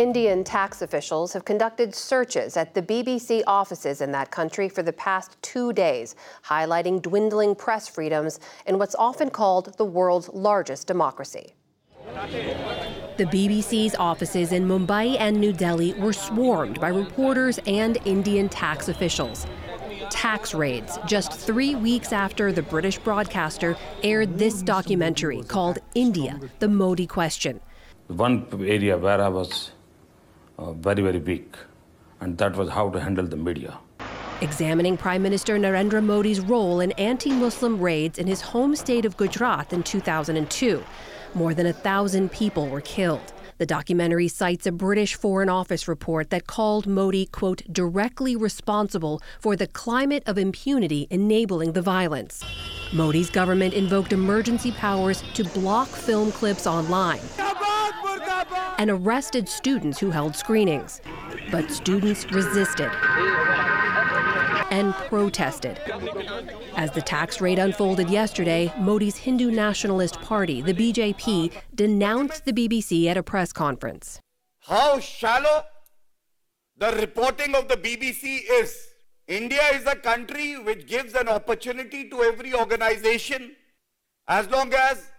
Indian 0.00 0.42
tax 0.44 0.80
officials 0.80 1.34
have 1.34 1.44
conducted 1.44 1.94
searches 1.94 2.56
at 2.56 2.72
the 2.72 2.80
BBC 2.80 3.42
offices 3.46 4.00
in 4.00 4.10
that 4.12 4.30
country 4.30 4.66
for 4.66 4.82
the 4.82 4.94
past 4.94 5.36
two 5.42 5.74
days, 5.74 6.16
highlighting 6.42 7.02
dwindling 7.02 7.54
press 7.54 7.86
freedoms 7.86 8.40
in 8.64 8.78
what's 8.78 8.94
often 8.94 9.28
called 9.28 9.76
the 9.76 9.84
world's 9.84 10.30
largest 10.30 10.86
democracy. 10.86 11.52
The 13.18 13.26
BBC's 13.26 13.94
offices 13.94 14.52
in 14.52 14.66
Mumbai 14.66 15.18
and 15.20 15.38
New 15.38 15.52
Delhi 15.52 15.92
were 15.92 16.14
swarmed 16.14 16.80
by 16.80 16.88
reporters 16.88 17.58
and 17.66 17.98
Indian 18.06 18.48
tax 18.48 18.88
officials. 18.88 19.46
Tax 20.08 20.54
raids, 20.54 20.98
just 21.06 21.30
three 21.30 21.74
weeks 21.74 22.10
after 22.10 22.52
the 22.52 22.62
British 22.62 22.98
broadcaster 22.98 23.76
aired 24.02 24.38
this 24.38 24.62
documentary 24.62 25.42
called 25.42 25.78
India, 25.94 26.40
the 26.58 26.68
Modi 26.68 27.06
Question. 27.06 27.60
One 28.06 28.46
area 28.66 28.96
where 28.96 29.20
I 29.20 29.28
was 29.28 29.72
uh, 30.60 30.72
very, 30.72 31.02
very 31.02 31.18
weak, 31.18 31.56
and 32.20 32.36
that 32.38 32.56
was 32.56 32.68
how 32.68 32.90
to 32.90 33.00
handle 33.00 33.26
the 33.26 33.36
media. 33.36 33.78
Examining 34.42 34.96
Prime 34.96 35.22
Minister 35.22 35.58
Narendra 35.58 36.02
Modi's 36.02 36.40
role 36.40 36.80
in 36.80 36.92
anti 36.92 37.30
Muslim 37.30 37.80
raids 37.80 38.18
in 38.18 38.26
his 38.26 38.40
home 38.40 38.74
state 38.76 39.04
of 39.04 39.16
Gujarat 39.16 39.72
in 39.72 39.82
2002. 39.82 40.82
More 41.34 41.54
than 41.54 41.66
a 41.66 41.72
thousand 41.72 42.32
people 42.32 42.68
were 42.68 42.80
killed. 42.80 43.32
The 43.58 43.66
documentary 43.66 44.28
cites 44.28 44.66
a 44.66 44.72
British 44.72 45.14
Foreign 45.14 45.50
Office 45.50 45.86
report 45.86 46.30
that 46.30 46.46
called 46.46 46.86
Modi, 46.86 47.26
quote, 47.26 47.62
directly 47.70 48.34
responsible 48.34 49.20
for 49.38 49.54
the 49.54 49.66
climate 49.66 50.22
of 50.26 50.38
impunity 50.38 51.06
enabling 51.10 51.72
the 51.72 51.82
violence. 51.82 52.42
Modi's 52.94 53.28
government 53.28 53.74
invoked 53.74 54.14
emergency 54.14 54.72
powers 54.72 55.22
to 55.34 55.44
block 55.44 55.88
film 55.88 56.32
clips 56.32 56.66
online 56.66 57.20
and 58.78 58.90
arrested 58.90 59.48
students 59.48 59.98
who 59.98 60.10
held 60.10 60.34
screenings. 60.34 61.00
But 61.50 61.70
students 61.70 62.30
resisted 62.32 62.90
and 64.70 64.94
protested. 64.94 65.78
As 66.76 66.90
the 66.92 67.02
tax 67.02 67.40
raid 67.40 67.58
unfolded 67.58 68.08
yesterday, 68.08 68.72
Modi's 68.78 69.16
Hindu 69.16 69.50
Nationalist 69.50 70.20
Party, 70.20 70.62
the 70.62 70.74
BJP, 70.74 71.52
denounced 71.74 72.44
the 72.44 72.52
BBC 72.52 73.06
at 73.06 73.16
a 73.16 73.22
press 73.22 73.52
conference. 73.52 74.20
How 74.60 75.00
shallow 75.00 75.64
the 76.76 76.92
reporting 76.92 77.54
of 77.54 77.68
the 77.68 77.76
BBC 77.76 78.40
is. 78.50 78.86
India 79.26 79.62
is 79.74 79.86
a 79.86 79.94
country 79.94 80.58
which 80.58 80.86
gives 80.86 81.14
an 81.14 81.28
opportunity 81.28 82.08
to 82.08 82.22
every 82.22 82.54
organization 82.54 83.54
as 84.26 84.48
long 84.48 84.72
as 84.72 85.10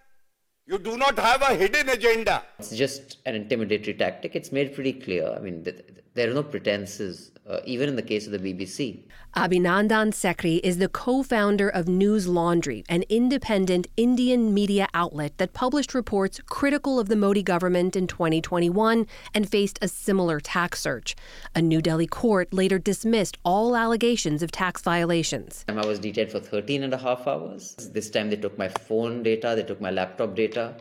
you 0.72 0.80
do 0.80 0.96
not 0.98 1.20
have 1.20 1.42
a 1.42 1.54
hidden 1.54 1.90
agenda. 1.90 2.44
It's 2.58 2.76
just 2.76 3.18
an 3.26 3.36
intimidatory 3.36 3.98
tactic. 3.98 4.36
It's 4.38 4.54
made 4.54 4.74
pretty 4.74 4.94
clear. 4.94 5.28
I 5.28 5.40
mean, 5.40 5.68
there 6.14 6.30
are 6.30 6.34
no 6.34 6.44
pretenses, 6.44 7.32
uh, 7.48 7.60
even 7.66 7.88
in 7.88 7.96
the 7.96 8.02
case 8.02 8.26
of 8.26 8.34
the 8.34 8.40
BBC. 8.40 9.04
Abhinandan 9.36 10.12
Sekhri 10.12 10.60
is 10.62 10.78
the 10.78 10.90
co 10.90 11.24
founder 11.24 11.70
of 11.70 11.86
Newslaundry, 11.86 12.84
an 12.90 13.06
independent 13.08 13.88
Indian 13.96 14.54
media 14.54 14.88
outlet 14.94 15.38
that 15.38 15.54
published 15.54 15.94
reports 15.94 16.42
critical 16.50 17.00
of 17.00 17.08
the 17.08 17.16
Modi 17.16 17.42
government 17.42 17.96
in 17.96 18.08
2021 18.08 19.08
and 19.34 19.50
faced 19.50 19.80
a 19.82 19.88
similar 19.88 20.42
tax 20.42 20.82
search. 20.82 21.16
A 21.56 21.62
New 21.62 21.82
Delhi 21.82 22.08
court 22.08 22.54
later 22.54 22.78
dismissed 22.78 23.38
all 23.46 23.78
allegations 23.78 24.44
of 24.44 24.52
tax 24.52 24.82
violations. 24.82 25.64
I 25.70 25.86
was 25.86 26.00
detained 26.00 26.32
for 26.32 26.42
13 26.42 26.84
and 26.84 26.94
a 26.94 26.98
half 26.98 27.26
hours. 27.26 27.76
This 27.94 28.10
time 28.10 28.30
they 28.30 28.36
took 28.36 28.58
my 28.58 28.68
phone 28.68 29.24
data, 29.24 29.54
they 29.56 29.64
took 29.64 29.80
my 29.80 29.92
laptop 29.92 30.36
data. 30.36 30.76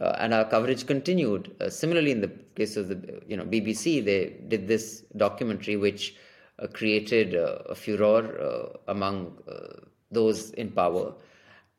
Uh, 0.00 0.16
and 0.18 0.34
our 0.34 0.44
coverage 0.44 0.86
continued. 0.86 1.54
Uh, 1.60 1.70
similarly, 1.70 2.10
in 2.10 2.20
the 2.20 2.30
case 2.56 2.76
of 2.76 2.88
the 2.88 3.22
you 3.28 3.36
know 3.36 3.44
BBC, 3.44 4.04
they 4.04 4.36
did 4.48 4.66
this 4.66 5.04
documentary 5.16 5.76
which 5.76 6.16
uh, 6.58 6.66
created 6.68 7.34
uh, 7.34 7.58
a 7.68 7.74
furor 7.74 8.40
uh, 8.40 8.78
among 8.88 9.36
uh, 9.48 9.80
those 10.10 10.50
in 10.50 10.70
power, 10.70 11.12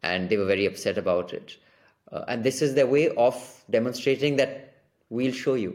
and 0.03 0.29
they 0.29 0.37
were 0.37 0.45
very 0.45 0.65
upset 0.65 0.97
about 0.97 1.33
it. 1.33 1.57
and 2.31 2.43
this 2.43 2.61
is 2.61 2.75
their 2.75 2.87
way 2.87 3.09
of 3.23 3.35
demonstrating 3.69 4.35
that 4.37 4.51
we'll 5.09 5.33
show 5.33 5.55
you. 5.55 5.71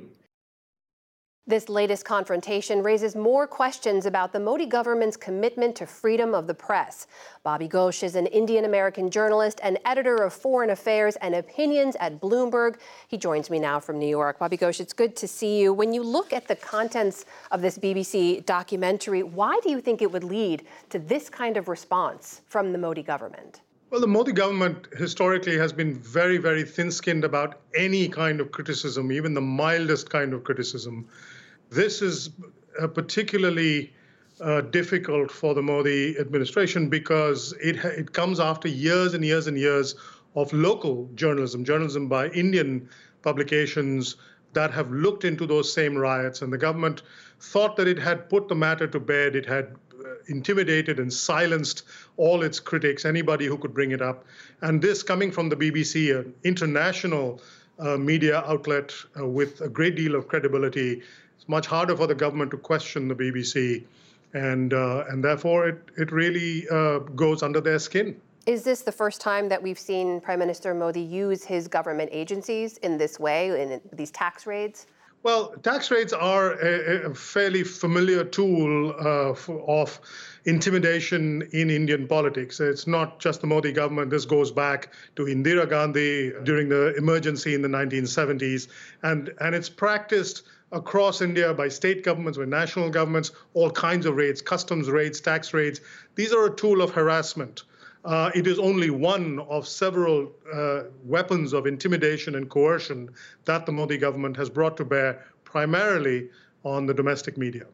This 1.47 1.69
latest 1.69 2.05
confrontation 2.05 2.83
raises 2.83 3.17
more 3.17 3.47
questions 3.47 4.05
about 4.05 4.33
the 4.33 4.39
Modi 4.39 4.67
government's 4.67 5.17
commitment 5.17 5.75
to 5.77 5.87
freedom 5.87 6.35
of 6.35 6.47
the 6.47 6.55
press. 6.55 7.07
Bobby 7.43 7.67
Ghosh 7.67 8.03
is 8.03 8.15
an 8.15 8.27
Indian 8.27 8.67
American 8.67 9.11
journalist 9.11 9.59
and 9.63 9.79
editor 9.87 10.17
of 10.17 10.35
Foreign 10.35 10.71
Affairs 10.71 11.17
and 11.17 11.35
Opinions 11.35 11.97
at 11.99 12.21
Bloomberg. 12.21 12.77
He 13.09 13.17
joins 13.17 13.49
me 13.49 13.59
now 13.59 13.81
from 13.81 13.99
New 13.99 14.07
York. 14.07 14.39
Bobby 14.39 14.59
Ghosh, 14.59 14.81
it's 14.81 14.93
good 14.93 15.17
to 15.17 15.27
see 15.27 15.61
you. 15.61 15.73
When 15.73 15.95
you 15.95 16.03
look 16.03 16.33
at 16.35 16.47
the 16.47 16.57
contents 16.57 17.25
of 17.51 17.63
this 17.63 17.79
BBC 17.79 18.45
documentary, 18.45 19.23
why 19.23 19.59
do 19.63 19.71
you 19.71 19.81
think 19.81 20.03
it 20.03 20.13
would 20.13 20.25
lead 20.25 20.67
to 20.91 20.99
this 20.99 21.31
kind 21.31 21.57
of 21.57 21.69
response 21.69 22.43
from 22.47 22.71
the 22.71 22.79
Modi 22.79 23.03
government? 23.03 23.63
Well, 23.91 24.01
the 24.01 24.07
Modi 24.07 24.31
government 24.31 24.87
historically 24.97 25.59
has 25.59 25.73
been 25.73 25.97
very, 25.97 26.39
very 26.39 26.63
thin 26.63 26.93
skinned 26.93 27.25
about 27.25 27.61
any 27.75 28.09
kind 28.09 28.41
of 28.41 28.53
criticism, 28.53 29.11
even 29.11 29.35
the 29.35 29.41
mildest 29.41 30.11
kind 30.11 30.33
of 30.33 30.45
criticism. 30.45 31.09
This 31.71 32.01
is 32.01 32.31
uh, 32.81 32.87
particularly 32.87 33.93
uh, 34.41 34.61
difficult 34.61 35.33
for 35.33 35.55
the 35.55 35.63
Modi 35.63 36.17
administration 36.21 36.89
because 36.89 37.53
it 37.61 37.85
it 37.85 38.13
comes 38.13 38.39
after 38.39 38.69
years 38.69 39.13
and 39.13 39.25
years 39.25 39.49
and 39.49 39.59
years 39.59 39.97
of 40.37 40.53
local 40.53 41.11
journalism, 41.17 41.65
journalism 41.65 42.07
by 42.07 42.29
Indian 42.29 42.89
publications 43.23 44.15
that 44.53 44.71
have 44.71 44.93
looked 44.93 45.25
into 45.25 45.47
those 45.47 45.73
same 45.73 45.97
riots, 45.99 46.43
and 46.43 46.53
the 46.53 46.59
government 46.59 47.03
thought 47.41 47.75
that 47.75 47.89
it 47.89 47.99
had 47.99 48.31
put 48.31 48.47
the 48.47 48.55
matter 48.55 48.87
to 48.87 49.01
bed. 49.01 49.35
It 49.35 49.47
had 49.47 49.75
intimidated 50.29 50.99
and 50.99 51.13
silenced 51.13 51.85
all 52.17 52.43
its 52.43 52.61
critics, 52.61 53.05
anybody 53.05 53.47
who 53.47 53.57
could 53.59 53.75
bring 53.75 53.91
it 53.91 54.03
up. 54.03 54.25
And 54.63 54.81
this 54.83 55.03
coming 55.03 55.31
from 55.31 55.49
the 55.49 55.57
BBC, 55.57 56.19
an 56.19 56.35
international 56.45 57.41
uh, 57.79 57.97
media 57.97 58.41
outlet 58.47 58.93
uh, 59.19 59.27
with 59.27 59.61
a 59.61 59.69
great 59.69 59.97
deal 59.97 60.15
of 60.15 60.29
credibility, 60.29 61.03
it's 61.37 61.49
much 61.49 61.67
harder 61.67 61.97
for 61.97 62.07
the 62.07 62.15
government 62.15 62.51
to 62.51 62.59
question 62.59 63.09
the 63.09 63.15
BBC, 63.15 63.85
and 64.35 64.75
uh, 64.75 65.05
and 65.09 65.25
therefore 65.25 65.69
it 65.69 65.83
it 65.97 66.13
really 66.13 66.69
uh, 66.69 66.99
goes 66.99 67.43
under 67.43 67.61
their 67.61 67.79
skin. 67.79 68.21
Is 68.47 68.65
this 68.65 68.83
the 68.83 68.93
first 68.93 69.21
time 69.21 69.49
that 69.49 69.63
we've 69.63 69.79
seen 69.79 70.21
Prime 70.21 70.39
Minister 70.39 70.75
Modi 70.75 71.01
use 71.01 71.45
his 71.45 71.69
government 71.69 72.11
agencies 72.13 72.79
in 72.79 72.99
this 72.99 73.21
way, 73.21 73.49
in 73.61 73.81
these 73.93 74.11
tax 74.11 74.47
raids? 74.47 74.87
Well, 75.23 75.51
tax 75.63 75.91
rates 75.91 76.15
are 76.15 76.53
a, 76.53 77.11
a 77.11 77.15
fairly 77.15 77.63
familiar 77.63 78.25
tool 78.25 78.95
uh, 78.99 79.35
for, 79.35 79.61
of 79.69 80.01
intimidation 80.47 81.43
in 81.53 81.69
Indian 81.69 82.09
politics. 82.09 82.59
It's 82.59 82.87
not 82.87 83.21
just 83.21 83.43
the 83.43 83.47
Modi 83.47 83.71
government. 83.71 84.11
This 84.11 84.25
goes 84.25 84.51
back 84.51 84.95
to 85.17 85.25
Indira 85.25 85.69
Gandhi 85.69 86.33
during 86.45 86.71
the 86.71 86.95
emergency 86.97 87.55
in 87.55 87.61
the 87.61 87.69
1970s, 87.69 88.69
and 89.03 89.31
and 89.41 89.55
it's 89.55 89.69
practiced 89.69 90.45
across 90.73 91.21
India 91.21 91.53
by 91.53 91.69
state 91.69 92.03
governments, 92.03 92.39
by 92.39 92.47
national 92.47 92.89
governments, 92.89 93.33
all 93.53 93.71
kinds 93.71 94.07
of 94.07 94.17
rates, 94.17 94.41
customs 94.41 94.89
rates, 94.89 95.21
tax 95.21 95.53
rates. 95.53 95.81
These 96.15 96.33
are 96.33 96.47
a 96.47 96.57
tool 96.57 96.81
of 96.81 96.93
harassment. 96.93 97.65
Uh, 98.05 98.31
it 98.35 98.47
is 98.47 98.59
only 98.59 98.91
one 98.91 99.41
of 99.41 99.69
several 99.69 100.33
uh, 100.53 100.83
weapons 101.05 101.53
of 101.53 101.67
intimidation 101.67 102.35
and 102.35 102.49
coercion 102.49 103.11
that 103.45 103.67
the 103.67 103.73
Modi 103.73 103.99
government 103.99 104.37
has 104.37 104.49
brought 104.49 104.77
to 104.79 104.85
bear, 104.85 105.27
primarily 105.45 106.31
on 106.65 106.87
the 106.87 106.95
domestic 106.95 107.37
media. 107.37 107.67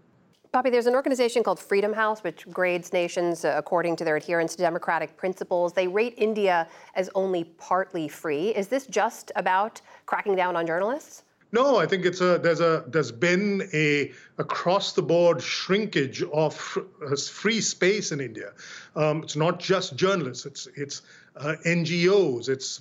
Bobby, 0.51 0.71
there's 0.71 0.87
an 0.87 0.95
organization 0.95 1.43
called 1.43 1.61
Freedom 1.61 1.93
House, 1.93 2.25
which 2.25 2.49
grades 2.51 2.93
nations 2.93 3.45
uh, 3.45 3.55
according 3.57 3.95
to 3.97 4.05
their 4.05 4.17
adherence 4.17 4.57
to 4.57 4.63
democratic 4.63 5.17
principles. 5.17 5.73
They 5.75 5.87
rate 5.87 6.15
India 6.17 6.67
as 6.95 7.11
only 7.15 7.45
partly 7.45 8.09
free. 8.09 8.49
Is 8.51 8.67
this 8.67 8.87
just 8.87 9.31
about 9.37 9.81
cracking 10.07 10.35
down 10.35 10.57
on 10.57 10.67
journalists? 10.67 11.25
No, 11.53 11.77
I 11.77 11.87
think 11.87 12.05
it's 12.05 12.21
a 12.21 12.39
there's 12.39 12.61
a 12.61 12.85
there's 12.89 13.13
been 13.13 13.69
a 13.73 14.13
across 14.39 14.93
the 14.93 15.03
board 15.03 15.41
shrinkage 15.41 16.23
of 16.23 16.55
free 16.55 17.61
space 17.61 18.11
in 18.13 18.21
India. 18.21 18.53
Um, 18.97 19.23
it's 19.23 19.37
not 19.37 19.61
just 19.61 19.97
journalists. 19.97 20.45
It's 20.45 20.67
it's 20.75 21.03
uh, 21.37 21.55
NGOs. 21.65 22.49
It's 22.49 22.81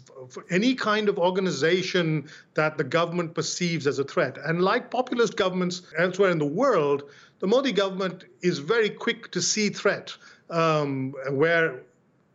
any 0.49 0.73
kind 0.75 1.09
of 1.09 1.19
organization 1.19 2.27
that 2.55 2.77
the 2.77 2.83
government 2.83 3.35
perceives 3.35 3.85
as 3.85 3.99
a 3.99 4.03
threat. 4.03 4.37
And 4.43 4.63
like 4.63 4.89
populist 4.89 5.35
governments 5.35 5.83
elsewhere 5.97 6.31
in 6.31 6.39
the 6.39 6.45
world, 6.45 7.03
the 7.39 7.47
Modi 7.47 7.71
government 7.71 8.23
is 8.41 8.59
very 8.59 8.89
quick 8.89 9.31
to 9.31 9.41
see 9.41 9.69
threat 9.69 10.15
um, 10.49 11.13
where 11.29 11.81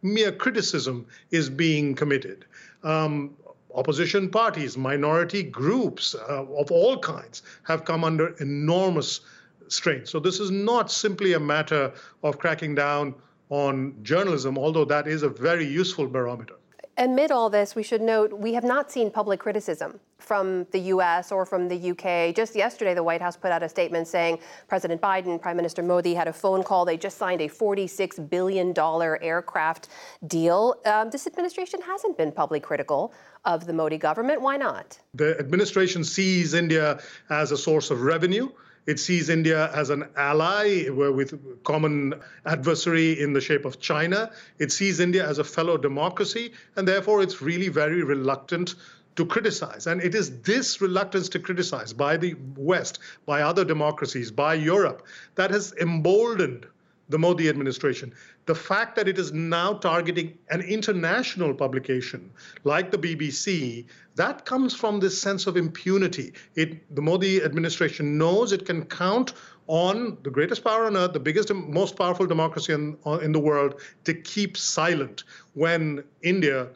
mere 0.02 0.32
criticism 0.32 1.06
is 1.30 1.50
being 1.50 1.94
committed. 1.94 2.44
Um, 2.82 3.36
opposition 3.74 4.30
parties, 4.30 4.76
minority 4.76 5.42
groups 5.42 6.14
uh, 6.14 6.44
of 6.44 6.70
all 6.70 6.98
kinds 6.98 7.42
have 7.64 7.84
come 7.84 8.04
under 8.04 8.28
enormous 8.36 9.20
strain. 9.68 10.06
So 10.06 10.20
this 10.20 10.40
is 10.40 10.50
not 10.50 10.90
simply 10.90 11.34
a 11.34 11.40
matter 11.40 11.92
of 12.22 12.38
cracking 12.38 12.74
down 12.74 13.14
on 13.48 13.94
journalism, 14.02 14.56
although 14.58 14.84
that 14.84 15.06
is 15.06 15.22
a 15.22 15.28
very 15.28 15.66
useful 15.66 16.06
barometer. 16.06 16.54
Amid 16.98 17.30
all 17.30 17.48
this, 17.48 17.74
we 17.74 17.82
should 17.82 18.02
note 18.02 18.32
we 18.32 18.52
have 18.54 18.64
not 18.64 18.90
seen 18.90 19.10
public 19.10 19.40
criticism 19.40 20.00
from 20.18 20.66
the 20.70 20.78
US 20.94 21.32
or 21.32 21.46
from 21.46 21.66
the 21.66 21.90
UK. 21.90 22.34
Just 22.34 22.54
yesterday, 22.54 22.94
the 22.94 23.02
White 23.02 23.22
House 23.22 23.36
put 23.36 23.50
out 23.50 23.62
a 23.62 23.68
statement 23.68 24.06
saying 24.06 24.38
President 24.68 25.00
Biden, 25.00 25.40
Prime 25.40 25.56
Minister 25.56 25.82
Modi 25.82 26.14
had 26.14 26.28
a 26.28 26.32
phone 26.32 26.62
call. 26.62 26.84
They 26.84 26.96
just 26.96 27.16
signed 27.16 27.40
a 27.40 27.48
$46 27.48 28.28
billion 28.28 28.74
aircraft 29.22 29.88
deal. 30.26 30.76
Um, 30.84 31.10
this 31.10 31.26
administration 31.26 31.80
hasn't 31.80 32.18
been 32.18 32.32
publicly 32.32 32.60
critical 32.60 33.14
of 33.44 33.66
the 33.66 33.72
Modi 33.72 33.96
government. 33.96 34.42
Why 34.42 34.56
not? 34.56 34.98
The 35.14 35.38
administration 35.38 36.04
sees 36.04 36.54
India 36.54 37.00
as 37.30 37.50
a 37.50 37.56
source 37.56 37.90
of 37.90 38.02
revenue. 38.02 38.50
It 38.86 38.98
sees 38.98 39.28
India 39.28 39.70
as 39.74 39.90
an 39.90 40.06
ally 40.16 40.88
with 40.88 41.62
common 41.64 42.14
adversary 42.46 43.20
in 43.20 43.32
the 43.32 43.40
shape 43.40 43.64
of 43.64 43.78
China. 43.78 44.30
It 44.58 44.72
sees 44.72 45.00
India 45.00 45.26
as 45.26 45.38
a 45.38 45.44
fellow 45.44 45.76
democracy, 45.76 46.52
and 46.76 46.88
therefore 46.88 47.22
it's 47.22 47.42
really 47.42 47.68
very 47.68 48.02
reluctant 48.02 48.74
to 49.16 49.26
criticize. 49.26 49.86
And 49.86 50.02
it 50.02 50.14
is 50.14 50.40
this 50.40 50.80
reluctance 50.80 51.28
to 51.30 51.38
criticize 51.38 51.92
by 51.92 52.16
the 52.16 52.34
West, 52.56 53.00
by 53.26 53.42
other 53.42 53.64
democracies, 53.64 54.30
by 54.30 54.54
Europe, 54.54 55.06
that 55.34 55.50
has 55.50 55.74
emboldened 55.80 56.66
the 57.10 57.18
Modi 57.18 57.48
administration. 57.48 58.14
The 58.46 58.54
fact 58.54 58.96
that 58.96 59.08
it 59.08 59.18
is 59.18 59.32
now 59.32 59.74
targeting 59.74 60.38
an 60.48 60.62
international 60.62 61.52
publication 61.52 62.30
like 62.64 62.90
the 62.90 62.98
BBC, 62.98 63.86
that 64.14 64.46
comes 64.46 64.74
from 64.74 65.00
this 65.00 65.20
sense 65.20 65.46
of 65.46 65.56
impunity. 65.56 66.32
It, 66.54 66.94
the 66.94 67.02
Modi 67.02 67.42
administration 67.42 68.16
knows 68.16 68.52
it 68.52 68.64
can 68.64 68.84
count 68.86 69.34
on 69.66 70.18
the 70.22 70.30
greatest 70.30 70.64
power 70.64 70.86
on 70.86 70.96
earth, 70.96 71.12
the 71.12 71.20
biggest 71.20 71.52
most 71.52 71.96
powerful 71.96 72.26
democracy 72.26 72.72
in, 72.72 72.96
uh, 73.06 73.18
in 73.18 73.32
the 73.32 73.40
world, 73.40 73.80
to 74.04 74.14
keep 74.14 74.56
silent 74.56 75.24
when 75.54 76.02
India 76.22 76.68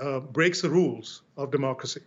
uh, 0.00 0.20
breaks 0.20 0.62
the 0.62 0.70
rules 0.70 1.22
of 1.36 1.50
democracy. 1.50 2.00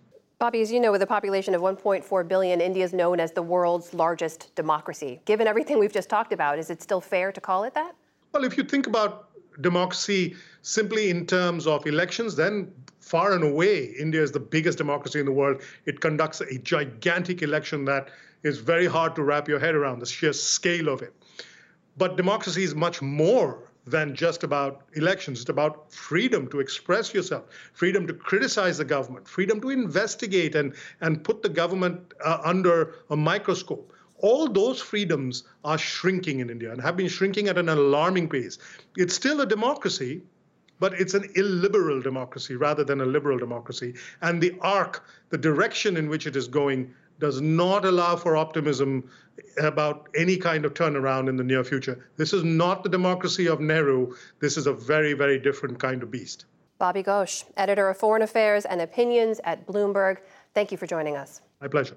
Bobby, 0.43 0.59
as 0.59 0.73
you 0.73 0.81
know, 0.81 0.91
with 0.91 1.01
a 1.01 1.07
population 1.07 1.55
of 1.55 1.61
1.4 1.61 2.27
billion, 2.27 2.59
India 2.59 2.83
is 2.83 2.91
known 2.91 3.21
as 3.21 3.31
the 3.31 3.41
world's 3.41 3.93
largest 3.93 4.53
democracy. 4.55 5.21
Given 5.23 5.47
everything 5.47 5.79
we've 5.79 5.93
just 5.93 6.09
talked 6.09 6.33
about, 6.33 6.59
is 6.59 6.69
it 6.69 6.81
still 6.81 6.99
fair 6.99 7.31
to 7.31 7.39
call 7.39 7.63
it 7.63 7.73
that? 7.75 7.95
Well, 8.33 8.43
if 8.43 8.57
you 8.57 8.65
think 8.65 8.85
about 8.85 9.29
democracy 9.61 10.35
simply 10.61 11.09
in 11.09 11.25
terms 11.27 11.65
of 11.65 11.87
elections, 11.87 12.35
then 12.35 12.73
far 12.99 13.31
and 13.31 13.41
away, 13.45 13.95
India 13.97 14.21
is 14.21 14.33
the 14.33 14.41
biggest 14.41 14.77
democracy 14.77 15.21
in 15.21 15.25
the 15.25 15.31
world. 15.31 15.61
It 15.85 16.01
conducts 16.01 16.41
a 16.41 16.57
gigantic 16.57 17.41
election 17.41 17.85
that 17.85 18.09
is 18.43 18.57
very 18.57 18.85
hard 18.85 19.15
to 19.15 19.23
wrap 19.23 19.47
your 19.47 19.59
head 19.59 19.75
around, 19.75 19.99
the 19.99 20.05
sheer 20.05 20.33
scale 20.33 20.89
of 20.89 21.01
it. 21.01 21.13
But 21.95 22.17
democracy 22.17 22.63
is 22.63 22.75
much 22.75 23.01
more 23.01 23.71
than 23.85 24.15
just 24.15 24.43
about 24.43 24.83
elections. 24.93 25.41
It's 25.41 25.49
about 25.49 25.91
freedom 25.91 26.47
to 26.49 26.59
express 26.59 27.13
yourself, 27.13 27.45
freedom 27.73 28.07
to 28.07 28.13
criticize 28.13 28.77
the 28.77 28.85
government, 28.85 29.27
freedom 29.27 29.59
to 29.61 29.69
investigate 29.69 30.55
and, 30.55 30.73
and 31.01 31.23
put 31.23 31.41
the 31.41 31.49
government 31.49 32.13
uh, 32.23 32.39
under 32.43 32.95
a 33.09 33.15
microscope. 33.15 33.91
All 34.19 34.47
those 34.47 34.81
freedoms 34.81 35.43
are 35.65 35.77
shrinking 35.77 36.39
in 36.39 36.49
India 36.49 36.71
and 36.71 36.81
have 36.81 36.95
been 36.95 37.09
shrinking 37.09 37.49
at 37.49 37.57
an 37.57 37.67
alarming 37.67 38.29
pace. 38.29 38.57
It's 38.95 39.13
still 39.13 39.41
a 39.41 39.45
democracy, 39.45 40.21
but 40.79 40.93
it's 40.93 41.13
an 41.13 41.29
illiberal 41.35 42.01
democracy 42.01 42.55
rather 42.55 42.85
than 42.85 43.01
a 43.01 43.05
liberal 43.05 43.37
democracy. 43.37 43.95
And 44.21 44.41
the 44.41 44.55
arc, 44.61 45.05
the 45.29 45.37
direction 45.37 45.97
in 45.97 46.07
which 46.07 46.25
it 46.25 46.37
is 46.37 46.47
going, 46.47 46.93
does 47.23 47.39
not 47.39 47.85
allow 47.85 48.17
for 48.17 48.35
optimism 48.35 49.09
about 49.57 50.09
any 50.13 50.35
kind 50.35 50.65
of 50.65 50.73
turnaround 50.73 51.29
in 51.29 51.37
the 51.37 51.43
near 51.43 51.63
future. 51.63 52.05
This 52.17 52.33
is 52.33 52.43
not 52.43 52.83
the 52.83 52.89
democracy 52.89 53.47
of 53.47 53.61
Nehru. 53.61 54.13
This 54.41 54.57
is 54.57 54.67
a 54.67 54.73
very, 54.73 55.13
very 55.13 55.39
different 55.39 55.79
kind 55.79 56.03
of 56.03 56.11
beast. 56.11 56.43
Bobby 56.79 57.01
Ghosh, 57.01 57.45
editor 57.55 57.87
of 57.87 57.95
Foreign 57.95 58.23
Affairs 58.23 58.65
and 58.65 58.81
Opinions 58.81 59.39
at 59.45 59.65
Bloomberg. 59.65 60.17
Thank 60.53 60.73
you 60.73 60.77
for 60.77 60.85
joining 60.85 61.15
us. 61.15 61.39
My 61.61 61.69
pleasure. 61.69 61.95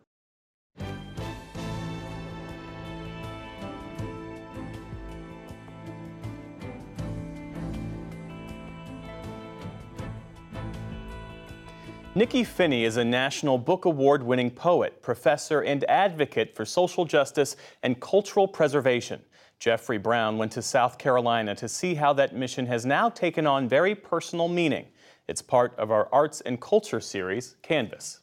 Nikky 12.17 12.47
Finney 12.47 12.85
is 12.85 12.97
a 12.97 13.05
National 13.05 13.59
Book 13.59 13.85
Award 13.85 14.23
winning 14.23 14.51
poet, 14.51 15.03
professor, 15.03 15.61
and 15.61 15.85
advocate 15.85 16.57
for 16.57 16.65
social 16.65 17.05
justice 17.05 17.57
and 17.83 18.01
cultural 18.01 18.49
preservation. 18.49 19.21
Jeffrey 19.59 19.99
Brown 19.99 20.39
went 20.39 20.51
to 20.53 20.63
South 20.63 20.97
Carolina 20.97 21.55
to 21.57 21.69
see 21.69 21.95
how 21.95 22.15
that 22.15 22.35
mission 22.35 22.65
has 22.69 22.87
now 22.87 23.11
taken 23.11 23.47
on 23.47 23.69
very 23.69 23.95
personal 23.95 24.49
meaning. 24.49 24.87
It's 25.29 25.43
part 25.43 25.75
of 25.77 25.91
our 25.91 26.09
arts 26.11 26.41
and 26.41 26.59
culture 26.59 27.03
series, 27.03 27.57
Canvas. 27.61 28.21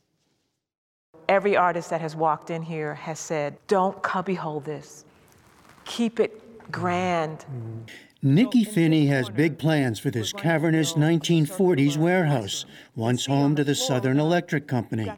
Every 1.30 1.56
artist 1.56 1.92
that 1.92 2.02
has 2.02 2.16
walked 2.16 2.50
in 2.50 2.64
here 2.64 2.96
has 2.96 3.20
said, 3.20 3.60
Don't 3.68 4.02
cubbyhole 4.02 4.62
this, 4.62 5.06
keep 5.86 6.20
it 6.20 6.72
grand. 6.72 7.42
Mm-hmm. 7.42 7.82
Nikky 8.24 8.66
Finney 8.66 9.08
has 9.08 9.30
big 9.30 9.58
plans 9.58 10.00
for 10.00 10.10
this 10.10 10.32
cavernous 10.32 10.94
1940s 10.94 11.98
warehouse, 11.98 12.66
once 12.96 13.26
home 13.26 13.54
to 13.58 13.66
the 13.66 13.76
Southern 13.76 14.18
Electric 14.18 14.66
Company. 14.66 15.12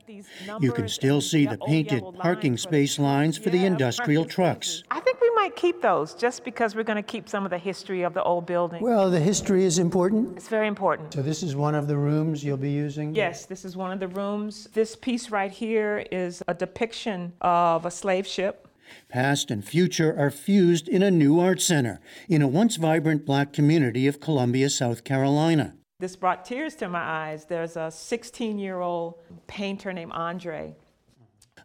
You 0.59 0.71
can 0.71 0.89
still 0.89 1.21
see 1.21 1.45
the 1.45 1.59
painted 1.67 2.03
parking 2.17 2.57
space 2.57 2.97
lines 2.97 3.37
for 3.37 3.51
the 3.51 3.63
industrial 3.63 4.25
trucks. 4.25 4.81
I 4.89 5.01
think 5.01 5.21
we 5.21 5.29
might 5.35 5.55
keep 5.55 5.83
those 5.83 6.15
just 6.15 6.43
because 6.43 6.75
we're 6.75 6.81
going 6.81 6.95
to 6.95 7.03
keep 7.03 7.29
some 7.29 7.45
of 7.45 7.51
the 7.51 7.59
history 7.59 8.01
of 8.01 8.15
the 8.15 8.23
old 8.23 8.47
building. 8.47 8.81
Well, 8.81 9.11
the 9.11 9.19
history 9.19 9.65
is 9.65 9.77
important. 9.77 10.35
It's 10.35 10.47
very 10.47 10.67
important. 10.67 11.13
So, 11.13 11.21
this 11.21 11.43
is 11.43 11.55
one 11.55 11.75
of 11.75 11.85
the 11.85 11.97
rooms 11.97 12.43
you'll 12.43 12.57
be 12.57 12.71
using? 12.71 13.13
Yes, 13.13 13.45
this 13.45 13.65
is 13.65 13.77
one 13.77 13.91
of 13.91 13.99
the 13.99 14.07
rooms. 14.07 14.67
This 14.73 14.95
piece 14.95 15.29
right 15.29 15.51
here 15.51 16.07
is 16.11 16.41
a 16.47 16.55
depiction 16.55 17.33
of 17.39 17.85
a 17.85 17.91
slave 17.91 18.25
ship 18.25 18.64
Past 19.09 19.51
and 19.51 19.63
future 19.63 20.17
are 20.17 20.31
fused 20.31 20.87
in 20.87 21.03
a 21.03 21.11
new 21.11 21.39
art 21.39 21.61
center 21.61 21.99
in 22.27 22.41
a 22.41 22.47
once 22.47 22.75
vibrant 22.75 23.25
black 23.25 23.53
community 23.53 24.07
of 24.07 24.19
Columbia, 24.19 24.69
South 24.69 25.03
Carolina. 25.03 25.75
This 25.99 26.15
brought 26.17 26.43
tears 26.43 26.75
to 26.75 26.89
my 26.89 26.99
eyes. 26.99 27.45
There's 27.45 27.77
a 27.77 27.89
16 27.89 28.59
year 28.59 28.81
old 28.81 29.15
painter 29.47 29.93
named 29.93 30.11
Andre. 30.11 30.75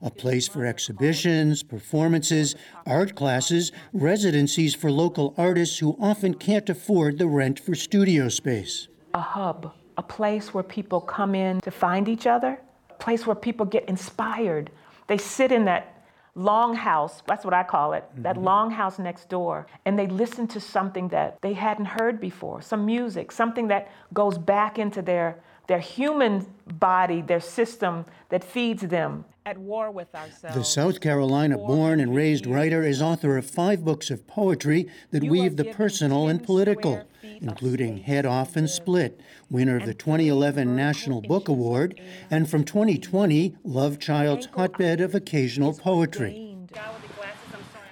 A 0.02 0.10
place 0.10 0.48
for 0.48 0.64
exhibitions, 0.64 1.62
performances, 1.62 2.54
art 2.86 3.14
classes, 3.14 3.72
residencies 3.92 4.74
for 4.74 4.90
local 4.90 5.34
artists 5.36 5.78
who 5.78 5.96
often 6.00 6.34
can't 6.34 6.70
afford 6.70 7.18
the 7.18 7.26
rent 7.26 7.58
for 7.58 7.74
studio 7.74 8.28
space. 8.28 8.88
A 9.12 9.20
hub, 9.20 9.74
a 9.98 10.02
place 10.02 10.54
where 10.54 10.62
people 10.62 11.00
come 11.00 11.34
in 11.34 11.60
to 11.60 11.70
find 11.70 12.08
each 12.08 12.26
other, 12.26 12.60
a 12.88 12.94
place 12.94 13.26
where 13.26 13.36
people 13.36 13.66
get 13.66 13.86
inspired. 13.88 14.70
They 15.08 15.18
sit 15.18 15.52
in 15.52 15.64
that 15.66 15.99
longhouse, 16.36 17.22
that's 17.26 17.44
what 17.44 17.54
I 17.54 17.62
call 17.62 17.92
it, 17.92 18.04
mm-hmm. 18.12 18.22
that 18.22 18.36
longhouse 18.36 18.98
next 18.98 19.28
door, 19.28 19.66
and 19.84 19.98
they 19.98 20.06
listen 20.06 20.46
to 20.48 20.60
something 20.60 21.08
that 21.08 21.40
they 21.42 21.52
hadn't 21.52 21.86
heard 21.86 22.20
before, 22.20 22.62
some 22.62 22.86
music, 22.86 23.32
something 23.32 23.68
that 23.68 23.90
goes 24.14 24.38
back 24.38 24.78
into 24.78 25.02
their, 25.02 25.42
their 25.66 25.80
human 25.80 26.46
body, 26.78 27.22
their 27.22 27.40
system 27.40 28.04
that 28.28 28.44
feeds 28.44 28.82
them. 28.82 29.24
At 29.46 29.58
war 29.58 29.90
with 29.90 30.14
ourselves. 30.14 30.54
The 30.54 30.64
South 30.64 31.00
Carolina 31.00 31.56
born 31.56 31.98
and 31.98 32.14
raised 32.14 32.46
writer 32.46 32.82
is 32.82 33.00
author 33.00 33.36
of 33.36 33.50
five 33.50 33.84
books 33.84 34.10
of 34.10 34.26
poetry 34.26 34.88
that 35.10 35.22
you 35.22 35.30
weave 35.30 35.56
the 35.56 35.64
personal 35.64 36.28
and 36.28 36.42
political, 36.42 37.02
including 37.40 37.98
Head 37.98 38.26
Off 38.26 38.56
and 38.56 38.68
Split, 38.68 39.20
winner 39.50 39.76
of 39.76 39.86
the 39.86 39.94
2011 39.94 40.76
National 40.76 41.20
Book 41.20 41.48
Award, 41.48 42.00
and 42.30 42.48
from 42.48 42.64
2020, 42.64 43.56
Love 43.64 43.98
Child's 43.98 44.46
Hotbed 44.54 45.00
of 45.00 45.14
Occasional 45.14 45.74
Poetry. 45.74 46.56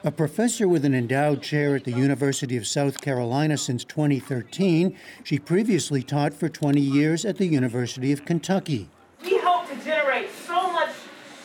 A 0.04 0.12
professor 0.12 0.68
with 0.68 0.84
an 0.84 0.94
endowed 0.94 1.42
chair 1.42 1.74
at 1.74 1.84
the 1.84 1.92
University 1.92 2.56
of 2.56 2.66
South 2.66 3.00
Carolina 3.00 3.58
since 3.58 3.84
2013, 3.84 4.96
she 5.24 5.38
previously 5.38 6.02
taught 6.02 6.32
for 6.32 6.48
20 6.48 6.80
years 6.80 7.24
at 7.24 7.36
the 7.36 7.46
University 7.46 8.12
of 8.12 8.24
Kentucky. 8.24 8.88
We 9.24 9.38
hope 9.38 9.68
to 9.68 9.76
generate 9.84 10.30
so 10.46 10.72
much 10.72 10.94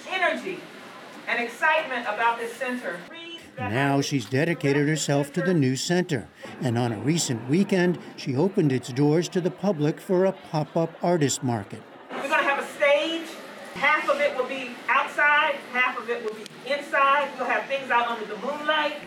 energy 0.08 0.60
and 1.28 1.43
excitement 1.43 2.04
about 2.04 2.38
this 2.38 2.54
center. 2.54 2.99
Now 3.70 4.01
she's 4.01 4.26
dedicated 4.26 4.88
herself 4.88 5.32
to 5.34 5.41
the 5.41 5.53
new 5.53 5.76
center, 5.76 6.28
and 6.61 6.78
on 6.78 6.91
a 6.91 6.99
recent 6.99 7.49
weekend, 7.49 7.97
she 8.16 8.36
opened 8.36 8.72
its 8.72 8.89
doors 8.89 9.28
to 9.30 9.41
the 9.41 9.51
public 9.51 9.99
for 9.99 10.26
a 10.26 10.32
pop 10.32 10.76
up 10.76 10.91
artist 11.01 11.43
market. 11.43 11.82
We're 12.11 12.28
going 12.28 12.30
to 12.30 12.49
have 12.49 12.64
a 12.64 12.68
stage. 12.68 13.28
Half 13.74 14.09
of 14.09 14.20
it 14.20 14.38
will 14.38 14.47
be 14.47 14.72
outside, 14.88 15.55
half 15.72 15.97
of 15.97 16.09
it 16.09 16.24
will 16.24 16.36
be 16.36 16.45
inside. 16.72 17.30
We'll 17.38 17.47
have 17.47 17.66
things 17.66 17.89
out 17.89 18.07
under 18.07 18.26
the 18.26 18.38
moonlight. 18.38 18.97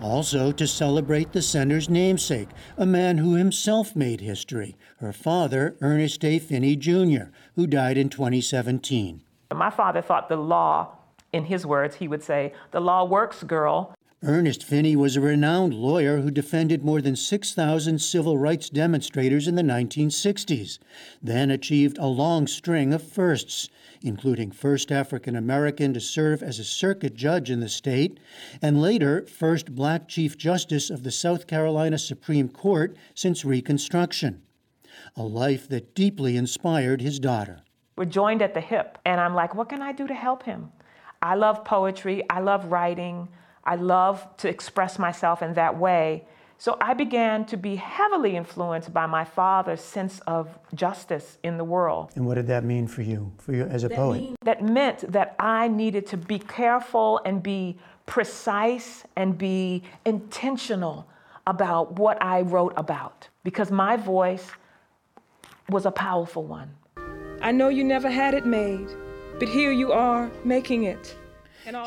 Also, 0.00 0.50
to 0.50 0.66
celebrate 0.66 1.32
the 1.32 1.42
center's 1.42 1.90
namesake, 1.90 2.48
a 2.78 2.86
man 2.86 3.18
who 3.18 3.34
himself 3.34 3.94
made 3.94 4.22
history, 4.22 4.76
her 4.98 5.12
father, 5.12 5.76
Ernest 5.82 6.24
A. 6.24 6.38
Finney 6.38 6.74
Jr., 6.74 7.24
who 7.54 7.66
died 7.66 7.98
in 7.98 8.08
2017. 8.08 9.22
My 9.54 9.68
father 9.68 10.00
thought 10.00 10.28
the 10.28 10.36
law 10.36 10.96
in 11.32 11.44
his 11.44 11.64
words, 11.64 11.96
he 11.96 12.08
would 12.08 12.22
say, 12.22 12.52
The 12.70 12.80
law 12.80 13.04
works, 13.04 13.42
girl. 13.42 13.94
Ernest 14.22 14.62
Finney 14.62 14.96
was 14.96 15.16
a 15.16 15.20
renowned 15.20 15.72
lawyer 15.72 16.18
who 16.18 16.30
defended 16.30 16.84
more 16.84 17.00
than 17.00 17.16
6,000 17.16 17.98
civil 17.98 18.36
rights 18.36 18.68
demonstrators 18.68 19.48
in 19.48 19.54
the 19.54 19.62
1960s, 19.62 20.78
then 21.22 21.50
achieved 21.50 21.96
a 21.96 22.06
long 22.06 22.46
string 22.46 22.92
of 22.92 23.02
firsts, 23.02 23.70
including 24.02 24.50
first 24.50 24.92
African 24.92 25.34
American 25.34 25.94
to 25.94 26.00
serve 26.00 26.42
as 26.42 26.58
a 26.58 26.64
circuit 26.64 27.14
judge 27.14 27.50
in 27.50 27.60
the 27.60 27.68
state, 27.68 28.20
and 28.60 28.82
later 28.82 29.24
first 29.24 29.74
black 29.74 30.06
Chief 30.06 30.36
Justice 30.36 30.90
of 30.90 31.02
the 31.02 31.10
South 31.10 31.46
Carolina 31.46 31.96
Supreme 31.96 32.50
Court 32.50 32.94
since 33.14 33.42
Reconstruction. 33.42 34.42
A 35.16 35.22
life 35.22 35.66
that 35.68 35.94
deeply 35.94 36.36
inspired 36.36 37.00
his 37.00 37.18
daughter. 37.18 37.62
We're 37.96 38.04
joined 38.04 38.42
at 38.42 38.52
the 38.52 38.60
hip, 38.60 38.98
and 39.06 39.18
I'm 39.18 39.34
like, 39.34 39.54
what 39.54 39.70
can 39.70 39.80
I 39.80 39.92
do 39.92 40.06
to 40.06 40.14
help 40.14 40.42
him? 40.42 40.72
I 41.22 41.34
love 41.34 41.64
poetry, 41.64 42.22
I 42.30 42.40
love 42.40 42.72
writing, 42.72 43.28
I 43.64 43.76
love 43.76 44.26
to 44.38 44.48
express 44.48 44.98
myself 44.98 45.42
in 45.42 45.54
that 45.54 45.78
way. 45.78 46.24
So 46.56 46.76
I 46.80 46.92
began 46.92 47.46
to 47.46 47.56
be 47.56 47.76
heavily 47.76 48.36
influenced 48.36 48.92
by 48.92 49.06
my 49.06 49.24
father's 49.24 49.80
sense 49.80 50.20
of 50.26 50.58
justice 50.74 51.38
in 51.42 51.56
the 51.56 51.64
world. 51.64 52.12
And 52.16 52.26
what 52.26 52.34
did 52.34 52.46
that 52.48 52.64
mean 52.64 52.86
for 52.86 53.02
you, 53.02 53.32
for 53.38 53.54
you 53.54 53.64
as 53.64 53.84
a 53.84 53.88
that 53.88 53.96
poet? 53.96 54.20
Mean, 54.20 54.36
that 54.42 54.62
meant 54.62 55.10
that 55.10 55.36
I 55.38 55.68
needed 55.68 56.06
to 56.08 56.18
be 56.18 56.38
careful 56.38 57.20
and 57.24 57.42
be 57.42 57.78
precise 58.04 59.04
and 59.16 59.38
be 59.38 59.82
intentional 60.04 61.06
about 61.46 61.98
what 61.98 62.22
I 62.22 62.42
wrote 62.42 62.74
about 62.76 63.28
because 63.42 63.70
my 63.70 63.96
voice 63.96 64.50
was 65.70 65.86
a 65.86 65.90
powerful 65.90 66.44
one. 66.44 66.74
I 67.40 67.52
know 67.52 67.68
you 67.68 67.84
never 67.84 68.10
had 68.10 68.34
it 68.34 68.44
made. 68.44 68.88
But 69.38 69.48
here 69.48 69.72
you 69.72 69.92
are, 69.92 70.30
making 70.44 70.84
it. 70.84 71.16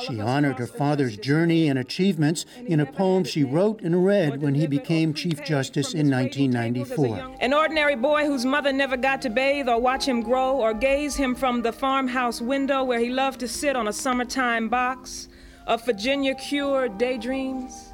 She 0.06 0.20
honored 0.20 0.60
her 0.60 0.68
father's 0.68 1.18
journey 1.18 1.68
and 1.68 1.80
achievements 1.80 2.46
in 2.66 2.80
a 2.80 2.86
poem 2.86 3.24
she 3.24 3.44
wrote 3.44 3.82
and 3.82 4.06
read 4.06 4.42
when 4.42 4.56
he 4.56 4.68
became 4.68 5.14
Chief 5.14 5.44
Justice 5.44 5.94
in 5.94 6.10
1994. 6.10 7.38
An 7.42 7.54
ordinary 7.54 7.96
boy 7.96 8.26
whose 8.26 8.46
mother 8.46 8.72
never 8.72 8.96
got 8.96 9.22
to 9.24 9.30
bathe 9.30 9.68
or 9.68 9.82
watch 9.82 10.06
him 10.06 10.22
grow 10.22 10.58
or 10.58 10.74
gaze 10.74 11.16
him 11.16 11.34
from 11.36 11.64
the 11.64 11.72
farmhouse 11.72 12.40
window 12.40 12.84
where 12.84 13.00
he 13.00 13.10
loved 13.10 13.40
to 13.40 13.48
sit 13.48 13.76
on 13.76 13.88
a 13.88 13.94
summertime 13.94 14.70
box 14.70 15.28
of 15.66 15.84
Virginia 15.86 16.36
cured 16.36 16.98
daydreams. 16.98 17.94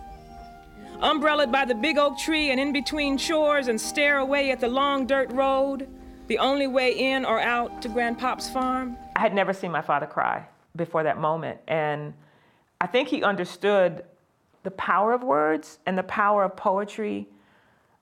Umbrellaed 1.01 1.51
by 1.51 1.63
the 1.63 1.75
big 1.75 1.97
oak 1.97 2.17
tree 2.17 2.51
and 2.51 2.59
in 2.59 2.73
between 2.73 3.17
chores 3.17 3.69
and 3.69 3.79
stare 3.79 4.17
away 4.17 4.51
at 4.51 4.59
the 4.59 4.67
long 4.67 5.07
dirt 5.07 5.31
road 5.31 5.87
the 6.29 6.37
only 6.37 6.67
way 6.67 6.91
in 6.91 7.25
or 7.25 7.39
out 7.41 7.81
to 7.81 7.89
Grandpop's 7.89 8.49
farm? 8.49 8.95
I 9.15 9.19
had 9.19 9.33
never 9.33 9.51
seen 9.51 9.71
my 9.71 9.81
father 9.81 10.05
cry 10.05 10.47
before 10.75 11.03
that 11.03 11.19
moment. 11.19 11.59
And 11.67 12.13
I 12.79 12.87
think 12.87 13.09
he 13.09 13.23
understood 13.23 14.03
the 14.63 14.71
power 14.71 15.11
of 15.11 15.23
words 15.23 15.79
and 15.85 15.97
the 15.97 16.03
power 16.03 16.43
of 16.43 16.55
poetry 16.55 17.27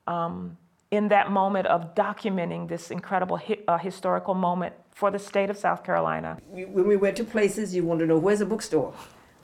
um, 0.07 0.57
in 0.91 1.07
that 1.07 1.32
moment 1.32 1.67
of 1.67 1.95
documenting 1.95 2.67
this 2.67 2.91
incredible 2.91 3.38
hi- 3.38 3.59
uh, 3.67 3.78
historical 3.78 4.34
moment 4.34 4.75
for 4.91 5.09
the 5.09 5.19
state 5.19 5.49
of 5.49 5.57
South 5.57 5.84
Carolina. 5.84 6.38
When 6.49 6.86
we 6.86 6.97
went 6.97 7.15
to 7.17 7.23
places, 7.23 7.73
you 7.73 7.86
wanted 7.86 8.01
to 8.01 8.07
know 8.07 8.17
where's 8.17 8.41
a 8.41 8.45
bookstore? 8.45 8.93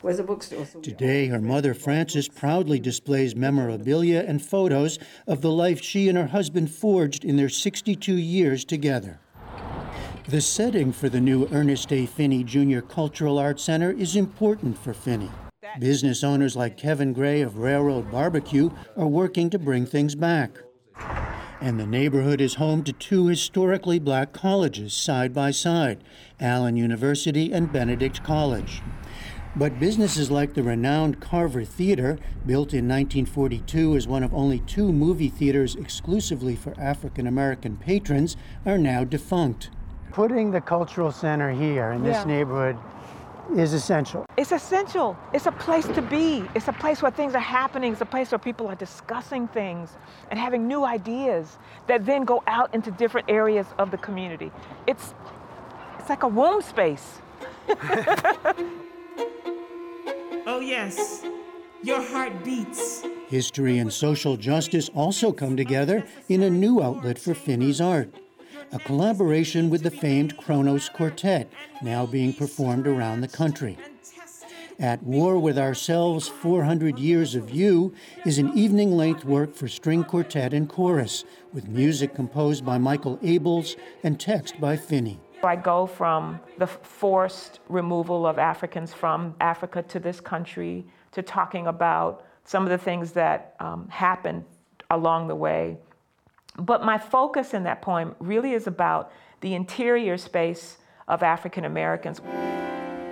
Where's 0.04 0.20
a 0.20 0.24
bookstore? 0.24 0.66
So 0.66 0.82
Today, 0.82 1.28
her 1.28 1.40
mother 1.40 1.74
Frances 1.74 2.28
proudly 2.28 2.78
displays 2.78 3.38
memorabilia 3.38 4.26
and 4.28 4.44
photos 4.44 5.00
of 5.26 5.40
the 5.40 5.50
life 5.50 5.82
she 5.82 6.10
and 6.10 6.18
her 6.18 6.28
husband 6.28 6.72
forged 6.72 7.24
in 7.24 7.38
their 7.38 7.48
62 7.48 8.14
years 8.14 8.66
together. 8.66 9.22
The 10.28 10.42
setting 10.42 10.92
for 10.92 11.08
the 11.08 11.22
new 11.22 11.48
Ernest 11.54 11.94
A. 11.94 12.06
Finney 12.06 12.44
Jr. 12.44 12.82
Cultural 12.82 13.40
Arts 13.40 13.64
Center 13.64 13.92
is 13.92 14.18
important 14.18 14.78
for 14.78 14.94
Finney. 14.94 15.32
Business 15.80 16.22
owners 16.22 16.58
like 16.58 16.76
Kevin 16.76 17.14
Gray 17.14 17.40
of 17.40 17.60
Railroad 17.60 18.12
Barbecue 18.12 18.72
are 18.98 19.08
working 19.08 19.50
to 19.52 19.58
bring 19.58 19.86
things 19.86 20.16
back. 20.16 20.58
And 21.62 21.80
the 21.80 21.88
neighborhood 21.88 22.42
is 22.42 22.56
home 22.56 22.84
to 22.84 22.92
two 22.92 23.28
historically 23.28 24.00
black 24.00 24.34
colleges 24.34 24.94
side 24.94 25.34
by 25.34 25.52
side 25.52 26.04
Allen 26.42 26.76
University 26.76 27.54
and 27.54 27.72
Benedict 27.72 28.22
College. 28.22 28.82
But 29.56 29.80
businesses 29.80 30.32
like 30.32 30.56
the 30.56 30.64
renowned 30.64 31.20
Carver 31.20 31.64
Theater, 31.64 32.18
built 32.46 32.74
in 32.74 32.88
1942 32.88 33.96
as 33.96 34.08
one 34.08 34.24
of 34.24 34.34
only 34.34 34.60
two 34.60 34.92
movie 34.92 35.30
theaters 35.30 35.76
exclusively 35.76 36.56
for 36.56 36.74
African 36.80 37.28
American 37.28 37.78
patrons, 37.78 38.36
are 38.66 38.80
now 38.80 39.04
defunct. 39.04 39.70
Putting 40.12 40.50
the 40.50 40.62
cultural 40.62 41.12
center 41.12 41.52
here 41.52 41.92
in 41.92 42.04
this 42.04 42.18
Yeah. 42.18 42.24
neighborhood 42.24 42.78
is 43.56 43.74
essential. 43.74 44.26
It's 44.38 44.52
essential. 44.52 45.16
It's 45.34 45.46
a 45.46 45.52
place 45.52 45.86
to 45.86 46.02
be. 46.02 46.44
It's 46.56 46.68
a 46.68 46.74
place 46.74 47.04
where 47.04 47.12
things 47.12 47.36
are 47.36 47.40
happening. 47.40 47.92
It's 47.92 48.02
a 48.02 48.06
place 48.06 48.32
where 48.32 48.40
people 48.40 48.68
are 48.68 48.76
discussing 48.76 49.48
things 49.48 49.96
and 50.32 50.40
having 50.40 50.68
new 50.68 50.84
ideas 50.84 51.60
that 51.86 52.08
then 52.08 52.24
go 52.24 52.42
out 52.48 52.74
into 52.74 52.90
different 52.90 53.30
areas 53.30 53.68
of 53.78 53.92
the 53.92 53.98
community. 53.98 54.52
It's 54.88 55.14
it's 56.00 56.10
like 56.10 56.24
a 56.24 56.28
womb 56.28 56.64
space. 56.64 57.22
Oh, 60.46 60.60
yes, 60.60 61.24
your 61.84 62.02
heart 62.02 62.44
beats. 62.44 63.02
History 63.30 63.78
and 63.78 63.92
social 63.94 64.36
justice 64.36 64.90
also 64.90 65.32
come 65.32 65.56
together 65.56 66.06
in 66.28 66.44
a 66.44 66.50
new 66.50 66.84
outlet 66.84 67.18
for 67.18 67.34
Finney's 67.34 67.80
art. 67.80 68.14
A 68.74 68.80
collaboration 68.80 69.70
with 69.70 69.84
the 69.84 69.92
famed 69.92 70.36
Kronos 70.36 70.90
Quartet, 70.90 71.50
now 71.82 72.06
being 72.06 72.34
performed 72.34 72.88
around 72.88 73.22
the 73.22 73.28
country. 73.30 73.78
At 74.80 75.02
War 75.04 75.40
with 75.40 75.58
Ourselves 75.58 76.28
400 76.28 77.00
Years 77.00 77.36
of 77.36 77.52
You 77.52 77.94
is 78.26 78.38
an 78.38 78.52
evening 78.58 78.92
length 78.92 79.24
work 79.24 79.56
for 79.56 79.70
string 79.70 80.04
quartet 80.04 80.54
and 80.54 80.68
chorus, 80.68 81.24
with 81.54 81.70
music 81.70 82.14
composed 82.14 82.66
by 82.66 82.78
Michael 82.78 83.18
Abels 83.20 83.78
and 84.04 84.20
text 84.20 84.60
by 84.60 84.76
Finney. 84.76 85.22
I 85.46 85.56
go 85.56 85.86
from 85.86 86.40
the 86.58 86.68
forced 86.68 87.60
removal 87.70 88.26
of 88.26 88.40
Africans 88.40 88.94
from 88.94 89.36
Africa 89.40 89.82
to 89.84 90.00
this 90.00 90.20
country 90.20 90.86
to 91.12 91.22
talking 91.22 91.68
about 91.68 92.26
some 92.46 92.64
of 92.64 92.70
the 92.70 92.78
things 92.78 93.12
that 93.14 93.56
um, 93.60 93.88
happened 93.90 94.44
along 94.90 95.28
the 95.28 95.36
way. 95.36 95.78
But 96.58 96.84
my 96.84 96.98
focus 96.98 97.54
in 97.54 97.64
that 97.64 97.82
poem 97.82 98.16
really 98.20 98.54
is 98.54 98.68
about 98.68 99.12
the 99.42 99.56
interior 99.56 100.18
space 100.18 100.78
of 101.08 101.24
African 101.24 101.66
Americans. 101.66 102.22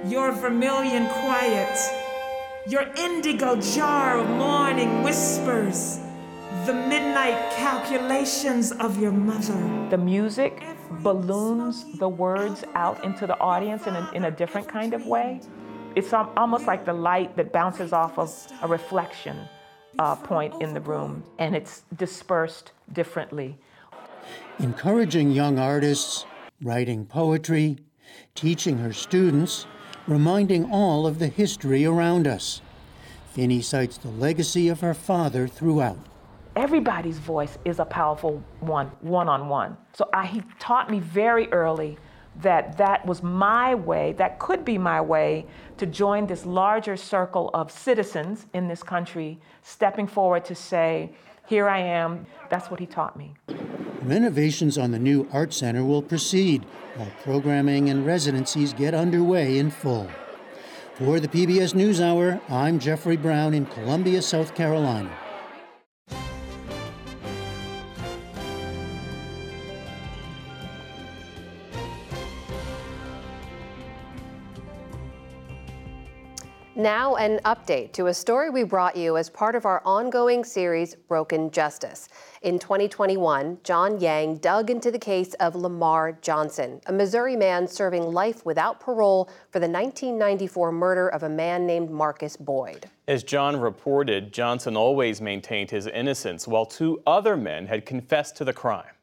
Your 0.06 0.32
vermilion 0.32 1.08
quiet, 1.08 1.78
your 2.68 2.84
indigo 2.98 3.60
jar 3.60 4.20
of 4.20 4.30
morning 4.30 5.04
whispers, 5.04 6.00
the 6.66 6.74
midnight 6.74 7.52
calculations 7.54 8.72
of 8.72 9.00
your 9.02 9.12
mother. 9.12 9.90
The 9.90 9.98
music 9.98 10.64
balloons 10.92 11.86
the 11.98 12.08
words 12.08 12.64
out 12.76 13.04
into 13.04 13.26
the 13.26 13.40
audience 13.40 13.88
in 13.88 13.96
a, 13.96 14.12
in 14.14 14.26
a 14.26 14.32
different 14.32 14.68
kind 14.68 14.94
of 14.94 15.06
way. 15.06 15.42
It's 15.96 16.14
almost 16.14 16.68
like 16.68 16.86
the 16.86 16.94
light 16.94 17.36
that 17.36 17.52
bounces 17.52 17.92
off 17.94 18.18
of 18.18 18.34
a 18.62 18.68
reflection 18.68 19.38
uh, 20.00 20.16
point 20.16 20.62
in 20.62 20.74
the 20.74 20.82
room, 20.82 21.24
and 21.38 21.56
it's 21.56 21.84
dispersed 21.98 22.72
differently. 22.94 23.58
Encouraging 24.60 25.32
young 25.32 25.60
artists, 25.60 26.26
writing 26.62 27.06
poetry, 27.06 27.78
teaching 28.36 28.78
her 28.78 28.94
students, 28.94 29.66
reminding 30.08 30.72
all 30.72 31.08
of 31.08 31.20
the 31.20 31.28
history 31.28 31.86
around 31.86 32.28
us. 32.28 32.62
Finney 33.34 33.62
cites 33.62 33.98
the 33.98 34.10
legacy 34.10 34.68
of 34.68 34.82
her 34.82 34.94
father 34.94 35.48
throughout. 35.48 36.06
Everybody's 36.56 37.18
voice 37.18 37.58
is 37.66 37.80
a 37.80 37.86
powerful 37.86 38.44
one, 38.60 38.88
one 39.02 39.30
on 39.30 39.48
one. 39.48 39.78
So 39.94 40.10
I, 40.14 40.26
he 40.26 40.44
taught 40.60 40.90
me 40.90 41.00
very 41.00 41.52
early 41.52 41.98
that 42.42 42.78
that 42.78 43.06
was 43.06 43.22
my 43.22 43.76
way, 43.76 44.14
that 44.14 44.40
could 44.40 44.64
be 44.64 44.78
my 44.78 45.02
way 45.02 45.46
to 45.78 45.86
join 45.86 46.28
this 46.28 46.46
larger 46.46 46.96
circle 46.96 47.50
of 47.54 47.72
citizens 47.72 48.46
in 48.54 48.68
this 48.68 48.84
country, 48.84 49.40
stepping 49.62 50.08
forward 50.08 50.46
to 50.46 50.56
say, 50.56 51.12
here 51.46 51.68
I 51.68 51.80
am. 51.80 52.26
That's 52.50 52.70
what 52.72 52.80
he 52.80 52.86
taught 52.86 53.18
me. 53.18 53.34
Renovations 54.04 54.78
on 54.78 54.92
the 54.92 55.00
new 55.00 55.28
Art 55.34 55.54
Center 55.54 55.84
will 55.84 56.02
proceed 56.02 56.64
while 56.96 57.12
programming 57.24 57.90
and 57.90 58.06
residencies 58.06 58.74
get 58.74 58.94
underway 58.94 59.58
in 59.58 59.70
full. 59.70 60.10
For 60.96 61.20
the 61.20 61.28
PBS 61.28 61.74
NewsHour, 61.74 62.42
I'm 62.50 62.80
Jeffrey 62.80 63.18
Brown 63.18 63.54
in 63.54 63.66
Columbia, 63.66 64.22
South 64.22 64.56
Carolina. 64.56 65.12
Now, 76.82 77.16
an 77.18 77.40
update 77.46 77.92
to 77.94 78.08
a 78.08 78.14
story 78.16 78.50
we 78.50 78.64
brought 78.64 78.96
you 78.96 79.16
as 79.16 79.30
part 79.30 79.54
of 79.54 79.68
our 79.68 79.84
ongoing 79.86 80.44
series, 80.44 80.96
Broken 80.96 81.52
Justice. 81.52 82.10
In 82.42 82.58
2021, 82.58 83.60
John 83.64 84.00
Yang 84.00 84.38
dug 84.38 84.72
into 84.72 84.90
the 84.90 84.98
case 84.98 85.36
of 85.36 85.56
Lamar 85.56 86.14
Johnson, 86.24 86.82
a 86.88 86.92
Missouri 86.92 87.36
man 87.36 87.68
serving 87.68 88.12
life 88.12 88.48
without 88.48 88.80
parole 88.80 89.26
for 89.52 89.60
the 89.60 89.70
1994 89.70 90.72
murder 90.72 91.10
of 91.10 91.22
a 91.22 91.30
man 91.30 91.68
named 91.68 91.92
Marcus 91.92 92.36
Boyd. 92.36 92.90
As 93.08 93.22
John 93.22 93.60
reported, 93.60 94.34
Johnson 94.34 94.76
always 94.76 95.22
maintained 95.22 95.70
his 95.70 95.86
innocence, 95.86 96.48
while 96.48 96.66
two 96.66 97.00
other 97.06 97.38
men 97.38 97.68
had 97.68 97.86
confessed 97.86 98.38
to 98.38 98.44
the 98.44 98.54
crime. 98.54 98.96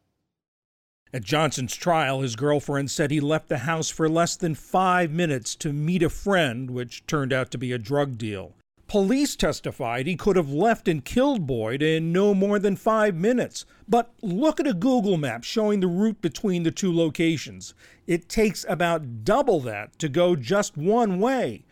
At 1.13 1.25
Johnson's 1.25 1.75
trial, 1.75 2.21
his 2.21 2.37
girlfriend 2.37 2.91
said 2.91 3.11
he 3.11 3.21
left 3.21 3.49
the 3.49 3.59
house 3.59 3.89
for 3.89 4.09
less 4.09 4.37
than 4.37 4.55
five 4.55 5.11
minutes 5.11 5.55
to 5.57 5.73
meet 5.73 6.03
a 6.03 6.11
friend, 6.11 6.71
which 6.71 7.07
turned 7.07 7.33
out 7.33 7.51
to 7.53 7.59
be 7.59 7.73
a 7.73 7.79
drug 7.79 8.19
deal. 8.19 8.53
Police 8.89 9.37
testified 9.37 10.07
he 10.07 10.17
could 10.17 10.37
have 10.37 10.51
left 10.51 10.89
and 10.89 11.05
killed 11.05 11.47
Boyd 11.47 11.83
in 11.83 12.11
no 12.11 12.35
more 12.35 12.59
than 12.59 12.75
five 12.75 13.15
minutes. 13.15 13.67
But 13.87 14.13
look 14.23 14.61
at 14.61 14.67
a 14.67 14.73
Google 14.73 15.19
map 15.19 15.45
showing 15.45 15.81
the 15.81 15.87
route 15.87 16.23
between 16.23 16.63
the 16.63 16.71
two 16.71 16.95
locations. 16.95 17.75
It 18.07 18.29
takes 18.29 18.65
about 18.67 19.25
double 19.25 19.61
that 19.61 19.99
to 19.99 20.09
go 20.09 20.37
just 20.37 20.79
one 20.79 21.21
way. 21.21 21.65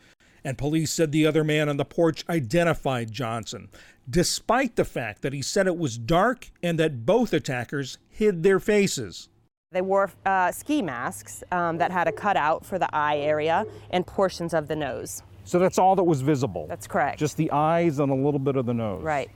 And 0.46 0.56
police 0.56 0.92
said 0.92 1.10
the 1.10 1.26
other 1.26 1.42
man 1.42 1.68
on 1.68 1.76
the 1.76 1.84
porch 1.84 2.24
identified 2.28 3.10
Johnson, 3.10 3.68
despite 4.08 4.76
the 4.76 4.84
fact 4.84 5.22
that 5.22 5.32
he 5.32 5.42
said 5.42 5.66
it 5.66 5.76
was 5.76 5.98
dark 5.98 6.52
and 6.62 6.78
that 6.78 7.04
both 7.04 7.32
attackers 7.32 7.98
hid 8.08 8.44
their 8.44 8.60
faces. 8.60 9.28
They 9.72 9.80
wore 9.80 10.08
uh, 10.24 10.52
ski 10.52 10.82
masks 10.82 11.42
um, 11.50 11.78
that 11.78 11.90
had 11.90 12.06
a 12.06 12.12
cutout 12.12 12.64
for 12.64 12.78
the 12.78 12.88
eye 12.94 13.16
area 13.16 13.66
and 13.90 14.06
portions 14.06 14.54
of 14.54 14.68
the 14.68 14.76
nose. 14.76 15.24
So 15.42 15.58
that's 15.58 15.80
all 15.80 15.96
that 15.96 16.04
was 16.04 16.20
visible? 16.20 16.68
That's 16.68 16.86
correct. 16.86 17.18
Just 17.18 17.36
the 17.36 17.50
eyes 17.50 17.98
and 17.98 18.12
a 18.12 18.14
little 18.14 18.38
bit 18.38 18.54
of 18.54 18.66
the 18.66 18.74
nose? 18.74 19.02
Right. 19.02 19.28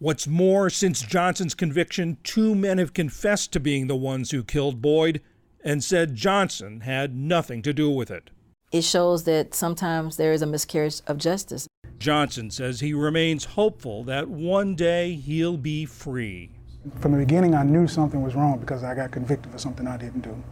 What's 0.00 0.26
more, 0.26 0.68
since 0.68 1.00
Johnson's 1.00 1.54
conviction, 1.54 2.18
two 2.24 2.56
men 2.56 2.78
have 2.78 2.92
confessed 2.92 3.52
to 3.52 3.60
being 3.60 3.86
the 3.86 3.94
ones 3.94 4.32
who 4.32 4.42
killed 4.42 4.82
Boyd 4.82 5.20
and 5.62 5.84
said 5.84 6.16
Johnson 6.16 6.80
had 6.80 7.14
nothing 7.14 7.62
to 7.62 7.72
do 7.72 7.88
with 7.88 8.10
it. 8.10 8.30
It 8.72 8.82
shows 8.82 9.24
that 9.24 9.54
sometimes 9.54 10.16
there 10.16 10.32
is 10.32 10.42
a 10.42 10.46
miscarriage 10.46 11.00
of 11.06 11.18
justice. 11.18 11.66
Johnson 11.98 12.50
says 12.50 12.80
he 12.80 12.94
remains 12.94 13.44
hopeful 13.44 14.04
that 14.04 14.28
one 14.28 14.74
day 14.74 15.14
he'll 15.14 15.56
be 15.56 15.84
free. 15.84 16.50
From 17.00 17.12
the 17.12 17.18
beginning, 17.18 17.54
I 17.54 17.62
knew 17.62 17.86
something 17.88 18.22
was 18.22 18.34
wrong 18.34 18.58
because 18.58 18.84
I 18.84 18.94
got 18.94 19.10
convicted 19.10 19.52
for 19.52 19.58
something 19.58 19.86
I 19.86 19.96
didn't 19.96 20.22
do. 20.22 20.42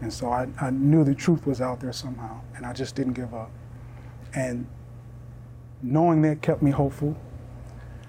And 0.00 0.12
so 0.12 0.30
I, 0.30 0.48
I 0.60 0.70
knew 0.70 1.04
the 1.04 1.14
truth 1.14 1.46
was 1.46 1.60
out 1.60 1.80
there 1.80 1.92
somehow, 1.92 2.40
and 2.56 2.66
I 2.66 2.72
just 2.72 2.96
didn't 2.96 3.12
give 3.12 3.32
up. 3.32 3.50
And 4.34 4.66
knowing 5.82 6.22
that 6.22 6.42
kept 6.42 6.62
me 6.62 6.70
hopeful. 6.70 7.16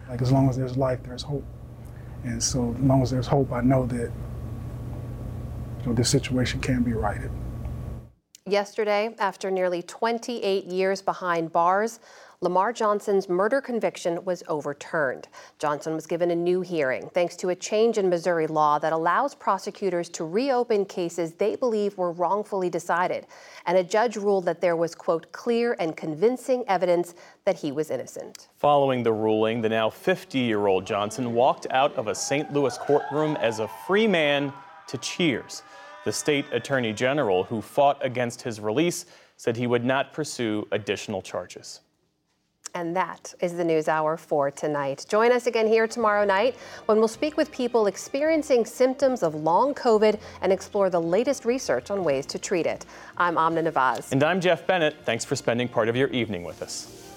Like, 0.10 0.22
as 0.22 0.32
long 0.32 0.50
as 0.50 0.58
there's 0.58 0.76
life, 0.76 1.04
there's 1.04 1.24
hope. 1.24 1.46
And 2.24 2.42
so, 2.42 2.76
as 2.78 2.84
long 2.84 3.02
as 3.02 3.12
there's 3.12 3.28
hope, 3.28 3.52
I 3.52 3.62
know 3.62 3.86
that 3.86 4.12
you 5.82 5.86
know, 5.86 5.94
this 5.94 6.10
situation 6.10 6.60
can 6.60 6.84
be 6.84 6.94
righted. 6.94 7.32
Yesterday, 8.48 9.14
after 9.20 9.52
nearly 9.52 9.84
28 9.84 10.66
years 10.66 11.00
behind 11.00 11.52
bars, 11.52 12.00
Lamar 12.42 12.74
Johnson's 12.74 13.30
murder 13.30 13.62
conviction 13.62 14.26
was 14.26 14.42
overturned. 14.48 15.28
Johnson 15.60 15.94
was 15.94 16.08
given 16.08 16.32
a 16.32 16.36
new 16.36 16.62
hearing 16.62 17.08
thanks 17.14 17.36
to 17.36 17.50
a 17.50 17.56
change 17.56 18.00
in 18.00 18.10
Missouri 18.10 18.48
law 18.48 18.80
that 18.80 18.94
allows 18.94 19.36
prosecutors 19.36 20.10
to 20.10 20.24
reopen 20.24 20.86
cases 20.86 21.34
they 21.34 21.56
believe 21.56 21.96
were 22.00 22.12
wrongfully 22.12 22.68
decided. 22.68 23.28
And 23.68 23.78
a 23.78 23.84
judge 23.84 24.18
ruled 24.18 24.46
that 24.46 24.60
there 24.60 24.76
was, 24.76 24.96
quote, 24.96 25.32
clear 25.32 25.76
and 25.80 25.96
convincing 25.96 26.64
evidence 26.68 27.14
that 27.46 27.60
he 27.60 27.72
was 27.72 27.92
innocent. 27.92 28.48
Following 28.58 29.04
the 29.04 29.14
ruling, 29.14 29.62
the 29.62 29.70
now 29.70 29.92
50 29.92 30.40
year 30.40 30.66
old 30.66 30.84
Johnson 30.84 31.36
walked 31.36 31.68
out 31.70 31.94
of 31.96 32.08
a 32.08 32.16
St. 32.16 32.52
Louis 32.52 32.76
courtroom 32.80 33.38
as 33.40 33.60
a 33.60 33.68
free 33.86 34.08
man 34.08 34.52
to 34.88 34.98
cheers. 34.98 35.62
The 36.04 36.12
state 36.12 36.46
attorney 36.52 36.94
general, 36.94 37.44
who 37.44 37.62
fought 37.62 38.04
against 38.04 38.42
his 38.42 38.60
release, 38.60 39.06
said 39.38 39.56
he 39.56 39.68
would 39.68 39.86
not 39.86 40.14
pursue 40.14 40.68
additional 40.72 41.22
charges. 41.22 41.82
And 42.74 42.96
that 42.96 43.34
is 43.42 43.54
the 43.54 43.64
News 43.64 43.88
Hour 43.88 44.18
for 44.18 44.50
tonight. 44.50 45.06
Join 45.10 45.32
us 45.32 45.46
again 45.46 45.68
here 45.68 45.88
tomorrow 45.88 46.24
night 46.24 46.56
when 46.86 46.98
we'll 46.98 47.08
speak 47.08 47.36
with 47.38 47.52
people 47.52 47.88
experiencing 47.88 48.66
symptoms 48.66 49.24
of 49.24 49.36
long 49.36 49.74
COVID 49.76 50.20
and 50.42 50.54
explore 50.54 50.90
the 50.90 51.02
latest 51.02 51.44
research 51.44 51.92
on 51.92 52.04
ways 52.04 52.26
to 52.28 52.40
treat 52.40 52.66
it. 52.66 52.86
I'm 53.18 53.38
Amna 53.38 53.64
Nawaz. 53.64 54.12
And 54.12 54.24
I'm 54.24 54.40
Geoff 54.40 54.66
Bennett. 54.66 54.96
Thanks 55.04 55.26
for 55.26 55.36
spending 55.36 55.68
part 55.68 55.90
of 55.90 55.96
your 55.96 56.08
evening 56.10 56.44
with 56.44 56.62
us. 56.62 57.11